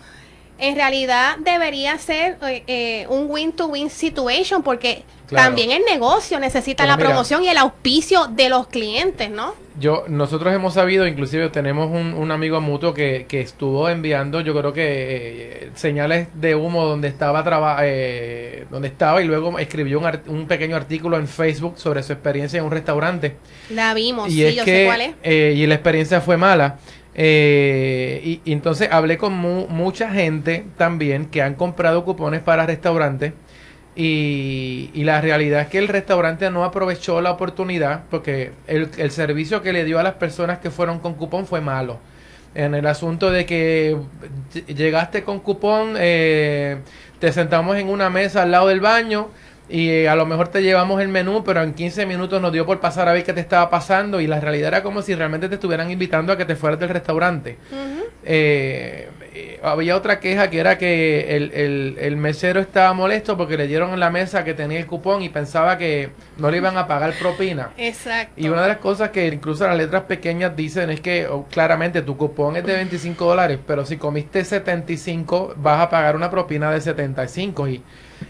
en 0.58 0.76
realidad 0.76 1.38
debería 1.40 1.98
ser 1.98 2.38
eh, 2.44 2.64
eh, 2.68 3.08
un 3.10 3.30
win-to-win 3.30 3.90
situation 3.90 4.64
porque 4.64 5.04
también 5.30 5.72
el 5.72 5.84
negocio 5.84 6.40
necesita 6.40 6.86
la 6.86 6.98
promoción 6.98 7.44
y 7.44 7.50
el 7.50 7.58
auspicio 7.58 8.28
de 8.28 8.50
los 8.50 8.68
clientes, 8.68 9.30
¿no? 9.30 9.56
Yo, 9.78 10.06
nosotros 10.08 10.54
hemos 10.54 10.76
sabido, 10.76 11.06
inclusive 11.06 11.50
tenemos 11.50 11.90
un, 11.92 12.32
amigo 12.32 12.62
mutuo 12.62 12.94
que, 12.94 13.26
que, 13.28 13.42
estuvo 13.42 13.90
enviando, 13.90 14.40
yo 14.40 14.58
creo 14.58 14.72
que 14.72 15.66
eh, 15.66 15.72
señales 15.76 16.28
de 16.36 16.56
humo 16.56 16.86
donde 16.86 17.10
estaba 17.10 17.44
donde 17.44 18.88
estaba 18.88 19.22
y 19.22 19.26
luego 19.26 19.60
escribió 19.60 20.00
un, 20.00 20.08
un, 20.28 20.48
pequeño 20.48 20.78
artículo 20.78 21.18
en 21.18 21.28
Facebook 21.28 21.78
sobre 21.78 22.04
su 22.04 22.14
experiencia 22.14 22.60
en 22.60 22.66
un 22.66 22.72
restaurante. 22.72 23.36
La 23.70 23.94
vimos, 23.94 24.30
y 24.30 24.48
sí, 24.48 24.56
yo 24.56 24.64
sé 24.64 24.86
cuál 24.86 25.02
es. 25.02 25.56
y 25.58 25.66
la 25.66 25.76
experiencia 25.76 26.22
fue 26.22 26.38
mala. 26.38 26.78
Eh, 27.18 28.40
y, 28.46 28.52
entonces 28.52 28.90
hablé 28.92 29.18
con 29.18 29.34
mucha 29.34 30.12
gente 30.12 30.66
también 30.78 31.28
que 31.28 31.42
han 31.42 31.56
comprado 31.56 32.04
cupones 32.04 32.42
para 32.42 32.66
restaurantes 32.66 33.32
y, 33.96 34.92
la 35.04 35.22
realidad 35.22 35.62
es 35.62 35.68
que 35.68 35.78
el 35.78 35.88
restaurante 35.88 36.50
no 36.52 36.66
aprovechó 36.66 37.22
la 37.22 37.32
oportunidad 37.32 38.04
porque 38.10 38.52
el, 38.68 39.12
servicio 39.12 39.62
que 39.62 39.72
le 39.72 39.86
dio 39.86 40.00
a 40.00 40.04
las 40.04 40.16
personas 40.16 40.60
que 40.60 40.70
fueron 40.70 41.00
con 41.00 41.14
cupón 41.14 41.48
fue 41.48 41.62
malo. 41.62 42.00
En 42.54 42.74
el 42.74 42.88
asunto 42.88 43.32
de 43.32 43.46
que 43.46 43.98
llegaste 44.68 45.24
con 45.24 45.40
cupón, 45.40 45.96
eh, 45.98 46.78
te 47.20 47.32
sentamos 47.32 47.78
en 47.78 47.90
una 47.90 48.10
mesa 48.10 48.44
al 48.44 48.52
lado 48.52 48.68
del 48.68 48.80
baño, 48.80 49.30
y 49.68 49.90
eh, 49.90 50.10
a 50.10 50.16
lo 50.16 50.26
mejor 50.26 50.50
te 50.50 50.62
llevamos 50.62 51.02
el 51.02 51.08
menú, 51.08 51.44
pero 51.44 51.64
en 51.64 51.74
15 51.74 52.06
minutos 52.06 52.42
nos 52.42 52.52
dio 52.52 52.66
por 52.66 52.80
pasar 52.80 53.08
a 53.10 53.14
ver 53.14 53.24
qué 53.24 53.34
te 53.34 53.40
estaba 53.40 53.70
pasando 53.70 54.22
y 54.22 54.28
la 54.28 54.40
realidad 54.40 54.68
era 54.68 54.84
como 54.84 55.02
si 55.02 55.16
realmente 55.16 55.50
te 55.50 55.56
estuvieran 55.56 55.90
invitando 55.90 56.32
a 56.34 56.38
que 56.38 56.46
te 56.46 56.56
fueras 56.56 56.80
del 56.80 56.90
restaurante. 56.90 57.58
Eh, 58.24 59.10
eh, 59.34 59.60
había 59.64 59.96
otra 59.96 60.20
queja 60.20 60.50
que 60.50 60.60
era 60.60 60.78
que 60.78 61.36
el, 61.36 61.52
el, 61.54 61.98
el, 62.00 62.18
mesero 62.18 62.60
estaba 62.60 62.94
molesto 62.94 63.38
porque 63.38 63.58
le 63.58 63.68
dieron 63.68 63.92
en 63.94 64.00
la 64.00 64.10
mesa 64.10 64.44
que 64.44 64.54
tenía 64.54 64.80
el 64.80 64.88
cupón 64.88 65.22
y 65.22 65.30
pensaba 65.30 65.78
que 65.78 66.10
no 66.38 66.50
le 66.50 66.58
iban 66.58 66.78
a 66.78 66.88
pagar 66.88 67.14
propina. 67.20 67.72
Exacto. 67.78 68.34
Y 68.38 68.48
una 68.50 68.62
de 68.64 68.70
las 68.70 68.78
cosas 68.78 69.10
que 69.10 69.28
incluso 69.28 69.68
las 69.68 69.78
letras 69.78 70.04
pequeñas 70.04 70.56
dicen 70.56 70.90
es 70.90 71.02
que 71.02 71.28
oh, 71.28 71.46
claramente 71.52 72.02
tu 72.02 72.18
cupón 72.18 72.56
es 72.56 72.66
de 72.66 72.74
25 72.74 73.26
dólares, 73.26 73.60
pero 73.68 73.86
si 73.86 73.98
comiste 73.98 74.44
75 74.44 75.56
vas 75.58 75.82
a 75.82 75.90
pagar 75.90 76.16
una 76.16 76.32
propina 76.32 76.72
de 76.72 76.82
75 76.82 77.68
y 77.68 77.84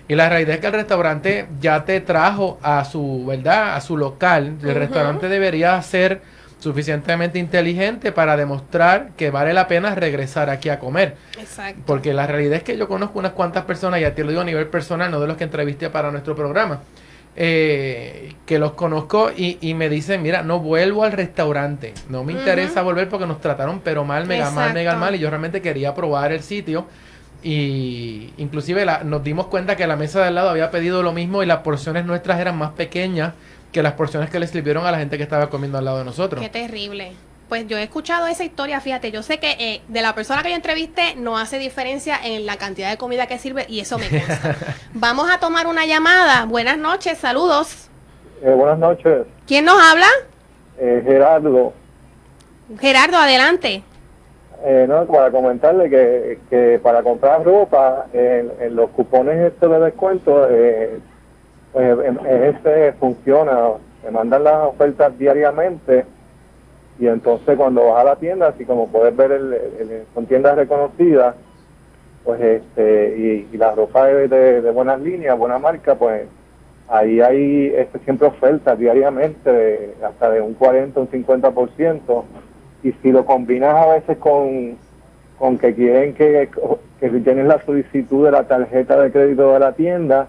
y 0.08 0.16
la 0.16 0.30
realidad 0.30 0.56
es 0.56 0.62
que 0.62 0.68
el 0.68 0.74
restaurante 0.74 1.48
ya 1.60 1.84
te 1.84 2.00
trajo 2.02 2.60
a 2.62 2.86
su, 2.86 3.26
¿verdad? 3.26 3.76
A 3.76 3.82
su 3.82 3.98
local. 3.98 4.56
El 4.64 4.76
restaurante 4.76 5.30
debería 5.30 5.82
ser 5.82 6.22
suficientemente 6.60 7.38
inteligente 7.38 8.12
para 8.12 8.38
demostrar 8.38 9.12
que 9.18 9.30
vale 9.30 9.54
la 9.54 9.68
pena 9.68 9.94
regresar 9.96 10.50
aquí 10.50 10.70
a 10.70 10.80
comer. 10.80 11.16
Exacto. 11.40 11.82
Porque 11.86 12.14
la 12.14 12.28
realidad 12.28 12.58
es 12.58 12.64
que 12.64 12.78
yo 12.78 12.88
conozco 12.88 13.20
unas 13.20 13.34
cuantas 13.34 13.66
personas, 13.66 14.00
y 14.00 14.04
a 14.04 14.16
ti 14.16 14.24
lo 14.24 14.30
digo 14.30 14.42
a 14.42 14.46
nivel 14.46 14.68
personal, 14.68 15.12
no 15.12 15.20
de 15.20 15.28
los 15.28 15.38
que 15.38 15.44
entrevisté 15.44 15.90
para 15.90 16.12
nuestro 16.12 16.36
programa, 16.36 16.82
eh, 17.36 18.34
que 18.46 18.58
los 18.60 18.72
conozco 18.74 19.30
y, 19.36 19.58
y, 19.62 19.74
me 19.74 19.90
dicen, 19.90 20.22
mira, 20.22 20.42
no 20.42 20.60
vuelvo 20.60 21.04
al 21.04 21.12
restaurante, 21.12 21.94
no 22.10 22.24
me 22.24 22.32
interesa 22.32 22.82
volver 22.82 23.10
porque 23.10 23.28
nos 23.28 23.42
trataron 23.42 23.82
pero 23.82 24.06
mal, 24.06 24.26
mega 24.26 24.52
mal, 24.52 24.74
mega 24.74 24.96
mal, 24.96 25.16
y 25.16 25.20
yo 25.20 25.30
realmente 25.30 25.62
quería 25.62 25.94
probar 25.94 26.32
el 26.32 26.42
sitio 26.42 26.88
y 27.48 28.34
inclusive 28.38 28.86
la, 28.86 29.04
nos 29.04 29.24
dimos 29.24 29.46
cuenta 29.46 29.76
que 29.76 29.86
la 29.86 29.96
mesa 29.96 30.20
de 30.20 30.30
al 30.30 30.36
lado 30.36 30.50
había 30.50 30.72
pedido 30.72 31.04
lo 31.04 31.14
mismo 31.14 31.44
y 31.44 31.46
las 31.46 31.60
porciones 31.60 32.04
nuestras 32.04 32.40
eran 32.40 32.58
más 32.58 32.72
pequeñas 32.72 33.36
que 33.72 33.84
las 33.84 33.94
porciones 33.94 34.32
que 34.32 34.40
le 34.40 34.48
sirvieron 34.48 34.84
a 34.88 34.92
la 34.92 34.98
gente 34.98 35.16
que 35.18 35.22
estaba 35.22 35.48
comiendo 35.52 35.78
al 35.78 35.86
lado 35.86 36.00
de 36.00 36.06
nosotros. 36.06 36.42
Qué 36.42 36.50
terrible. 36.50 37.12
Pues 37.48 37.68
yo 37.68 37.78
he 37.78 37.84
escuchado 37.84 38.26
esa 38.26 38.44
historia, 38.44 38.82
fíjate, 38.82 39.12
yo 39.12 39.22
sé 39.22 39.38
que 39.38 39.52
eh, 39.60 39.82
de 39.88 40.02
la 40.02 40.16
persona 40.16 40.42
que 40.42 40.50
yo 40.50 40.56
entrevisté 40.56 41.16
no 41.18 41.38
hace 41.38 41.60
diferencia 41.60 42.18
en 42.24 42.48
la 42.48 42.58
cantidad 42.58 42.90
de 42.90 42.98
comida 42.98 43.28
que 43.28 43.38
sirve 43.38 43.68
y 43.70 43.80
eso 43.80 44.00
me 44.00 44.10
consta. 44.10 44.56
Vamos 44.96 45.30
a 45.30 45.38
tomar 45.38 45.68
una 45.68 45.86
llamada. 45.86 46.46
Buenas 46.46 46.80
noches, 46.80 47.20
saludos. 47.20 47.90
Eh, 48.42 48.50
buenas 48.50 48.80
noches. 48.80 49.28
¿Quién 49.46 49.66
nos 49.66 49.80
habla? 49.80 50.08
Eh, 50.80 51.04
Gerardo. 51.06 51.74
Gerardo, 52.80 53.18
adelante. 53.18 53.84
Eh, 54.64 54.86
no, 54.88 55.06
para 55.06 55.32
comentarle 55.32 55.90
que, 55.90 56.40
que 56.50 56.80
para 56.82 57.04
comprar 57.04 57.44
ropa, 57.44 58.08
los 58.72 58.90
cupones 58.92 59.54
estos 59.54 59.70
de 59.72 59.80
descuento, 59.80 60.48
eh, 60.50 61.00
pues 61.72 61.98
este 62.44 62.94
funciona, 62.94 63.72
me 64.04 64.12
mandan 64.12 64.44
las 64.44 64.68
ofertas 64.68 65.18
diariamente 65.18 66.06
y 66.98 67.08
entonces 67.08 67.58
cuando 67.58 67.90
vas 67.90 68.02
a 68.02 68.04
la 68.06 68.16
tienda, 68.16 68.48
así 68.48 68.66
como 68.66 68.88
puedes 68.88 69.16
ver, 69.16 70.06
son 70.14 70.26
tiendas 70.26 70.56
reconocidas, 70.56 71.36
pues 72.24 72.42
este, 72.42 73.48
y, 73.52 73.58
la 73.58 73.76
ropa 73.76 74.08
de, 74.08 74.28
de, 74.62 74.72
buenas 74.72 75.02
líneas, 75.02 75.38
buena 75.38 75.60
marca, 75.60 75.96
pues 75.96 76.24
ahí 76.88 77.20
hay 77.20 77.74
este, 77.76 78.00
siempre 78.00 78.28
ofertas 78.28 78.80
diariamente, 78.80 79.96
hasta 80.02 80.30
de 80.32 80.42
un 80.42 80.54
40, 80.54 81.00
un 81.00 81.10
50% 81.10 82.24
y 82.86 82.94
si 83.02 83.12
lo 83.12 83.26
combinas 83.26 83.76
a 83.76 83.88
veces 83.88 84.18
con, 84.20 84.78
con 85.40 85.58
que 85.58 85.74
quieren 85.74 86.14
que, 86.14 86.50
que 87.00 87.10
si 87.10 87.20
tienes 87.22 87.48
la 87.48 87.60
solicitud 87.66 88.26
de 88.26 88.32
la 88.32 88.44
tarjeta 88.48 89.02
de 89.02 89.12
crédito 89.12 89.54
de 89.54 89.60
la 89.60 89.72
tienda, 89.72 90.28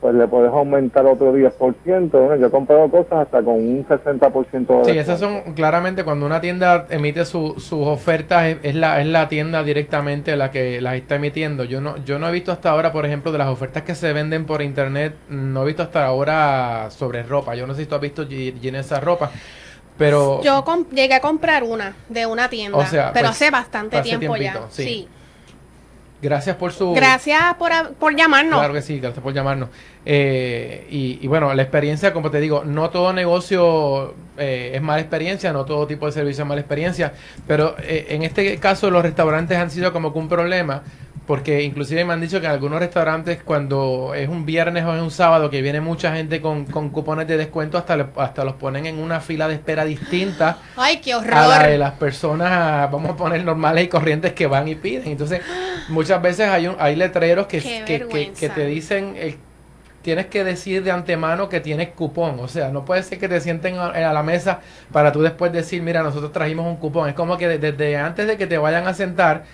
pues 0.00 0.14
le 0.14 0.26
puedes 0.26 0.50
aumentar 0.50 1.04
otro 1.04 1.34
10%. 1.36 2.38
Yo 2.40 2.46
he 2.46 2.50
comprado 2.50 2.90
cosas 2.90 3.26
hasta 3.26 3.42
con 3.42 3.54
un 3.56 3.86
60% 3.86 4.84
de 4.84 4.92
Sí, 4.92 4.98
esas 4.98 5.20
son 5.20 5.54
claramente 5.54 6.04
cuando 6.04 6.24
una 6.24 6.40
tienda 6.40 6.86
emite 6.88 7.26
su, 7.26 7.54
sus 7.58 7.86
ofertas, 7.86 8.56
es, 8.62 8.74
la, 8.74 9.02
es 9.02 9.06
la 9.06 9.28
tienda 9.28 9.62
directamente 9.62 10.36
la 10.36 10.50
que 10.50 10.80
las 10.80 10.94
está 10.94 11.16
emitiendo. 11.16 11.64
Yo 11.64 11.82
no, 11.82 11.98
yo 12.04 12.18
no 12.18 12.28
he 12.30 12.32
visto 12.32 12.50
hasta 12.50 12.70
ahora, 12.70 12.92
por 12.92 13.04
ejemplo, 13.04 13.30
de 13.30 13.36
las 13.36 13.48
ofertas 13.48 13.82
que 13.82 13.94
se 13.94 14.14
venden 14.14 14.46
por 14.46 14.62
internet, 14.62 15.16
no 15.28 15.64
he 15.64 15.66
visto 15.66 15.82
hasta 15.82 16.06
ahora 16.06 16.90
sobre 16.90 17.22
ropa. 17.24 17.54
Yo 17.54 17.66
no 17.66 17.74
sé 17.74 17.82
si 17.82 17.86
tú 17.86 17.94
has 17.94 18.00
visto 18.00 18.26
en 18.30 18.74
esa 18.74 19.00
ropa. 19.00 19.30
Pero 19.96 20.42
yo 20.42 20.64
llegué 20.92 21.14
a 21.14 21.20
comprar 21.20 21.62
una 21.62 21.94
de 22.08 22.26
una 22.26 22.48
tienda, 22.48 22.86
pero 22.90 23.12
pues, 23.12 23.24
hace 23.24 23.50
bastante 23.50 24.02
tiempo 24.02 24.36
ya. 24.36 24.62
Sí. 24.70 25.08
Gracias 26.24 26.56
por 26.56 26.72
su. 26.72 26.94
Gracias 26.94 27.54
por, 27.58 27.70
por 27.96 28.16
llamarnos. 28.16 28.58
Claro 28.58 28.72
que 28.72 28.80
sí, 28.80 28.98
gracias 28.98 29.22
por 29.22 29.34
llamarnos. 29.34 29.68
Eh, 30.06 30.86
y, 30.90 31.26
bueno, 31.26 31.52
la 31.52 31.62
experiencia, 31.62 32.14
como 32.14 32.30
te 32.30 32.40
digo, 32.40 32.64
no 32.64 32.88
todo 32.88 33.12
negocio 33.12 34.14
eh, 34.38 34.72
es 34.74 34.80
mala 34.80 35.00
experiencia, 35.00 35.52
no 35.52 35.66
todo 35.66 35.86
tipo 35.86 36.06
de 36.06 36.12
servicio 36.12 36.44
es 36.44 36.48
mala 36.48 36.62
experiencia, 36.62 37.12
pero 37.46 37.76
eh, 37.78 38.06
en 38.08 38.22
este 38.22 38.56
caso 38.56 38.90
los 38.90 39.02
restaurantes 39.02 39.58
han 39.58 39.70
sido 39.70 39.92
como 39.92 40.14
que 40.14 40.18
un 40.18 40.28
problema 40.30 40.82
porque 41.26 41.62
inclusive 41.62 42.04
me 42.04 42.12
han 42.12 42.20
dicho 42.20 42.40
que 42.40 42.46
en 42.46 42.52
algunos 42.52 42.78
restaurantes 42.80 43.42
cuando 43.42 44.12
es 44.14 44.28
un 44.28 44.44
viernes 44.44 44.84
o 44.84 44.94
es 44.94 45.00
un 45.00 45.10
sábado 45.10 45.48
que 45.48 45.62
viene 45.62 45.80
mucha 45.80 46.14
gente 46.14 46.40
con, 46.40 46.66
con 46.66 46.90
cupones 46.90 47.26
de 47.26 47.38
descuento 47.38 47.78
hasta, 47.78 48.10
hasta 48.16 48.44
los 48.44 48.54
ponen 48.54 48.86
en 48.86 48.98
una 48.98 49.20
fila 49.20 49.48
de 49.48 49.54
espera 49.54 49.84
distinta 49.84 50.58
Ay, 50.76 50.98
qué 50.98 51.14
horror. 51.14 51.34
a 51.34 51.46
la 51.46 51.66
de 51.66 51.78
las 51.78 51.92
personas, 51.92 52.90
vamos 52.90 53.12
a 53.12 53.16
poner 53.16 53.42
normales 53.42 53.84
y 53.84 53.88
corrientes 53.88 54.32
que 54.34 54.46
van 54.46 54.68
y 54.68 54.74
piden. 54.74 55.08
Entonces 55.08 55.40
muchas 55.88 56.20
veces 56.20 56.48
hay, 56.48 56.66
un, 56.66 56.76
hay 56.78 56.94
letreros 56.96 57.46
que, 57.46 57.60
que, 57.60 58.32
que, 58.38 58.48
te 58.48 58.66
dicen... 58.66 59.14
El, 59.16 59.38
tienes 60.04 60.26
que 60.26 60.44
decir 60.44 60.84
de 60.84 60.90
antemano 60.90 61.48
que 61.48 61.60
tienes 61.60 61.88
cupón. 61.88 62.38
O 62.38 62.46
sea, 62.46 62.68
no 62.68 62.84
puede 62.84 63.02
ser 63.02 63.18
que 63.18 63.26
te 63.26 63.40
sienten 63.40 63.78
a, 63.78 63.86
a, 63.86 64.12
la 64.12 64.22
mesa 64.22 64.60
para 64.92 65.10
tú 65.10 65.22
después 65.22 65.50
decir, 65.50 65.82
mira, 65.82 66.02
nosotros 66.02 66.30
trajimos 66.30 66.66
un 66.66 66.76
cupón. 66.76 67.08
Es 67.08 67.14
como 67.14 67.38
que 67.38 67.48
desde 67.48 67.96
antes 67.96 68.26
de 68.26 68.36
que 68.36 68.46
te 68.46 68.58
vayan 68.58 68.86
a 68.86 68.92
sentar, 68.92 69.44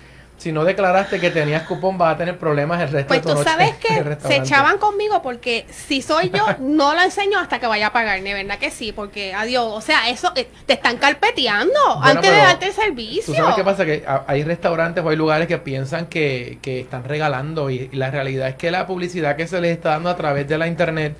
si 0.41 0.51
no 0.51 0.63
declaraste 0.63 1.19
que 1.19 1.29
tenías 1.29 1.67
cupón, 1.67 1.99
vas 1.99 2.15
a 2.15 2.17
tener 2.17 2.35
problemas 2.39 2.81
el 2.81 2.89
resto 2.89 3.09
pues 3.09 3.21
de 3.21 3.31
tu 3.31 3.37
tú 3.37 3.43
sabes 3.43 3.75
que 3.79 4.17
se 4.27 4.37
echaban 4.37 4.79
conmigo 4.79 5.21
porque 5.21 5.67
si 5.69 6.01
soy 6.01 6.31
yo, 6.31 6.43
no 6.59 6.95
lo 6.95 7.01
enseño 7.01 7.37
hasta 7.37 7.59
que 7.59 7.67
vaya 7.67 7.87
a 7.87 7.93
pagarme, 7.93 8.33
¿verdad 8.33 8.57
que 8.57 8.71
sí? 8.71 8.91
Porque, 8.91 9.35
adiós, 9.35 9.65
o 9.67 9.81
sea, 9.81 10.09
eso 10.09 10.31
eh, 10.35 10.47
te 10.65 10.73
están 10.73 10.97
carpeteando 10.97 11.79
antes 12.01 12.31
de 12.31 12.37
darte 12.37 12.65
el 12.65 12.73
servicio. 12.73 13.23
¿Tú 13.25 13.33
sabes 13.35 13.55
qué 13.55 13.63
pasa? 13.63 13.85
Que 13.85 14.03
hay 14.25 14.43
restaurantes 14.43 15.03
o 15.03 15.09
hay 15.09 15.15
lugares 15.15 15.47
que 15.47 15.59
piensan 15.59 16.07
que, 16.07 16.57
que 16.59 16.79
están 16.79 17.03
regalando 17.03 17.69
y, 17.69 17.89
la 17.93 18.09
realidad 18.09 18.47
es 18.47 18.55
que 18.55 18.71
la 18.71 18.87
publicidad 18.87 19.35
que 19.35 19.45
se 19.45 19.61
les 19.61 19.73
está 19.73 19.91
dando 19.91 20.09
a 20.09 20.15
través 20.15 20.47
de 20.47 20.57
la 20.57 20.65
internet 20.65 21.15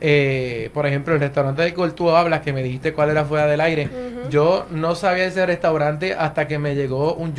eh, 0.00 0.70
por 0.72 0.86
ejemplo, 0.86 1.14
el 1.14 1.20
restaurante 1.20 1.62
de 1.62 1.74
cual 1.74 1.94
tú 1.94 2.10
hablas, 2.10 2.42
que 2.42 2.52
me 2.52 2.62
dijiste 2.62 2.92
cuál 2.92 3.10
era 3.10 3.24
fuera 3.24 3.46
del 3.46 3.60
aire, 3.60 3.88
yo 4.30 4.66
no 4.70 4.94
sabía 4.94 5.24
ese 5.24 5.44
restaurante 5.46 6.14
hasta 6.14 6.46
que 6.46 6.58
me 6.58 6.76
llegó 6.76 7.14
un 7.14 7.34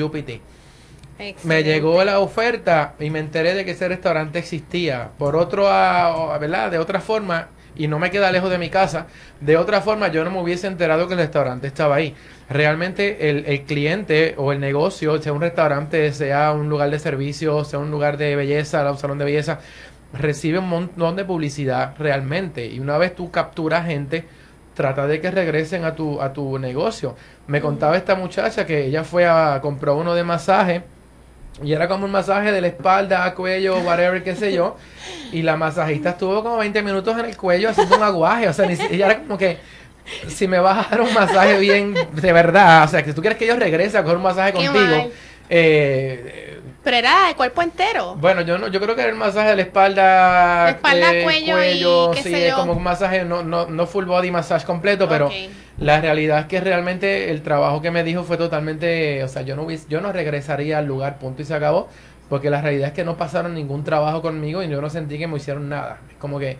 Me 1.43 1.63
llegó 1.63 2.03
la 2.03 2.19
oferta 2.19 2.95
y 2.99 3.09
me 3.09 3.19
enteré 3.19 3.53
de 3.53 3.65
que 3.65 3.71
ese 3.71 3.87
restaurante 3.87 4.39
existía. 4.39 5.11
Por 5.17 5.35
otro, 5.35 5.63
¿verdad? 5.63 6.71
De 6.71 6.77
otra 6.77 6.99
forma, 6.99 7.49
y 7.75 7.87
no 7.87 7.99
me 7.99 8.11
queda 8.11 8.31
lejos 8.31 8.49
de 8.49 8.57
mi 8.57 8.69
casa, 8.69 9.07
de 9.39 9.57
otra 9.57 9.81
forma 9.81 10.09
yo 10.09 10.23
no 10.23 10.31
me 10.31 10.41
hubiese 10.41 10.67
enterado 10.67 11.07
que 11.07 11.13
el 11.13 11.19
restaurante 11.19 11.67
estaba 11.67 11.95
ahí. 11.95 12.15
Realmente 12.49 13.29
el, 13.29 13.45
el 13.45 13.63
cliente 13.63 14.35
o 14.37 14.51
el 14.51 14.59
negocio, 14.59 15.21
sea 15.21 15.33
un 15.33 15.41
restaurante, 15.41 16.11
sea 16.13 16.51
un 16.51 16.69
lugar 16.69 16.89
de 16.91 16.99
servicio, 16.99 17.63
sea 17.63 17.79
un 17.79 17.91
lugar 17.91 18.17
de 18.17 18.35
belleza, 18.35 18.89
un 18.91 18.97
salón 18.97 19.17
de 19.17 19.25
belleza, 19.25 19.59
recibe 20.13 20.59
un 20.59 20.69
montón 20.69 21.15
de 21.15 21.25
publicidad 21.25 21.95
realmente. 21.97 22.65
Y 22.67 22.79
una 22.79 22.97
vez 22.97 23.15
tú 23.15 23.31
capturas 23.31 23.85
gente, 23.87 24.25
trata 24.73 25.07
de 25.07 25.21
que 25.21 25.31
regresen 25.31 25.85
a 25.85 25.95
tu, 25.95 26.21
a 26.21 26.33
tu 26.33 26.59
negocio. 26.59 27.15
Me 27.47 27.61
contaba 27.61 27.97
esta 27.97 28.15
muchacha 28.15 28.65
que 28.65 28.85
ella 28.85 29.03
fue 29.03 29.25
a 29.25 29.59
comprar 29.61 29.95
uno 29.95 30.15
de 30.15 30.23
masaje 30.23 30.83
y 31.61 31.73
era 31.73 31.87
como 31.87 32.05
un 32.05 32.11
masaje 32.11 32.51
de 32.51 32.61
la 32.61 32.67
espalda, 32.67 33.33
cuello, 33.35 33.77
whatever, 33.79 34.23
qué 34.23 34.35
sé 34.35 34.53
yo. 34.53 34.77
Y 35.31 35.43
la 35.43 35.55
masajista 35.55 36.11
estuvo 36.11 36.41
como 36.41 36.57
20 36.57 36.81
minutos 36.81 37.17
en 37.17 37.25
el 37.25 37.37
cuello 37.37 37.69
haciendo 37.69 37.97
un 37.97 38.03
aguaje. 38.03 38.47
O 38.47 38.53
sea, 38.53 38.65
ni, 38.65 38.73
ella 38.73 39.05
era 39.05 39.19
como 39.19 39.37
que, 39.37 39.57
si 40.27 40.47
me 40.47 40.59
vas 40.59 40.87
a 40.87 40.89
dar 40.89 41.01
un 41.01 41.13
masaje 41.13 41.59
bien 41.59 41.93
de 41.93 42.33
verdad, 42.33 42.83
o 42.85 42.87
sea, 42.87 43.03
que 43.03 43.09
si 43.09 43.15
tú 43.15 43.21
quieres 43.21 43.37
que 43.37 43.45
yo 43.45 43.55
regrese 43.55 43.97
a 43.97 44.03
coger 44.03 44.17
un 44.17 44.23
masaje 44.23 44.53
contigo, 44.53 45.11
eh, 45.49 46.52
pero 46.83 46.97
era 46.97 47.29
el 47.29 47.35
cuerpo 47.35 47.61
entero. 47.61 48.15
Bueno, 48.15 48.41
yo 48.41 48.57
no, 48.57 48.67
yo 48.67 48.81
creo 48.81 48.95
que 48.95 49.01
era 49.01 49.11
el 49.11 49.17
masaje 49.17 49.49
de 49.49 49.55
la 49.55 49.61
espalda, 49.61 50.69
espalda, 50.69 51.13
eh, 51.13 51.23
cuello, 51.23 51.63
y 51.63 52.15
qué 52.15 52.23
sí, 52.23 52.51
como 52.55 52.73
un 52.73 52.83
masaje, 52.83 53.23
no, 53.23 53.41
no, 53.41 53.67
no 53.67 53.87
full 53.87 54.05
body 54.05 54.31
massage 54.31 54.65
completo, 54.65 55.07
pero 55.07 55.29
la 55.77 56.01
realidad 56.01 56.39
es 56.39 56.45
que 56.47 56.59
realmente 56.59 57.31
el 57.31 57.41
trabajo 57.41 57.81
que 57.81 57.89
me 57.89 58.03
dijo 58.03 58.23
fue 58.23 58.37
totalmente, 58.37 59.23
o 59.23 59.27
sea, 59.27 59.43
yo 59.43 59.55
no 59.55 59.67
yo 59.71 60.01
no 60.01 60.11
regresaría 60.11 60.77
al 60.77 60.85
lugar, 60.85 61.19
punto 61.19 61.41
y 61.41 61.45
se 61.45 61.53
acabó, 61.53 61.87
porque 62.29 62.49
la 62.49 62.61
realidad 62.61 62.89
es 62.89 62.93
que 62.93 63.05
no 63.05 63.15
pasaron 63.15 63.53
ningún 63.53 63.83
trabajo 63.83 64.21
conmigo 64.21 64.61
y 64.61 64.67
yo 64.67 64.81
no 64.81 64.89
sentí 64.89 65.17
que 65.17 65.27
me 65.27 65.37
hicieron 65.37 65.69
nada. 65.69 65.99
Es 66.09 66.15
como 66.17 66.39
que, 66.39 66.57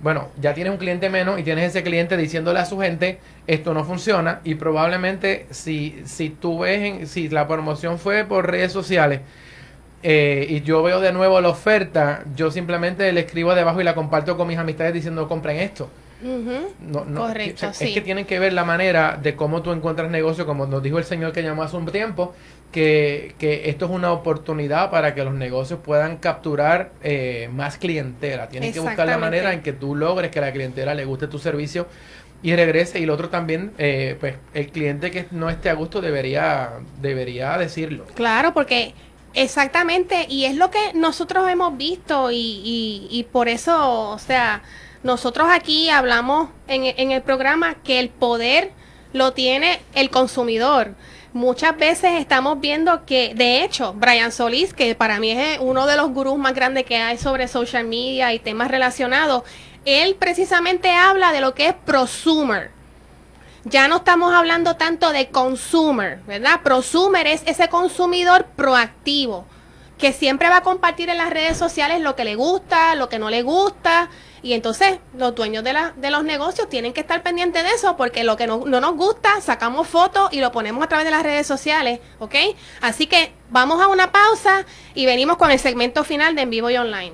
bueno, 0.00 0.28
ya 0.40 0.52
tienes 0.52 0.72
un 0.72 0.78
cliente 0.78 1.08
menos 1.10 1.38
y 1.38 1.44
tienes 1.44 1.70
ese 1.70 1.82
cliente 1.82 2.16
diciéndole 2.16 2.58
a 2.58 2.66
su 2.66 2.78
gente, 2.78 3.20
esto 3.46 3.72
no 3.72 3.84
funciona 3.84 4.40
y 4.44 4.56
probablemente 4.56 5.46
si, 5.50 6.02
si 6.04 6.28
tú 6.30 6.60
ves, 6.60 6.80
en, 6.82 7.06
si 7.06 7.28
la 7.28 7.46
promoción 7.46 7.98
fue 7.98 8.24
por 8.24 8.50
redes 8.50 8.72
sociales, 8.72 9.20
eh, 10.02 10.46
y 10.48 10.62
yo 10.62 10.82
veo 10.82 11.00
de 11.00 11.12
nuevo 11.12 11.40
la 11.40 11.48
oferta, 11.48 12.24
yo 12.34 12.50
simplemente 12.50 13.10
le 13.12 13.20
escribo 13.20 13.54
debajo 13.54 13.80
y 13.80 13.84
la 13.84 13.94
comparto 13.94 14.36
con 14.36 14.48
mis 14.48 14.58
amistades 14.58 14.94
diciendo 14.94 15.28
compren 15.28 15.58
esto. 15.58 15.88
Ujú. 16.22 16.72
No, 16.80 17.04
no, 17.04 17.20
Correcto, 17.22 17.66
es, 17.66 17.76
sí. 17.76 17.86
es 17.86 17.94
que 17.94 18.00
tienen 18.00 18.24
que 18.26 18.38
ver 18.38 18.52
la 18.52 18.64
manera 18.64 19.18
de 19.20 19.34
cómo 19.34 19.62
tú 19.62 19.72
encuentras 19.72 20.08
negocio, 20.10 20.46
como 20.46 20.66
nos 20.66 20.82
dijo 20.82 20.98
el 20.98 21.04
señor 21.04 21.32
que 21.32 21.42
llamó 21.42 21.64
hace 21.64 21.76
un 21.76 21.86
tiempo, 21.86 22.32
que, 22.70 23.34
que 23.38 23.68
esto 23.68 23.86
es 23.86 23.90
una 23.90 24.12
oportunidad 24.12 24.90
para 24.90 25.14
que 25.14 25.24
los 25.24 25.34
negocios 25.34 25.80
puedan 25.84 26.16
capturar 26.18 26.92
eh, 27.02 27.48
más 27.52 27.76
clientela. 27.76 28.48
Tienen 28.48 28.72
que 28.72 28.80
buscar 28.80 29.06
la 29.06 29.18
manera 29.18 29.52
en 29.52 29.62
que 29.62 29.72
tú 29.72 29.94
logres 29.94 30.30
que 30.30 30.40
la 30.40 30.52
clientela 30.52 30.94
le 30.94 31.04
guste 31.04 31.26
tu 31.26 31.38
servicio 31.38 31.86
y 32.42 32.54
regrese. 32.56 32.98
Y 32.98 33.06
lo 33.06 33.14
otro 33.14 33.28
también, 33.28 33.72
eh, 33.78 34.16
pues 34.18 34.36
el 34.54 34.68
cliente 34.68 35.10
que 35.10 35.26
no 35.32 35.50
esté 35.50 35.70
a 35.70 35.74
gusto 35.74 36.00
debería, 36.00 36.70
debería 37.00 37.58
decirlo. 37.58 38.06
Claro, 38.14 38.54
porque 38.54 38.94
exactamente, 39.34 40.26
y 40.28 40.44
es 40.44 40.56
lo 40.56 40.70
que 40.70 40.92
nosotros 40.94 41.48
hemos 41.48 41.76
visto 41.76 42.30
y, 42.30 42.36
y, 42.36 43.08
y 43.10 43.24
por 43.24 43.48
eso, 43.48 44.10
o 44.10 44.18
sea, 44.18 44.62
nosotros 45.02 45.48
aquí 45.50 45.90
hablamos 45.90 46.48
en, 46.68 46.84
en 46.84 47.10
el 47.10 47.22
programa 47.22 47.74
que 47.82 47.98
el 47.98 48.08
poder 48.08 48.72
lo 49.12 49.32
tiene 49.32 49.80
el 49.94 50.10
consumidor. 50.10 50.94
Muchas 51.32 51.76
veces 51.76 52.20
estamos 52.20 52.60
viendo 52.60 53.06
que, 53.06 53.32
de 53.34 53.64
hecho, 53.64 53.94
Brian 53.94 54.32
Solís, 54.32 54.74
que 54.74 54.94
para 54.94 55.18
mí 55.18 55.30
es 55.30 55.58
uno 55.60 55.86
de 55.86 55.96
los 55.96 56.10
gurús 56.10 56.38
más 56.38 56.54
grandes 56.54 56.84
que 56.84 56.98
hay 56.98 57.16
sobre 57.16 57.48
social 57.48 57.86
media 57.86 58.34
y 58.34 58.38
temas 58.38 58.70
relacionados, 58.70 59.42
él 59.84 60.14
precisamente 60.18 60.90
habla 60.90 61.32
de 61.32 61.40
lo 61.40 61.54
que 61.54 61.68
es 61.68 61.74
prosumer. 61.74 62.70
Ya 63.64 63.86
no 63.88 63.96
estamos 63.98 64.34
hablando 64.34 64.76
tanto 64.76 65.12
de 65.12 65.28
consumer, 65.28 66.18
¿verdad? 66.26 66.62
Prosumer 66.62 67.26
es 67.28 67.42
ese 67.46 67.68
consumidor 67.68 68.46
proactivo 68.56 69.46
que 69.98 70.12
siempre 70.12 70.48
va 70.48 70.56
a 70.58 70.62
compartir 70.62 71.08
en 71.10 71.18
las 71.18 71.30
redes 71.30 71.56
sociales 71.58 72.00
lo 72.00 72.16
que 72.16 72.24
le 72.24 72.34
gusta, 72.34 72.96
lo 72.96 73.08
que 73.08 73.20
no 73.20 73.30
le 73.30 73.42
gusta. 73.42 74.10
Y 74.42 74.54
entonces 74.54 74.98
los 75.16 75.32
dueños 75.36 75.62
de, 75.62 75.72
la- 75.74 75.92
de 75.96 76.10
los 76.10 76.24
negocios 76.24 76.68
tienen 76.68 76.92
que 76.92 77.02
estar 77.02 77.22
pendientes 77.22 77.62
de 77.62 77.70
eso 77.70 77.96
porque 77.96 78.24
lo 78.24 78.36
que 78.36 78.48
no, 78.48 78.64
no 78.66 78.80
nos 78.80 78.96
gusta, 78.96 79.40
sacamos 79.40 79.86
fotos 79.86 80.32
y 80.32 80.40
lo 80.40 80.50
ponemos 80.50 80.82
a 80.82 80.88
través 80.88 81.04
de 81.04 81.12
las 81.12 81.22
redes 81.22 81.46
sociales, 81.46 82.00
¿ok? 82.18 82.34
Así 82.80 83.06
que 83.06 83.32
vamos 83.50 83.80
a 83.80 83.86
una 83.86 84.10
pausa 84.10 84.66
y 84.94 85.06
venimos 85.06 85.36
con 85.36 85.52
el 85.52 85.60
segmento 85.60 86.02
final 86.02 86.34
de 86.34 86.42
En 86.42 86.50
Vivo 86.50 86.68
y 86.68 86.76
Online. 86.78 87.12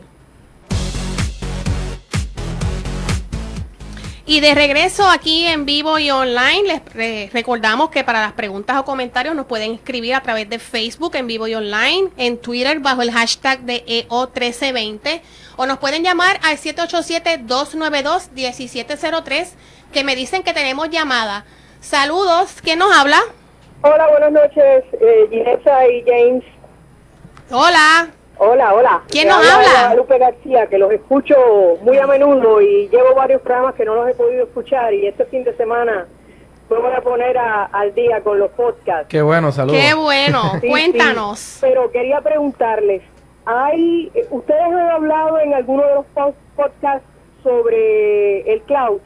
Y 4.30 4.40
de 4.40 4.54
regreso 4.54 5.08
aquí 5.08 5.46
en 5.46 5.64
vivo 5.64 5.98
y 5.98 6.10
online, 6.10 6.62
les 6.64 6.84
re- 6.92 7.30
recordamos 7.32 7.88
que 7.88 8.04
para 8.04 8.20
las 8.20 8.32
preguntas 8.34 8.76
o 8.76 8.84
comentarios 8.84 9.34
nos 9.34 9.46
pueden 9.46 9.72
escribir 9.72 10.14
a 10.14 10.20
través 10.20 10.50
de 10.50 10.58
Facebook 10.58 11.16
en 11.16 11.26
vivo 11.26 11.48
y 11.48 11.54
online, 11.54 12.10
en 12.18 12.36
Twitter 12.36 12.78
bajo 12.80 13.00
el 13.00 13.10
hashtag 13.10 13.60
de 13.60 13.82
E 13.86 14.06
EO1320 14.06 15.22
o 15.56 15.64
nos 15.64 15.78
pueden 15.78 16.04
llamar 16.04 16.38
al 16.42 16.58
787-292-1703 16.58 19.48
que 19.94 20.04
me 20.04 20.14
dicen 20.14 20.42
que 20.42 20.52
tenemos 20.52 20.90
llamada. 20.90 21.46
Saludos, 21.80 22.56
¿quién 22.62 22.80
nos 22.80 22.94
habla? 22.94 23.20
Hola, 23.80 24.08
buenas 24.08 24.32
noches, 24.32 24.84
eh, 25.00 25.26
Ginesa 25.30 25.88
y 25.88 26.04
James. 26.06 26.44
Hola, 27.50 28.10
Hola, 28.38 28.72
hola. 28.74 29.02
¿Quién 29.08 29.28
nos 29.28 29.38
habla? 29.38 29.68
Guadalupe 29.68 30.18
García, 30.18 30.66
que 30.68 30.78
los 30.78 30.92
escucho 30.92 31.34
muy 31.82 31.98
a 31.98 32.06
menudo 32.06 32.60
y 32.60 32.88
llevo 32.88 33.14
varios 33.14 33.42
programas 33.42 33.74
que 33.74 33.84
no 33.84 33.94
los 33.96 34.08
he 34.08 34.14
podido 34.14 34.44
escuchar 34.44 34.94
y 34.94 35.06
este 35.06 35.24
fin 35.26 35.42
de 35.44 35.56
semana 35.56 36.06
me 36.70 36.76
voy 36.78 36.92
a 36.96 37.00
poner 37.00 37.36
a- 37.36 37.64
al 37.64 37.92
día 37.94 38.20
con 38.20 38.38
los 38.38 38.50
podcasts. 38.52 39.08
Qué 39.08 39.22
bueno, 39.22 39.50
saludos. 39.50 39.80
qué 39.80 39.94
bueno, 39.94 40.42
Sí, 40.60 40.68
cuéntanos. 40.68 41.38
sí, 41.38 41.58
pero 41.62 41.90
quería 41.90 42.20
preguntarles, 42.20 43.02
¿hay, 43.44 44.12
¿ustedes 44.30 44.62
han 44.62 44.78
hablado 44.90 45.38
en 45.40 45.54
alguno 45.54 45.82
de 45.84 45.94
los 45.96 46.04
pod- 46.14 46.34
podcasts 46.54 47.08
sobre 47.42 48.40
el 48.52 48.60
cloud? 48.62 49.00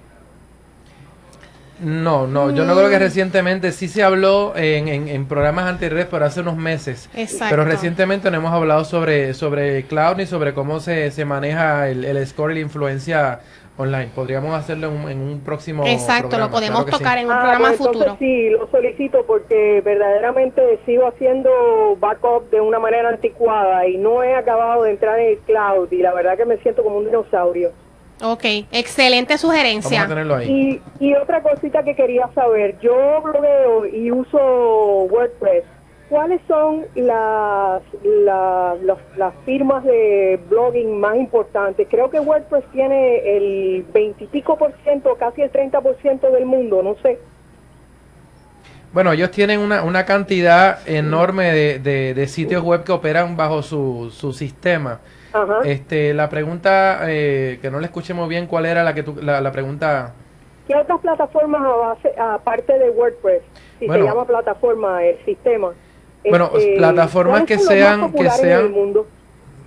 No, 1.83 2.27
no, 2.29 2.51
yo 2.53 2.65
no 2.65 2.75
Mm. 2.75 2.79
creo 2.79 2.91
que 2.91 2.99
recientemente 2.99 3.73
sí 3.73 3.89
se 3.89 4.03
habló 4.05 4.53
en, 4.57 4.87
en, 4.89 5.09
en 5.09 5.27
programas 5.27 5.67
anteriores, 5.67 6.07
pero 6.11 6.25
hace 6.25 6.41
unos 6.41 6.57
meses. 6.57 7.11
Exacto. 7.15 7.47
Pero 7.51 7.65
recientemente 7.65 8.31
no 8.31 8.37
hemos 8.37 8.53
hablado 8.53 8.85
sobre, 8.85 9.35
sobre 9.35 9.85
cloud 9.87 10.17
ni 10.17 10.27
sobre 10.27 10.55
cómo 10.55 10.79
se, 10.81 11.11
se 11.11 11.25
maneja 11.25 11.89
el, 11.89 12.05
el 12.05 12.25
score 12.27 12.53
y 12.53 12.55
la 12.57 12.61
influencia 12.61 13.41
online. 13.79 14.11
Podríamos 14.15 14.55
hacerlo 14.55 14.89
en 14.89 14.93
un, 14.97 15.11
en 15.11 15.19
un 15.21 15.41
próximo 15.41 15.85
Exacto, 15.87 16.29
programa, 16.29 16.45
lo 16.47 16.51
podemos 16.53 16.85
claro 16.85 16.87
que 16.87 16.93
sí. 16.93 16.99
tocar 16.99 17.19
en 17.19 17.27
un 17.27 17.33
Ah, 17.33 17.41
programa 17.41 17.69
pues 17.69 17.81
entonces 17.81 18.03
futuro. 18.03 18.17
Sí, 18.21 18.51
lo 18.51 18.67
solicito 18.71 19.25
porque 19.27 19.81
verdaderamente 19.85 20.79
sigo 20.87 21.09
haciendo 21.09 21.51
backup 21.99 22.51
de 22.51 22.61
una 22.61 22.79
manera 22.79 23.09
anticuada 23.09 23.89
y 23.89 23.97
no 23.99 24.23
he 24.23 24.35
acabado 24.37 24.85
de 24.85 24.91
entrar 24.93 25.19
en 25.19 25.31
el 25.31 25.39
cloud 25.39 25.91
y 25.91 25.97
la 26.03 26.13
verdad 26.15 26.37
que 26.37 26.45
me 26.45 26.59
siento 26.59 26.85
como 26.85 26.99
un 26.99 27.07
dinosaurio. 27.07 27.71
Ok, 28.23 28.45
excelente 28.71 29.33
Vamos 29.35 29.41
sugerencia. 29.41 30.03
a 30.05 30.09
tenerlo 30.09 30.37
ahí. 30.37 30.81
Y, 31.01 31.05
y 31.07 31.15
otra 31.15 31.43
cosita 31.43 31.83
que 31.83 31.95
quería 31.97 32.29
saber, 32.35 32.79
yo 32.81 33.21
blogueo 33.23 33.87
y 33.87 34.11
uso 34.13 34.39
WordPress. 35.11 35.65
¿Cuáles 36.09 36.41
son 36.47 36.85
las, 36.95 37.83
la- 38.05 38.77
las, 38.83 38.99
las 39.17 39.33
firmas 39.47 39.83
de 39.85 40.39
blogging 40.51 41.01
más 41.01 41.17
importantes? 41.17 41.87
Creo 41.91 42.11
que 42.11 42.21
WordPress 42.21 42.65
tiene 42.73 43.37
el 43.37 43.85
veintipico 43.95 44.59
por 44.59 44.73
ciento, 44.85 45.17
casi 45.19 45.41
el 45.41 45.51
30 45.51 45.81
por 45.81 45.97
ciento 46.03 46.31
del 46.31 46.45
mundo, 46.45 46.83
no 46.83 46.97
sé. 47.03 47.19
Bueno, 48.93 49.13
ellos 49.13 49.31
tienen 49.31 49.59
una, 49.61 49.83
una 49.85 50.05
cantidad 50.05 50.87
enorme 50.87 51.51
de, 51.51 51.79
de- 51.79 52.13
de 52.15 52.29
sitios 52.29 52.63
web 52.63 52.85
que 52.85 52.93
operan 52.93 53.37
bajo 53.37 53.63
su, 53.63 54.11
su 54.15 54.35
sistema. 54.35 55.01
Ajá. 55.33 55.61
Este, 55.65 56.13
la 56.15 56.29
pregunta, 56.29 57.01
eh, 57.09 57.59
que 57.63 57.71
no 57.71 57.79
le 57.81 57.87
escuché 57.87 58.15
muy 58.15 58.29
bien, 58.29 58.47
¿cuál 58.47 58.67
era 58.67 58.83
la 58.85 58.95
que 58.95 59.03
tú, 59.03 59.17
la, 59.23 59.41
la 59.41 59.53
pregunta? 59.53 60.13
¿Qué 60.69 60.77
otras 60.77 61.01
plataformas 61.01 61.63
aparte 62.19 62.79
de 62.79 62.91
WordPress? 62.91 63.43
Si 63.79 63.87
Bueno. 63.87 64.05
se 64.05 64.11
llama 64.11 64.27
plataforma, 64.27 65.03
el 65.05 65.17
sistema. 65.25 65.73
Bueno, 66.29 66.51
Este, 66.55 66.77
plataformas 66.77 67.41
¿cuáles 67.43 67.49
que 67.49 67.59
sean- 67.59 68.13
que 68.13 68.31
sean- 68.31 68.61
el 68.67 68.71
mundo? 68.71 69.07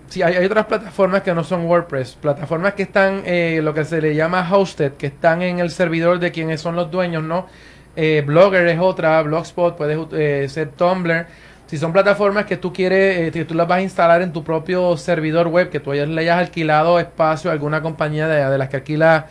Sí, 0.07 0.21
hay, 0.21 0.35
hay 0.35 0.45
otras 0.45 0.65
plataformas 0.67 1.23
que 1.23 1.33
no 1.33 1.43
son 1.43 1.65
WordPress, 1.65 2.15
plataformas 2.15 2.75
que 2.75 2.83
están, 2.83 3.23
eh, 3.25 3.59
lo 3.63 3.73
que 3.73 3.83
se 3.83 3.99
le 4.01 4.13
llama 4.15 4.47
hosted, 4.49 4.93
que 4.93 5.07
están 5.07 5.41
en 5.41 5.59
el 5.59 5.71
servidor 5.71 6.19
de 6.19 6.31
quienes 6.31 6.61
son 6.61 6.75
los 6.75 6.91
dueños, 6.91 7.23
¿no? 7.23 7.47
Eh, 7.95 8.23
Blogger 8.25 8.67
es 8.67 8.79
otra, 8.79 9.21
Blogspot, 9.23 9.75
puede 9.75 9.97
eh, 10.43 10.47
ser 10.47 10.69
Tumblr. 10.69 11.25
Si 11.67 11.77
son 11.77 11.91
plataformas 11.93 12.45
que 12.45 12.57
tú 12.57 12.71
quieres, 12.71 13.17
eh, 13.17 13.31
que 13.31 13.45
tú 13.45 13.53
las 13.55 13.67
vas 13.67 13.79
a 13.79 13.81
instalar 13.81 14.21
en 14.21 14.31
tu 14.31 14.43
propio 14.43 14.95
servidor 14.97 15.47
web, 15.47 15.69
que 15.69 15.79
tú 15.79 15.91
hayas, 15.91 16.07
le 16.07 16.21
hayas 16.21 16.37
alquilado 16.39 16.99
espacio 16.99 17.49
a 17.49 17.53
alguna 17.53 17.81
compañía 17.81 18.27
de, 18.27 18.49
de 18.49 18.57
las 18.57 18.69
que 18.69 18.77
alquila, 18.77 19.27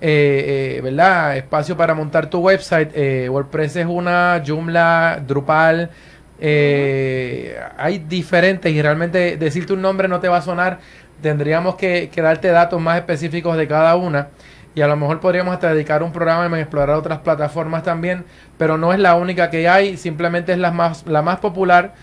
eh, 0.00 0.76
eh, 0.78 0.80
¿verdad? 0.82 1.36
Espacio 1.36 1.76
para 1.76 1.94
montar 1.94 2.28
tu 2.28 2.40
website. 2.40 2.90
WordPress 3.28 3.76
es 3.76 3.86
una, 3.86 4.42
Joomla, 4.44 5.22
Drupal, 5.26 5.90
eh, 6.38 7.58
hay 7.78 7.98
diferentes 7.98 8.70
y 8.70 8.82
realmente 8.82 9.36
decirte 9.36 9.72
un 9.72 9.82
nombre 9.82 10.08
no 10.08 10.20
te 10.20 10.28
va 10.28 10.38
a 10.38 10.42
sonar. 10.42 10.78
Tendríamos 11.22 11.76
que, 11.76 12.10
que 12.12 12.20
darte 12.20 12.48
datos 12.48 12.80
más 12.80 12.98
específicos 12.98 13.56
de 13.56 13.66
cada 13.66 13.96
una 13.96 14.28
y 14.76 14.82
a 14.82 14.86
lo 14.86 14.94
mejor 14.96 15.18
podríamos 15.20 15.54
hasta 15.54 15.72
dedicar 15.74 16.02
un 16.04 16.12
programa 16.12 16.46
en 16.46 16.54
explorar 16.54 16.90
otras 16.96 17.18
plataformas 17.20 17.82
también, 17.82 18.24
pero 18.58 18.76
no 18.78 18.92
es 18.92 19.00
la 19.00 19.16
única 19.16 19.50
que 19.50 19.66
hay, 19.68 19.96
simplemente 19.96 20.52
es 20.52 20.58
la 20.58 20.70
más, 20.70 21.04
la 21.06 21.22
más 21.22 21.38
popular 21.40 21.94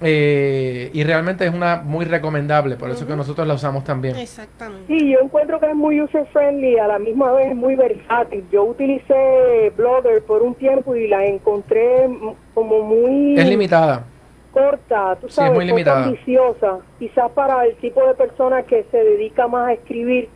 eh, 0.00 0.90
y 0.94 1.04
realmente 1.04 1.44
es 1.46 1.52
una 1.54 1.76
muy 1.84 2.04
recomendable, 2.06 2.76
por 2.76 2.90
eso 2.90 3.06
que 3.06 3.14
nosotros 3.14 3.46
la 3.46 3.54
usamos 3.54 3.84
también. 3.84 4.16
Exactamente. 4.16 4.86
Sí, 4.98 5.12
yo 5.12 5.20
encuentro 5.22 5.60
que 5.60 5.66
es 5.66 5.76
muy 5.76 6.00
user 6.00 6.26
friendly, 6.32 6.78
a 6.78 6.88
la 6.88 6.98
misma 6.98 7.30
vez 7.32 7.54
muy 7.54 7.76
versátil. 7.76 8.44
Yo 8.50 8.64
utilicé 8.64 9.70
Blogger 9.76 10.22
por 10.24 10.42
un 10.42 10.54
tiempo 10.54 10.96
y 10.96 11.06
la 11.08 11.24
encontré 11.26 12.08
como 12.54 12.82
muy 12.82 13.38
Es 13.38 13.46
limitada. 13.48 14.04
corta, 14.52 15.16
tú 15.20 15.26
Sí, 15.26 15.26
es 15.28 15.34
sabes, 15.34 15.52
muy 15.52 15.66
limitada. 15.66 16.04
ambiciosa. 16.06 16.78
Quizás 16.98 17.30
para 17.32 17.64
el 17.66 17.76
tipo 17.76 18.04
de 18.04 18.14
persona 18.14 18.62
que 18.62 18.84
se 18.90 18.96
dedica 18.96 19.46
más 19.46 19.68
a 19.68 19.72
escribir 19.74 20.28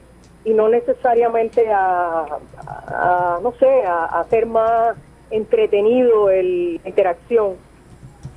y 0.46 0.54
no 0.54 0.68
necesariamente 0.70 1.68
a, 1.70 2.24
a- 2.24 3.36
a, 3.36 3.38
no 3.42 3.52
sé, 3.58 3.84
a, 3.84 4.04
a 4.06 4.20
hacer 4.20 4.46
más 4.46 4.96
entretenido 5.30 6.30
el, 6.30 6.80
la 6.82 6.88
interacción. 6.88 7.54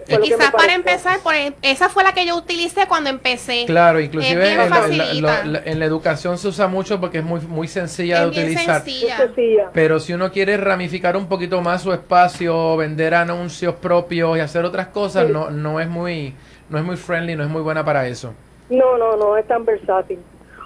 Me 0.07 0.17
Quizás 0.21 0.49
para 0.51 0.73
empezar, 0.73 1.19
por 1.19 1.35
e- 1.35 1.53
esa 1.61 1.87
fue 1.87 2.03
la 2.03 2.13
que 2.13 2.25
yo 2.25 2.35
utilicé 2.35 2.87
cuando 2.87 3.11
empecé. 3.11 3.65
Claro, 3.67 3.99
inclusive 3.99 4.51
en, 4.53 4.57
la, 4.57 4.65
facilita. 4.65 5.11
en 5.11 5.21
la- 5.21 5.45
la- 5.59 5.61
en 5.71 5.77
la 5.79 5.85
educación 5.85 6.39
se 6.39 6.47
usa 6.47 6.67
mucho 6.67 6.99
porque 6.99 7.19
es 7.19 7.23
muy, 7.23 7.41
muy 7.41 7.67
sencilla 7.67 8.21
de 8.25 8.31
es 8.31 8.37
utilizar. 8.37 8.81
sencilla. 8.83 9.69
Pero 9.71 9.99
si 9.99 10.13
uno 10.13 10.31
quiere 10.31 10.57
ramificar 10.57 11.15
un 11.15 11.27
poquito 11.27 11.61
más 11.61 11.83
su 11.83 11.93
espacio, 11.93 12.75
vender 12.75 13.13
anuncios 13.13 13.75
propios 13.75 14.35
y 14.35 14.41
hacer 14.41 14.65
otras 14.65 14.87
cosas, 14.87 15.27
Sí. 15.27 15.33
no, 15.33 15.51
no 15.51 15.79
es 15.79 15.87
muy, 15.87 16.33
no 16.69 16.79
es 16.79 16.83
muy 16.83 16.97
friendly, 16.97 17.35
no 17.35 17.43
es 17.43 17.49
muy 17.49 17.61
buena 17.61 17.85
para 17.85 18.07
eso. 18.07 18.33
No, 18.71 18.97
no, 18.97 19.15
no, 19.15 19.37
es 19.37 19.45
tan 19.45 19.63
versátil. 19.63 20.17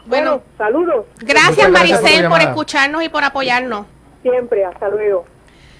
Bueno. 0.05 0.31
Bueno, 0.31 0.43
saludos. 0.57 1.05
Gracias 1.19 1.69
Maricel 1.69 2.27
por 2.27 2.41
escucharnos 2.41 3.03
y 3.03 3.09
por 3.09 3.23
apoyarnos. 3.23 3.85
Siempre, 4.21 4.65
hasta 4.65 4.89
luego. 4.89 5.25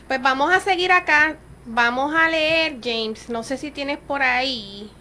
Pues 0.08 0.22
vamos 0.22 0.54
a 0.54 0.60
seguir 0.60 0.92
acá. 0.92 1.38
Vamos 1.66 2.14
a 2.14 2.28
leer, 2.30 2.78
James. 2.84 3.30
No 3.30 3.44
sé 3.44 3.58
si 3.58 3.72
tienes 3.72 3.98
por 3.98 4.22
ahí. 4.22 4.92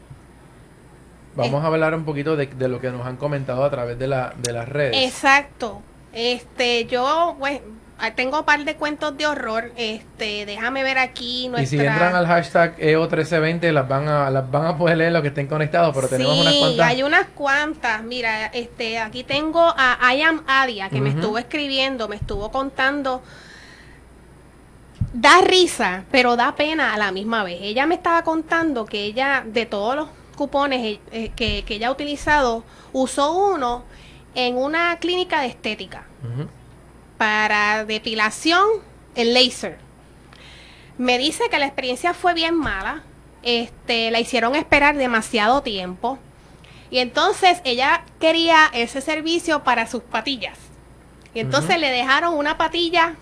Vamos 1.34 1.64
a 1.64 1.66
hablar 1.66 1.94
un 1.94 2.04
poquito 2.04 2.36
de, 2.36 2.46
de 2.46 2.68
lo 2.68 2.80
que 2.80 2.90
nos 2.90 3.06
han 3.06 3.16
comentado 3.16 3.64
a 3.64 3.70
través 3.70 3.98
de, 3.98 4.06
la, 4.06 4.34
de 4.36 4.52
las 4.52 4.68
redes. 4.68 4.96
Exacto. 5.02 5.82
Este, 6.12 6.84
yo, 6.84 7.36
pues, 7.38 7.60
tengo 8.10 8.40
un 8.40 8.44
par 8.44 8.64
de 8.64 8.74
cuentos 8.74 9.16
de 9.16 9.26
horror. 9.26 9.72
Este, 9.76 10.44
déjame 10.44 10.82
ver 10.82 10.98
aquí 10.98 11.48
nuestra... 11.48 11.62
Y 11.62 11.80
si 11.80 11.86
entran 11.86 12.14
al 12.16 12.26
hashtag 12.26 12.76
EO1320 12.78 13.70
las 13.70 13.88
van 13.88 14.08
a 14.08 14.28
las 14.28 14.50
van 14.50 14.66
a 14.66 14.76
poder 14.76 14.98
leer 14.98 15.12
los 15.12 15.22
que 15.22 15.28
estén 15.28 15.46
conectados, 15.46 15.94
pero 15.94 16.08
tenemos 16.08 16.38
unas 16.38 16.54
cuantas. 16.54 16.86
hay 16.86 17.02
unas 17.02 17.26
cuantas. 17.28 18.02
Mira, 18.02 18.46
este, 18.46 18.98
aquí 18.98 19.22
tengo 19.22 19.72
a 19.76 20.14
I 20.14 20.22
am 20.22 20.42
Adia 20.46 20.90
que 20.90 21.00
me 21.00 21.10
estuvo 21.10 21.38
escribiendo, 21.38 22.08
me 22.08 22.16
estuvo 22.16 22.50
contando 22.50 23.22
da 25.12 25.40
risa, 25.42 26.04
pero 26.10 26.36
da 26.36 26.56
pena 26.56 26.94
a 26.94 26.98
la 26.98 27.12
misma 27.12 27.44
vez. 27.44 27.58
Ella 27.60 27.86
me 27.86 27.94
estaba 27.94 28.22
contando 28.22 28.84
que 28.86 29.04
ella, 29.04 29.44
de 29.46 29.66
todos 29.66 29.94
los 29.94 30.08
cupones 30.36 30.80
eh, 30.82 31.00
eh, 31.12 31.30
que, 31.36 31.64
ella 31.68 31.88
ha 31.88 31.92
utilizado, 31.92 32.64
usó 32.92 33.32
uno 33.32 33.84
en 34.34 34.56
una 34.56 34.96
clínica 34.98 35.42
de 35.42 35.48
estética 35.48 36.06
para 37.18 37.84
depilación, 37.84 38.66
el 39.14 39.34
laser. 39.34 39.78
Me 40.98 41.18
dice 41.18 41.44
que 41.50 41.58
la 41.58 41.66
experiencia 41.66 42.14
fue 42.14 42.34
bien 42.34 42.54
mala. 42.54 43.02
Este, 43.42 44.10
la 44.10 44.20
hicieron 44.20 44.54
esperar 44.54 44.96
demasiado 44.96 45.62
tiempo. 45.62 46.18
Y 46.90 46.98
entonces 46.98 47.60
ella 47.64 48.04
quería 48.20 48.70
ese 48.72 49.00
servicio 49.00 49.64
para 49.64 49.86
sus 49.86 50.02
patillas. 50.02 50.58
Y 51.34 51.40
entonces 51.40 51.78
le 51.78 51.90
dejaron 51.90 52.34
una 52.34 52.58
patilla 52.58 53.16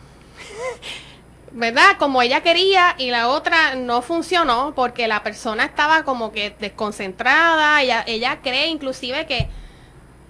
¿verdad? 1.52 1.96
Como 1.98 2.22
ella 2.22 2.42
quería 2.42 2.94
y 2.98 3.10
la 3.10 3.28
otra 3.28 3.74
no 3.74 4.02
funcionó 4.02 4.72
porque 4.74 5.08
la 5.08 5.22
persona 5.22 5.64
estaba 5.64 6.04
como 6.04 6.32
que 6.32 6.54
desconcentrada. 6.58 7.82
Ella, 7.82 8.04
ella 8.06 8.40
cree 8.42 8.68
inclusive 8.68 9.26
que 9.26 9.48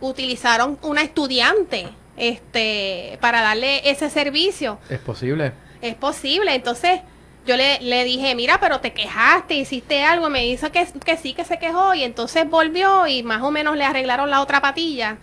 utilizaron 0.01 0.79
una 0.83 1.03
estudiante 1.03 1.91
este 2.21 3.19
para 3.21 3.41
darle 3.41 3.89
ese 3.91 4.11
servicio. 4.11 4.79
Es 4.89 5.01
posible. 5.01 5.53
Es 5.83 5.95
posible. 5.95 6.55
Entonces 6.55 7.01
yo 7.47 7.57
le, 7.57 7.81
le 7.81 8.05
dije, 8.05 8.35
mira, 8.35 8.61
pero 8.61 8.81
te 8.81 8.93
quejaste, 8.93 9.55
hiciste 9.55 10.05
algo. 10.05 10.31
Me 10.31 10.43
dice 10.43 10.71
que, 10.71 10.87
que 11.05 11.17
sí, 11.17 11.35
que 11.35 11.45
se 11.45 11.59
quejó 11.59 11.95
y 11.95 12.05
entonces 12.05 12.49
volvió 12.49 13.07
y 13.07 13.23
más 13.23 13.43
o 13.43 13.51
menos 13.51 13.77
le 13.77 13.85
arreglaron 13.85 14.31
la 14.31 14.41
otra 14.41 14.61
patilla 14.61 15.19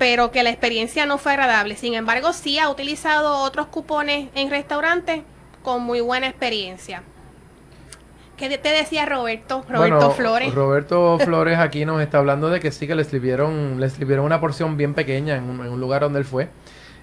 pero 0.00 0.30
que 0.30 0.42
la 0.42 0.48
experiencia 0.48 1.04
no 1.04 1.18
fue 1.18 1.32
agradable. 1.32 1.76
Sin 1.76 1.92
embargo, 1.92 2.32
sí 2.32 2.58
ha 2.58 2.70
utilizado 2.70 3.40
otros 3.42 3.66
cupones 3.66 4.30
en 4.34 4.48
restaurantes 4.48 5.20
con 5.62 5.82
muy 5.82 6.00
buena 6.00 6.26
experiencia. 6.26 7.02
¿Qué 8.48 8.56
te 8.56 8.70
decía 8.70 9.04
Roberto? 9.04 9.66
Roberto 9.68 10.12
Flores. 10.12 10.54
Roberto 10.54 11.18
Flores 11.24 11.58
aquí 11.58 11.84
nos 11.84 12.00
está 12.00 12.18
hablando 12.18 12.48
de 12.48 12.58
que 12.58 12.72
sí 12.72 12.86
que 12.86 12.94
le 12.94 13.02
escribieron, 13.02 13.78
le 13.78 13.86
escribieron 13.86 14.24
una 14.24 14.40
porción 14.40 14.78
bien 14.78 14.94
pequeña 14.94 15.36
en 15.36 15.44
un, 15.44 15.78
lugar 15.78 16.00
donde 16.00 16.20
él 16.20 16.24
fue. 16.24 16.48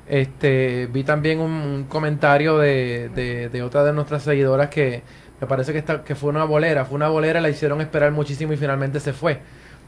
Este, 0.10 0.88
vi 0.88 1.04
también 1.04 1.40
un, 1.40 1.86
comentario 1.88 2.58
de, 2.58 3.50
de, 3.52 3.62
otra 3.62 3.84
de 3.84 3.94
nuestras 3.94 4.24
seguidoras 4.24 4.70
que 4.70 5.04
me 5.40 5.46
parece 5.46 5.74
que, 5.74 5.78
está, 5.78 6.04
que 6.04 6.16
fue 6.16 6.32
una 6.32 6.44
bolera, 6.44 6.86
fue 6.86 6.96
una 6.96 7.10
bolera, 7.10 7.40
la 7.40 7.50
hicieron 7.50 7.82
esperar 7.82 8.12
muchísimo 8.12 8.54
y 8.54 8.58
finalmente 8.58 9.00
se 9.00 9.14
fue. 9.14 9.40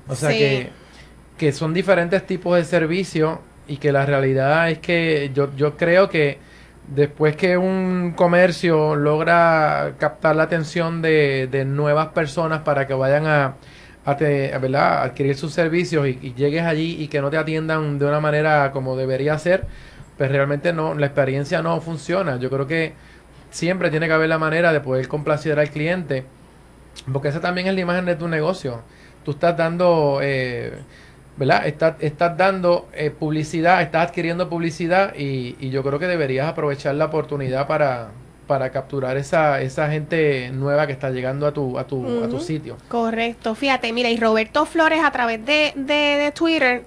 O 0.08 0.14
sea 0.14 0.30
que, 0.30 0.70
que 1.36 1.52
son 1.52 1.74
diferentes 1.74 2.28
tipos 2.28 2.58
de 2.58 2.64
servicios 2.64 3.39
y 3.68 3.78
que 3.78 3.91
la 3.91 4.06
realidad 4.06 4.70
es 4.70 4.78
que 4.78 5.32
yo, 5.34 5.50
yo 5.56 5.76
creo 5.78 6.10
que 6.10 6.38
después 6.93 7.35
que 7.35 7.57
un 7.57 8.13
comercio 8.15 8.95
logra 8.95 9.93
captar 9.99 10.35
la 10.35 10.43
atención 10.43 11.01
de, 11.01 11.65
nuevas 11.67 12.07
personas 12.09 12.61
para 12.61 12.87
que 12.87 12.93
vayan 12.93 13.25
a, 13.27 13.55
adquirir 14.05 15.35
sus 15.35 15.53
servicios 15.53 16.07
y, 16.07 16.33
llegues 16.33 16.63
allí 16.63 16.97
y 16.99 17.07
que 17.07 17.21
no 17.21 17.29
te 17.29 17.37
atiendan 17.37 17.99
de 17.99 18.05
una 18.05 18.19
manera 18.19 18.71
como 18.71 18.95
debería 18.95 19.37
ser, 19.37 19.65
pues 20.17 20.31
realmente 20.31 20.73
no, 20.73 20.95
la 20.95 21.05
experiencia 21.05 21.61
no 21.61 21.79
funciona. 21.79 22.37
Yo 22.37 22.49
creo 22.49 22.65
que 22.65 22.93
siempre 23.51 23.89
tiene 23.91 24.07
que 24.07 24.13
haber 24.13 24.29
la 24.29 24.39
manera 24.39 24.73
de 24.73 24.79
poder 24.79 25.07
complacer 25.07 25.59
al 25.59 25.69
cliente, 25.69 26.25
porque 27.11 27.27
esa 27.27 27.39
también 27.39 27.67
es 27.67 27.75
la 27.75 27.81
imagen 27.81 28.05
de 28.05 28.15
tu 28.15 28.27
negocio. 28.27 28.81
Tú 29.23 29.31
estás 29.31 29.55
dando... 29.55 30.19
Eh, 30.21 30.73
¿verdad? 31.39 31.65
Estás, 31.65 31.95
estás 32.01 32.37
dando 32.37 32.89
eh, 32.93 33.11
publicidad, 33.11 33.81
estás 33.81 34.09
adquiriendo 34.09 34.49
publicidad 34.49 35.15
y, 35.15 35.55
y, 35.59 35.69
yo 35.69 35.81
creo 35.83 35.97
que 35.97 36.05
deberías 36.07 36.49
aprovechar 36.49 36.95
la 36.95 37.05
oportunidad 37.05 37.65
para, 37.65 38.09
para 38.50 38.72
capturar 38.72 39.16
esa, 39.16 39.62
esa 39.62 39.91
gente 39.91 40.50
nueva 40.50 40.88
que 40.88 40.93
está 40.93 41.12
llegando 41.12 41.45
a 41.45 41.54
tu, 41.54 41.78
a 41.78 41.86
tu, 41.86 42.24
a 42.24 42.28
tu 42.28 42.39
sitio. 42.39 42.78
Correcto, 42.88 43.54
fíjate, 43.54 43.93
mira, 43.93 44.10
y 44.10 44.18
Roberto 44.18 44.66
Flores 44.66 45.04
a 45.04 45.12
través 45.12 45.45
de, 45.45 45.72
de, 45.76 46.34
Twitter 46.34 46.84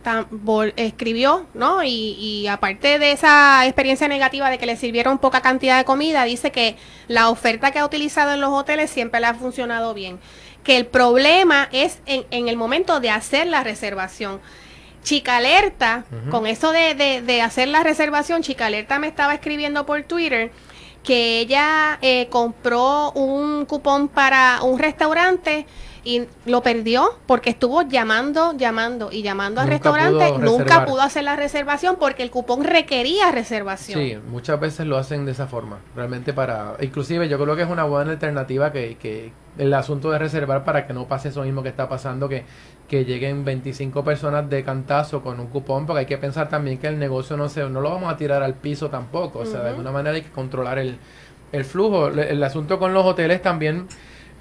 escribió, 0.74 1.46
¿no? 1.54 1.84
Y, 1.84 2.16
y 2.18 2.48
aparte 2.48 2.98
de 2.98 3.12
esa 3.12 3.64
experiencia 3.64 4.08
negativa 4.08 4.50
de 4.50 4.58
que 4.58 4.66
le 4.66 4.74
sirvieron 4.74 5.18
poca 5.18 5.40
cantidad 5.40 5.78
de 5.78 5.84
comida, 5.84 6.24
dice 6.24 6.50
que 6.50 6.74
la 7.06 7.30
oferta 7.30 7.70
que 7.70 7.78
ha 7.78 7.86
utilizado 7.86 8.32
en 8.32 8.40
los 8.40 8.50
hoteles 8.50 8.90
siempre 8.90 9.20
le 9.20 9.26
ha 9.26 9.34
funcionado 9.34 9.94
bien 9.94 10.18
que 10.64 10.76
el 10.76 10.86
problema 10.86 11.68
es 11.72 12.00
en, 12.06 12.24
en 12.30 12.48
el 12.48 12.56
momento 12.56 13.00
de 13.00 13.10
hacer 13.10 13.46
la 13.46 13.62
reservación. 13.62 14.40
Chica 15.02 15.38
Alerta, 15.38 16.04
con 16.30 16.46
eso 16.46 16.70
de, 16.70 16.94
de, 16.94 17.42
hacer 17.42 17.66
la 17.66 17.82
reservación, 17.82 18.42
Chica 18.42 18.66
Alerta 18.66 19.00
me 19.00 19.08
estaba 19.08 19.34
escribiendo 19.34 19.84
por 19.84 20.04
Twitter 20.04 20.52
que 21.02 21.40
ella 21.40 21.98
eh, 22.00 22.28
compró 22.30 23.12
un 23.12 23.64
cupón 23.66 24.08
para 24.08 24.62
un 24.62 24.78
restaurante 24.78 25.66
y 26.04 26.26
lo 26.46 26.62
perdió 26.62 27.16
porque 27.26 27.50
estuvo 27.50 27.82
llamando, 27.82 28.54
llamando 28.56 29.10
y 29.12 29.22
llamando 29.22 29.60
al 29.60 29.68
restaurante. 29.68 30.32
nunca 30.38 30.84
pudo 30.84 31.02
hacer 31.02 31.24
la 31.24 31.36
reservación 31.36 31.96
porque 31.98 32.22
el 32.22 32.30
cupón 32.30 32.64
requería 32.64 33.30
reservación. 33.30 34.00
Sí, 34.00 34.18
muchas 34.28 34.58
veces 34.58 34.86
lo 34.86 34.98
hacen 34.98 35.24
de 35.24 35.32
esa 35.32 35.46
forma. 35.46 35.78
Realmente 35.94 36.32
para... 36.32 36.76
Inclusive 36.80 37.28
yo 37.28 37.38
creo 37.38 37.54
que 37.54 37.62
es 37.62 37.68
una 37.68 37.84
buena 37.84 38.10
alternativa 38.10 38.72
que, 38.72 38.96
que 38.96 39.32
el 39.58 39.72
asunto 39.74 40.10
de 40.10 40.18
reservar 40.18 40.64
para 40.64 40.86
que 40.86 40.92
no 40.92 41.06
pase 41.06 41.28
eso 41.28 41.42
mismo 41.42 41.62
que 41.62 41.68
está 41.68 41.88
pasando, 41.88 42.28
que, 42.28 42.44
que 42.88 43.04
lleguen 43.04 43.44
25 43.44 44.02
personas 44.02 44.50
de 44.50 44.64
cantazo 44.64 45.22
con 45.22 45.38
un 45.38 45.46
cupón, 45.46 45.86
porque 45.86 46.00
hay 46.00 46.06
que 46.06 46.18
pensar 46.18 46.48
también 46.48 46.78
que 46.78 46.88
el 46.88 46.98
negocio 46.98 47.36
no 47.36 47.48
se, 47.48 47.68
no 47.68 47.80
lo 47.80 47.90
vamos 47.90 48.12
a 48.12 48.16
tirar 48.16 48.42
al 48.42 48.54
piso 48.54 48.88
tampoco. 48.90 49.40
O 49.40 49.46
sea, 49.46 49.60
de 49.62 49.70
alguna 49.70 49.92
manera 49.92 50.16
hay 50.16 50.22
que 50.22 50.32
controlar 50.32 50.78
el, 50.78 50.98
el 51.52 51.64
flujo. 51.64 52.08
el 52.08 52.42
asunto 52.42 52.80
con 52.80 52.92
los 52.92 53.06
hoteles 53.06 53.40
también 53.40 53.86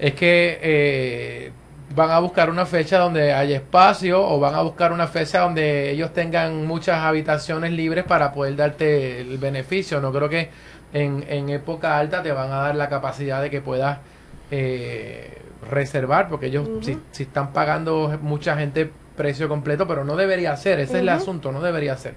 es 0.02 0.14
que 0.14 0.58
eh, 0.60 1.52
van 1.94 2.10
a 2.10 2.18
buscar 2.18 2.50
una 2.50 2.66
fecha 2.66 2.98
donde 2.98 3.32
haya 3.32 3.54
espacio 3.54 4.20
o 4.20 4.40
van 4.40 4.56
a 4.56 4.62
buscar 4.62 4.92
una 4.92 5.06
fecha 5.06 5.42
donde 5.42 5.92
ellos 5.92 6.12
tengan 6.12 6.66
muchas 6.66 6.98
habitaciones 6.98 7.70
libres 7.70 8.02
para 8.02 8.32
poder 8.32 8.56
darte 8.56 9.20
el 9.20 9.38
beneficio. 9.38 10.00
No 10.00 10.12
creo 10.12 10.28
que 10.28 10.50
en, 10.92 11.24
en 11.28 11.50
época 11.50 11.98
alta 11.98 12.20
te 12.20 12.32
van 12.32 12.50
a 12.50 12.56
dar 12.56 12.74
la 12.74 12.88
capacidad 12.88 13.40
de 13.40 13.48
que 13.48 13.60
puedas 13.60 13.98
eh, 14.50 15.38
reservar, 15.70 16.28
porque 16.28 16.46
ellos 16.46 16.68
si, 16.80 16.98
si, 17.12 17.22
están 17.22 17.52
pagando 17.52 18.18
mucha 18.22 18.56
gente 18.56 18.90
precio 19.16 19.48
completo, 19.48 19.86
pero 19.86 20.04
no 20.04 20.16
debería 20.16 20.56
ser, 20.56 20.80
ese 20.80 20.94
es 20.94 20.98
el 20.98 21.08
asunto, 21.10 21.52
no 21.52 21.60
debería 21.60 21.96
ser. 21.96 22.16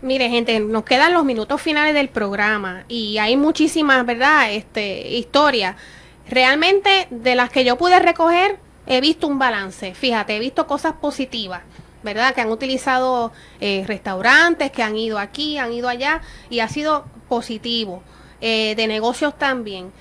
Mire, 0.00 0.30
gente, 0.30 0.60
nos 0.60 0.84
quedan 0.84 1.12
los 1.12 1.24
minutos 1.24 1.60
finales 1.60 1.92
del 1.92 2.08
programa 2.08 2.84
y 2.86 3.18
hay 3.18 3.36
muchísimas, 3.36 4.06
¿verdad? 4.06 4.52
Este, 4.52 5.08
historias 5.08 5.74
Realmente, 6.30 7.08
de 7.10 7.34
las 7.34 7.50
que 7.50 7.64
yo 7.64 7.76
pude 7.76 7.98
recoger, 7.98 8.58
he 8.86 9.00
visto 9.00 9.26
un 9.26 9.38
balance. 9.38 9.94
Fíjate, 9.94 10.36
he 10.36 10.38
visto 10.40 10.66
cosas 10.66 10.94
positivas, 10.94 11.62
¿verdad? 12.02 12.34
Que 12.34 12.40
han 12.40 12.50
utilizado 12.50 13.32
eh, 13.60 13.84
restaurantes, 13.86 14.70
que 14.70 14.82
han 14.82 14.96
ido 14.96 15.18
aquí, 15.18 15.58
han 15.58 15.72
ido 15.72 15.88
allá, 15.88 16.22
y 16.48 16.60
ha 16.60 16.68
sido 16.68 17.04
positivo. 17.28 18.02
Eh, 18.40 18.74
de 18.74 18.86
negocios 18.86 19.36
también. 19.38 19.92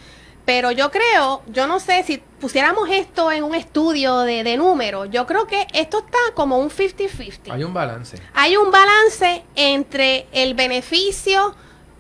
Pero 0.46 0.72
yo 0.72 0.90
creo, 0.92 1.44
yo 1.48 1.68
no 1.68 1.80
sé 1.80 2.04
si 2.04 2.18
pusiéramos 2.40 2.90
esto 2.90 3.32
en 3.32 3.44
un 3.44 3.54
estudio 3.54 4.20
de, 4.20 4.44
de 4.44 4.56
números, 4.56 5.10
yo 5.12 5.28
creo 5.28 5.46
que 5.46 5.68
esto 5.74 6.00
está 6.00 6.18
como 6.36 6.58
un 6.58 6.70
50-50. 6.70 7.52
Hay 7.52 7.64
un 7.64 7.74
balance. 7.74 8.18
Hay 8.34 8.56
un 8.56 8.72
balance 8.72 9.44
entre 9.56 10.26
el 10.32 10.54
beneficio 10.54 11.54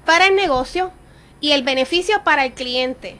para 0.05 0.27
el 0.27 0.35
negocio 0.35 0.91
y 1.41 1.51
el 1.51 1.63
beneficio 1.63 2.23
para 2.23 2.45
el 2.45 2.53
cliente. 2.53 3.19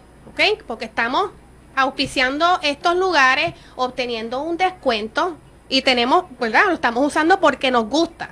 Porque 0.68 0.86
estamos 0.86 1.32
auspiciando 1.76 2.60
estos 2.62 2.96
lugares, 2.96 3.54
obteniendo 3.76 4.42
un 4.42 4.58
descuento 4.58 5.38
y 5.68 5.82
tenemos, 5.82 6.26
¿verdad? 6.40 6.66
Lo 6.68 6.74
estamos 6.74 7.06
usando 7.06 7.40
porque 7.40 7.72
nos 7.72 7.88
gusta. 7.88 8.32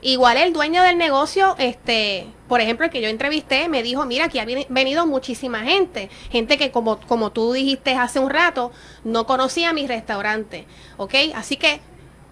Igual 0.00 0.36
el 0.36 0.52
dueño 0.52 0.82
del 0.82 0.96
negocio, 0.96 1.56
este, 1.58 2.28
por 2.46 2.60
ejemplo, 2.60 2.86
el 2.86 2.92
que 2.92 3.00
yo 3.00 3.08
entrevisté, 3.08 3.68
me 3.68 3.82
dijo, 3.82 4.06
mira, 4.06 4.26
aquí 4.26 4.38
ha 4.38 4.46
venido 4.68 5.06
muchísima 5.06 5.64
gente, 5.64 6.08
gente 6.30 6.56
que 6.56 6.70
como, 6.70 7.00
como 7.00 7.32
tú 7.32 7.52
dijiste 7.52 7.94
hace 7.94 8.20
un 8.20 8.30
rato, 8.30 8.70
no 9.02 9.26
conocía 9.26 9.72
mi 9.72 9.88
restaurante, 9.88 10.66
¿ok? 10.96 11.14
Así 11.34 11.56
que 11.56 11.80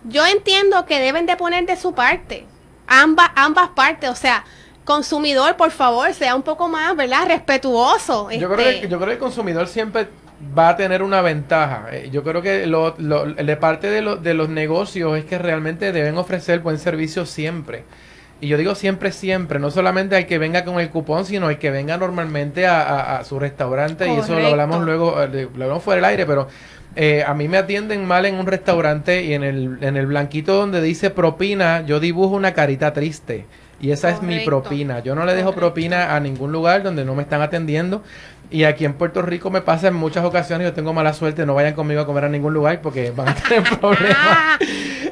yo 0.04 0.24
entiendo 0.24 0.86
que 0.86 1.00
deben 1.00 1.26
de 1.26 1.36
poner 1.36 1.66
de 1.66 1.76
su 1.76 1.92
parte, 1.92 2.46
ambas, 2.86 3.30
ambas 3.34 3.70
partes, 3.70 4.10
o 4.10 4.14
sea, 4.14 4.44
consumidor, 4.86 5.56
por 5.56 5.70
favor, 5.70 6.14
sea 6.14 6.34
un 6.34 6.42
poco 6.42 6.68
más, 6.68 6.96
¿verdad? 6.96 7.26
Respetuoso. 7.28 8.30
Yo, 8.30 8.48
creo 8.48 8.56
que, 8.56 8.70
este. 8.76 8.88
yo 8.88 8.96
creo 8.96 9.08
que 9.08 9.14
el 9.14 9.18
consumidor 9.18 9.66
siempre 9.68 10.08
va 10.56 10.70
a 10.70 10.76
tener 10.76 11.02
una 11.02 11.20
ventaja. 11.20 11.88
Eh, 11.92 12.08
yo 12.10 12.22
creo 12.22 12.40
que 12.40 12.66
lo, 12.66 12.94
lo, 12.98 13.26
de 13.26 13.56
parte 13.56 13.90
de, 13.90 14.16
de 14.16 14.32
los 14.34 14.48
negocios 14.48 15.18
es 15.18 15.24
que 15.26 15.36
realmente 15.38 15.92
deben 15.92 16.16
ofrecer 16.16 16.60
buen 16.60 16.78
servicio 16.78 17.26
siempre. 17.26 17.84
Y 18.40 18.48
yo 18.48 18.58
digo 18.58 18.74
siempre, 18.74 19.12
siempre, 19.12 19.58
no 19.58 19.70
solamente 19.70 20.14
al 20.14 20.26
que 20.26 20.38
venga 20.38 20.64
con 20.64 20.78
el 20.78 20.90
cupón, 20.90 21.24
sino 21.24 21.48
al 21.48 21.58
que 21.58 21.70
venga 21.70 21.96
normalmente 21.96 22.66
a, 22.66 22.82
a- 22.82 23.18
a 23.18 23.24
su 23.24 23.38
restaurante. 23.38 24.06
Y 24.06 24.16
eso 24.18 24.38
lo 24.38 24.46
hablamos 24.48 24.82
luego, 24.84 25.22
eh, 25.22 25.48
lo 25.54 25.64
hablamos 25.64 25.82
fuera 25.82 25.96
del 25.96 26.04
aire, 26.04 26.26
pero 26.26 26.46
eh, 26.96 27.24
a 27.26 27.32
mí 27.34 27.48
me 27.48 27.56
atienden 27.56 28.04
mal 28.06 28.26
en 28.26 28.34
un 28.36 28.46
restaurante 28.46 29.22
y 29.24 29.32
en 29.32 29.42
el, 29.42 29.78
en 29.80 29.96
el 29.96 30.06
blanquito 30.06 30.54
donde 30.54 30.80
dice 30.82 31.08
propina, 31.10 31.82
yo 31.86 31.98
dibujo 31.98 32.34
una 32.36 32.52
carita 32.52 32.92
triste. 32.92 33.46
Y 33.80 33.90
esa 33.90 34.10
es 34.10 34.22
mi 34.22 34.40
propina. 34.40 35.00
Yo 35.00 35.14
no 35.14 35.24
le 35.26 35.34
dejo 35.34 35.48
Correcto. 35.48 35.60
propina 35.60 36.14
a 36.16 36.20
ningún 36.20 36.50
lugar 36.52 36.82
donde 36.82 37.04
no 37.04 37.14
me 37.14 37.22
están 37.22 37.42
atendiendo. 37.42 38.02
Y 38.50 38.64
aquí 38.64 38.84
en 38.84 38.94
Puerto 38.94 39.22
Rico 39.22 39.50
me 39.50 39.60
pasa 39.60 39.88
en 39.88 39.94
muchas 39.94 40.24
ocasiones, 40.24 40.66
yo 40.68 40.72
tengo 40.72 40.92
mala 40.92 41.12
suerte, 41.12 41.44
no 41.44 41.54
vayan 41.54 41.74
conmigo 41.74 42.00
a 42.00 42.06
comer 42.06 42.24
a 42.24 42.28
ningún 42.28 42.54
lugar 42.54 42.80
porque 42.80 43.10
van 43.10 43.28
a 43.30 43.34
tener 43.34 43.62
problemas. 43.80 44.58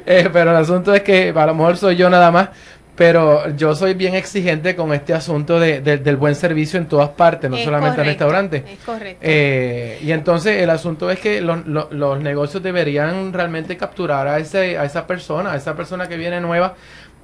Eh, 0.07 0.29
pero 0.31 0.51
el 0.51 0.57
asunto 0.59 0.93
es 0.95 1.01
que 1.01 1.33
a 1.35 1.47
lo 1.47 1.55
mejor 1.55 1.79
soy 1.79 1.97
yo 1.97 2.11
nada 2.11 2.31
más, 2.31 2.51
pero 2.95 3.49
yo 3.57 3.75
soy 3.75 3.95
bien 3.95 4.15
exigente 4.15 4.77
con 4.77 4.93
este 4.93 5.15
asunto 5.15 5.59
de, 5.59 5.81
de- 5.81 5.97
del 5.97 6.17
buen 6.17 6.35
servicio 6.35 6.79
en 6.79 6.85
todas 6.87 7.09
partes, 7.09 7.49
no 7.51 7.57
es 7.57 7.65
solamente 7.65 8.03
en 8.03 8.07
restaurantes. 8.09 8.63
Es 8.71 8.79
correcto. 8.85 9.19
Eh, 9.23 9.99
y 10.03 10.13
entonces 10.13 10.61
el 10.63 10.69
asunto 10.69 11.11
es 11.11 11.19
que 11.21 11.41
los 11.41 12.21
negocios 12.21 12.63
deberían 12.63 13.33
realmente 13.33 13.79
capturar 13.79 14.29
a, 14.29 14.39
ese, 14.39 14.77
a 14.77 14.85
esa 14.85 15.07
persona, 15.07 15.53
a 15.53 15.57
esa 15.57 15.75
persona 15.75 16.07
que 16.07 16.19
viene 16.19 16.39
nueva, 16.43 16.75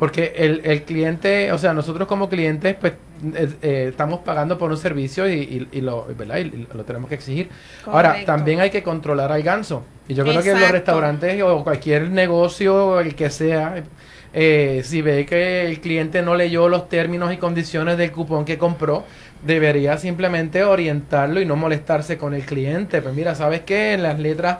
porque 0.00 0.32
el, 0.34 0.62
el 0.64 0.82
cliente, 0.82 1.52
o 1.52 1.58
sea, 1.58 1.74
nosotros 1.74 2.08
como 2.08 2.28
clientes, 2.28 2.74
pues 2.80 2.94
eh, 3.34 3.48
eh, 3.62 3.86
estamos 3.90 4.20
pagando 4.20 4.56
por 4.58 4.70
un 4.70 4.78
servicio 4.78 5.28
y, 5.28 5.34
y- 5.34 5.68
y 5.72 5.80
lo, 5.82 6.06
¿verdad? 6.18 6.38
y- 6.38 6.40
y 6.40 6.68
lo 6.74 6.84
tenemos 6.84 7.08
que 7.10 7.16
exigir. 7.16 7.50
Ahora, 7.84 8.24
también 8.24 8.60
hay 8.60 8.70
que 8.70 8.82
controlar 8.82 9.30
al 9.30 9.42
ganso. 9.42 9.84
Y 10.08 10.14
yo 10.14 10.24
creo 10.24 10.42
que 10.42 10.48
los 10.50 10.56
Exacto. 10.56 10.72
restaurantes 10.72 11.42
o 11.42 11.62
cualquier 11.62 12.08
negocio, 12.10 12.98
el 12.98 13.14
que 13.14 13.28
sea, 13.30 13.84
eh, 14.32 14.80
si 14.84 15.02
ve 15.02 15.26
que 15.26 15.66
el 15.66 15.80
cliente 15.80 16.22
no 16.22 16.34
leyó 16.34 16.68
los 16.68 16.88
términos 16.88 17.32
y 17.32 17.36
condiciones 17.36 17.98
del 17.98 18.10
cupón 18.10 18.44
que 18.46 18.56
compró, 18.56 19.04
debería 19.44 19.98
simplemente 19.98 20.64
orientarlo 20.64 21.40
y 21.40 21.46
no 21.46 21.56
molestarse 21.56 22.16
con 22.16 22.32
el 22.34 22.42
cliente. 22.42 23.02
Pues 23.02 23.14
mira, 23.14 23.34
¿sabes 23.34 23.60
qué? 23.66 23.92
En 23.94 24.02
las 24.02 24.18
letras 24.18 24.58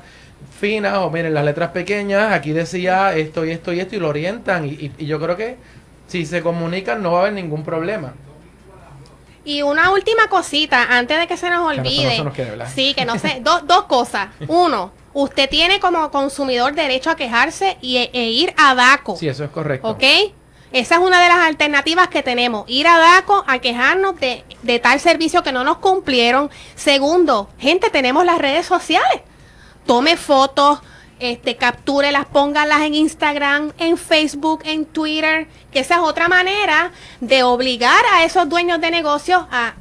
finas 0.59 0.99
o 0.99 1.11
miren 1.11 1.35
las 1.35 1.45
letras 1.45 1.71
pequeñas, 1.71 2.33
aquí 2.33 2.53
decía 2.53 3.15
esto 3.17 3.45
y 3.45 3.51
esto 3.51 3.73
y 3.73 3.81
esto 3.81 3.97
y 3.97 3.99
lo 3.99 4.09
orientan. 4.09 4.65
Y, 4.67 4.71
y- 4.71 4.93
y 4.99 5.07
yo 5.07 5.21
creo 5.21 5.37
que 5.37 5.57
si 6.07 6.27
se 6.27 6.43
comunican 6.43 7.03
no 7.03 7.13
va 7.13 7.19
a 7.19 7.21
haber 7.23 7.33
ningún 7.35 7.63
problema. 7.65 8.15
Y 9.45 9.63
una 9.63 9.91
última 9.91 10.29
cosita, 10.29 10.87
antes 10.91 11.19
de 11.19 11.27
que 11.27 11.37
se 11.37 11.49
nos 11.49 11.71
Que 11.71 11.77
no- 11.77 11.83
olvide. 11.83 12.67
sí, 12.75 12.95
que 12.95 13.05
no 13.05 13.19
sé. 13.19 13.39
do- 13.43 13.61
dos 13.61 13.85
cosas. 13.85 14.29
Uno, 14.49 14.93
usted 15.15 15.49
tiene 15.49 15.81
como 15.81 16.11
consumidor 16.11 16.75
derecho 16.75 17.11
a 17.11 17.17
quejarse 17.17 17.79
y, 17.81 17.97
e, 17.97 18.11
e 18.13 18.27
ir 18.29 18.53
a 18.59 18.75
DACO. 18.75 19.17
Sí, 19.17 19.29
eso 19.29 19.45
es 19.45 19.51
correcto. 19.51 19.89
¿Ok? 19.89 20.03
Esa 20.73 20.97
es 20.97 21.01
una 21.01 21.21
de 21.21 21.29
las 21.29 21.39
alternativas 21.39 22.09
que 22.09 22.23
tenemos. 22.23 22.65
Ir 22.69 22.87
a 22.87 22.97
DACO 22.99 23.43
a 23.49 23.59
quejarnos 23.59 24.21
de, 24.21 24.45
de 24.63 24.79
tal 24.79 25.01
servicio 25.01 25.43
que 25.43 25.51
no 25.53 25.65
nos 25.65 25.79
cumplieron. 25.79 26.49
Segundo, 26.77 27.49
gente, 27.59 27.91
tenemos 27.91 28.25
las 28.25 28.39
redes 28.39 28.67
sociales. 28.67 29.23
Tome 29.91 30.17
fotos, 30.17 30.79
este, 31.19 31.57
captúrelas, 31.57 32.25
póngalas 32.27 32.83
en 32.83 32.95
Instagram, 32.95 33.73
en 33.77 33.97
Facebook, 33.99 34.61
en 34.65 34.85
Twitter. 34.85 35.49
Que 35.73 35.81
esa 35.81 35.95
es 35.97 36.01
otra 36.03 36.29
manera 36.29 36.93
de 37.21 37.43
obligar 37.43 38.05
a 38.15 38.23
esos 38.23 38.49
dueños 38.49 38.81
de 38.81 38.93
negocios 38.93 39.43
a, 39.51 39.73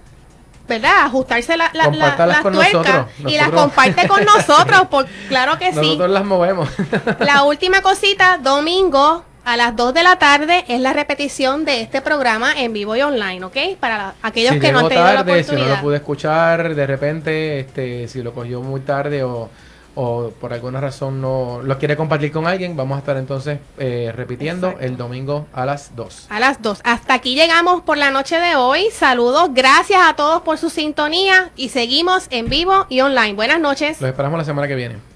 ¿verdad? 0.68 1.04
Ajustarse 1.04 1.56
la, 1.58 1.70
la, 1.74 1.92
la- 1.92 2.26
las 2.26 2.42
tuercas 2.42 2.52
nosotros. 2.74 3.06
y 3.20 3.38
las 3.38 3.50
comparte 3.52 4.08
con 4.08 4.26
nosotros. 4.36 4.88
Por, 4.90 5.06
claro 5.28 5.60
que 5.60 5.70
sí. 5.74 5.76
Nosotros 5.76 6.10
las 6.10 6.26
movemos. 6.26 6.68
La 7.20 7.44
última 7.44 7.82
cosita, 7.84 8.40
domingo 8.42 9.24
a 9.46 9.58
las 9.58 9.76
2 9.76 9.94
de 9.94 10.02
la 10.02 10.16
tarde 10.18 10.66
es 10.68 10.82
la 10.82 10.92
repetición 10.94 11.66
de 11.66 11.82
este 11.82 12.02
programa 12.02 12.52
en 12.60 12.74
vivo 12.74 12.96
y 12.96 13.02
online, 13.04 13.46
¿ok? 13.46 13.58
Para 13.80 13.98
la- 14.00 14.14
aquellos 14.24 14.54
si 14.56 14.60
que 14.60 14.72
no 14.72 14.80
han 14.80 14.88
tenido 14.90 15.06
la 15.06 15.16
tarde, 15.18 15.32
si 15.44 15.52
no 15.52 15.54
oportunidad. 15.54 15.76
lo 15.78 15.82
pude 15.84 15.96
escuchar 15.98 16.74
de 16.74 16.88
repente, 16.88 17.60
este, 17.60 18.08
si 18.08 18.24
lo 18.24 18.34
cogió 18.34 18.62
muy 18.64 18.82
tarde 18.82 19.24
o, 19.24 19.50
o 19.96 20.30
por 20.40 20.54
alguna 20.54 20.80
razón 20.80 21.22
no 21.22 21.62
lo 21.64 21.78
quiere 21.78 21.96
compartir 21.96 22.32
con 22.32 22.48
alguien, 22.48 22.76
vamos 22.76 22.96
a 22.96 23.00
estar 23.00 23.18
entonces 23.18 23.60
eh, 23.78 24.12
repitiendo 24.16 24.68
Exacto. 24.68 24.86
el 24.86 24.98
domingo 24.98 25.48
a 25.54 25.66
las 25.66 25.96
2. 25.96 26.28
A 26.30 26.40
las 26.40 26.62
2. 26.62 26.82
Hasta 26.84 27.14
aquí 27.14 27.36
llegamos 27.36 27.82
por 27.82 27.98
la 27.98 28.12
noche 28.12 28.40
de 28.40 28.56
hoy. 28.56 28.88
Saludos, 28.92 29.50
gracias 29.54 30.02
a 30.04 30.16
todos 30.16 30.42
por 30.42 30.58
su 30.58 30.70
sintonía 30.70 31.52
y 31.56 31.70
seguimos 31.70 32.28
en 32.30 32.50
vivo 32.50 32.86
y 32.90 33.02
online. 33.02 33.34
Buenas 33.34 33.60
noches. 33.60 34.00
Los 34.02 34.10
esperamos 34.10 34.38
la 34.38 34.46
semana 34.46 34.68
que 34.68 34.76
viene. 34.76 35.09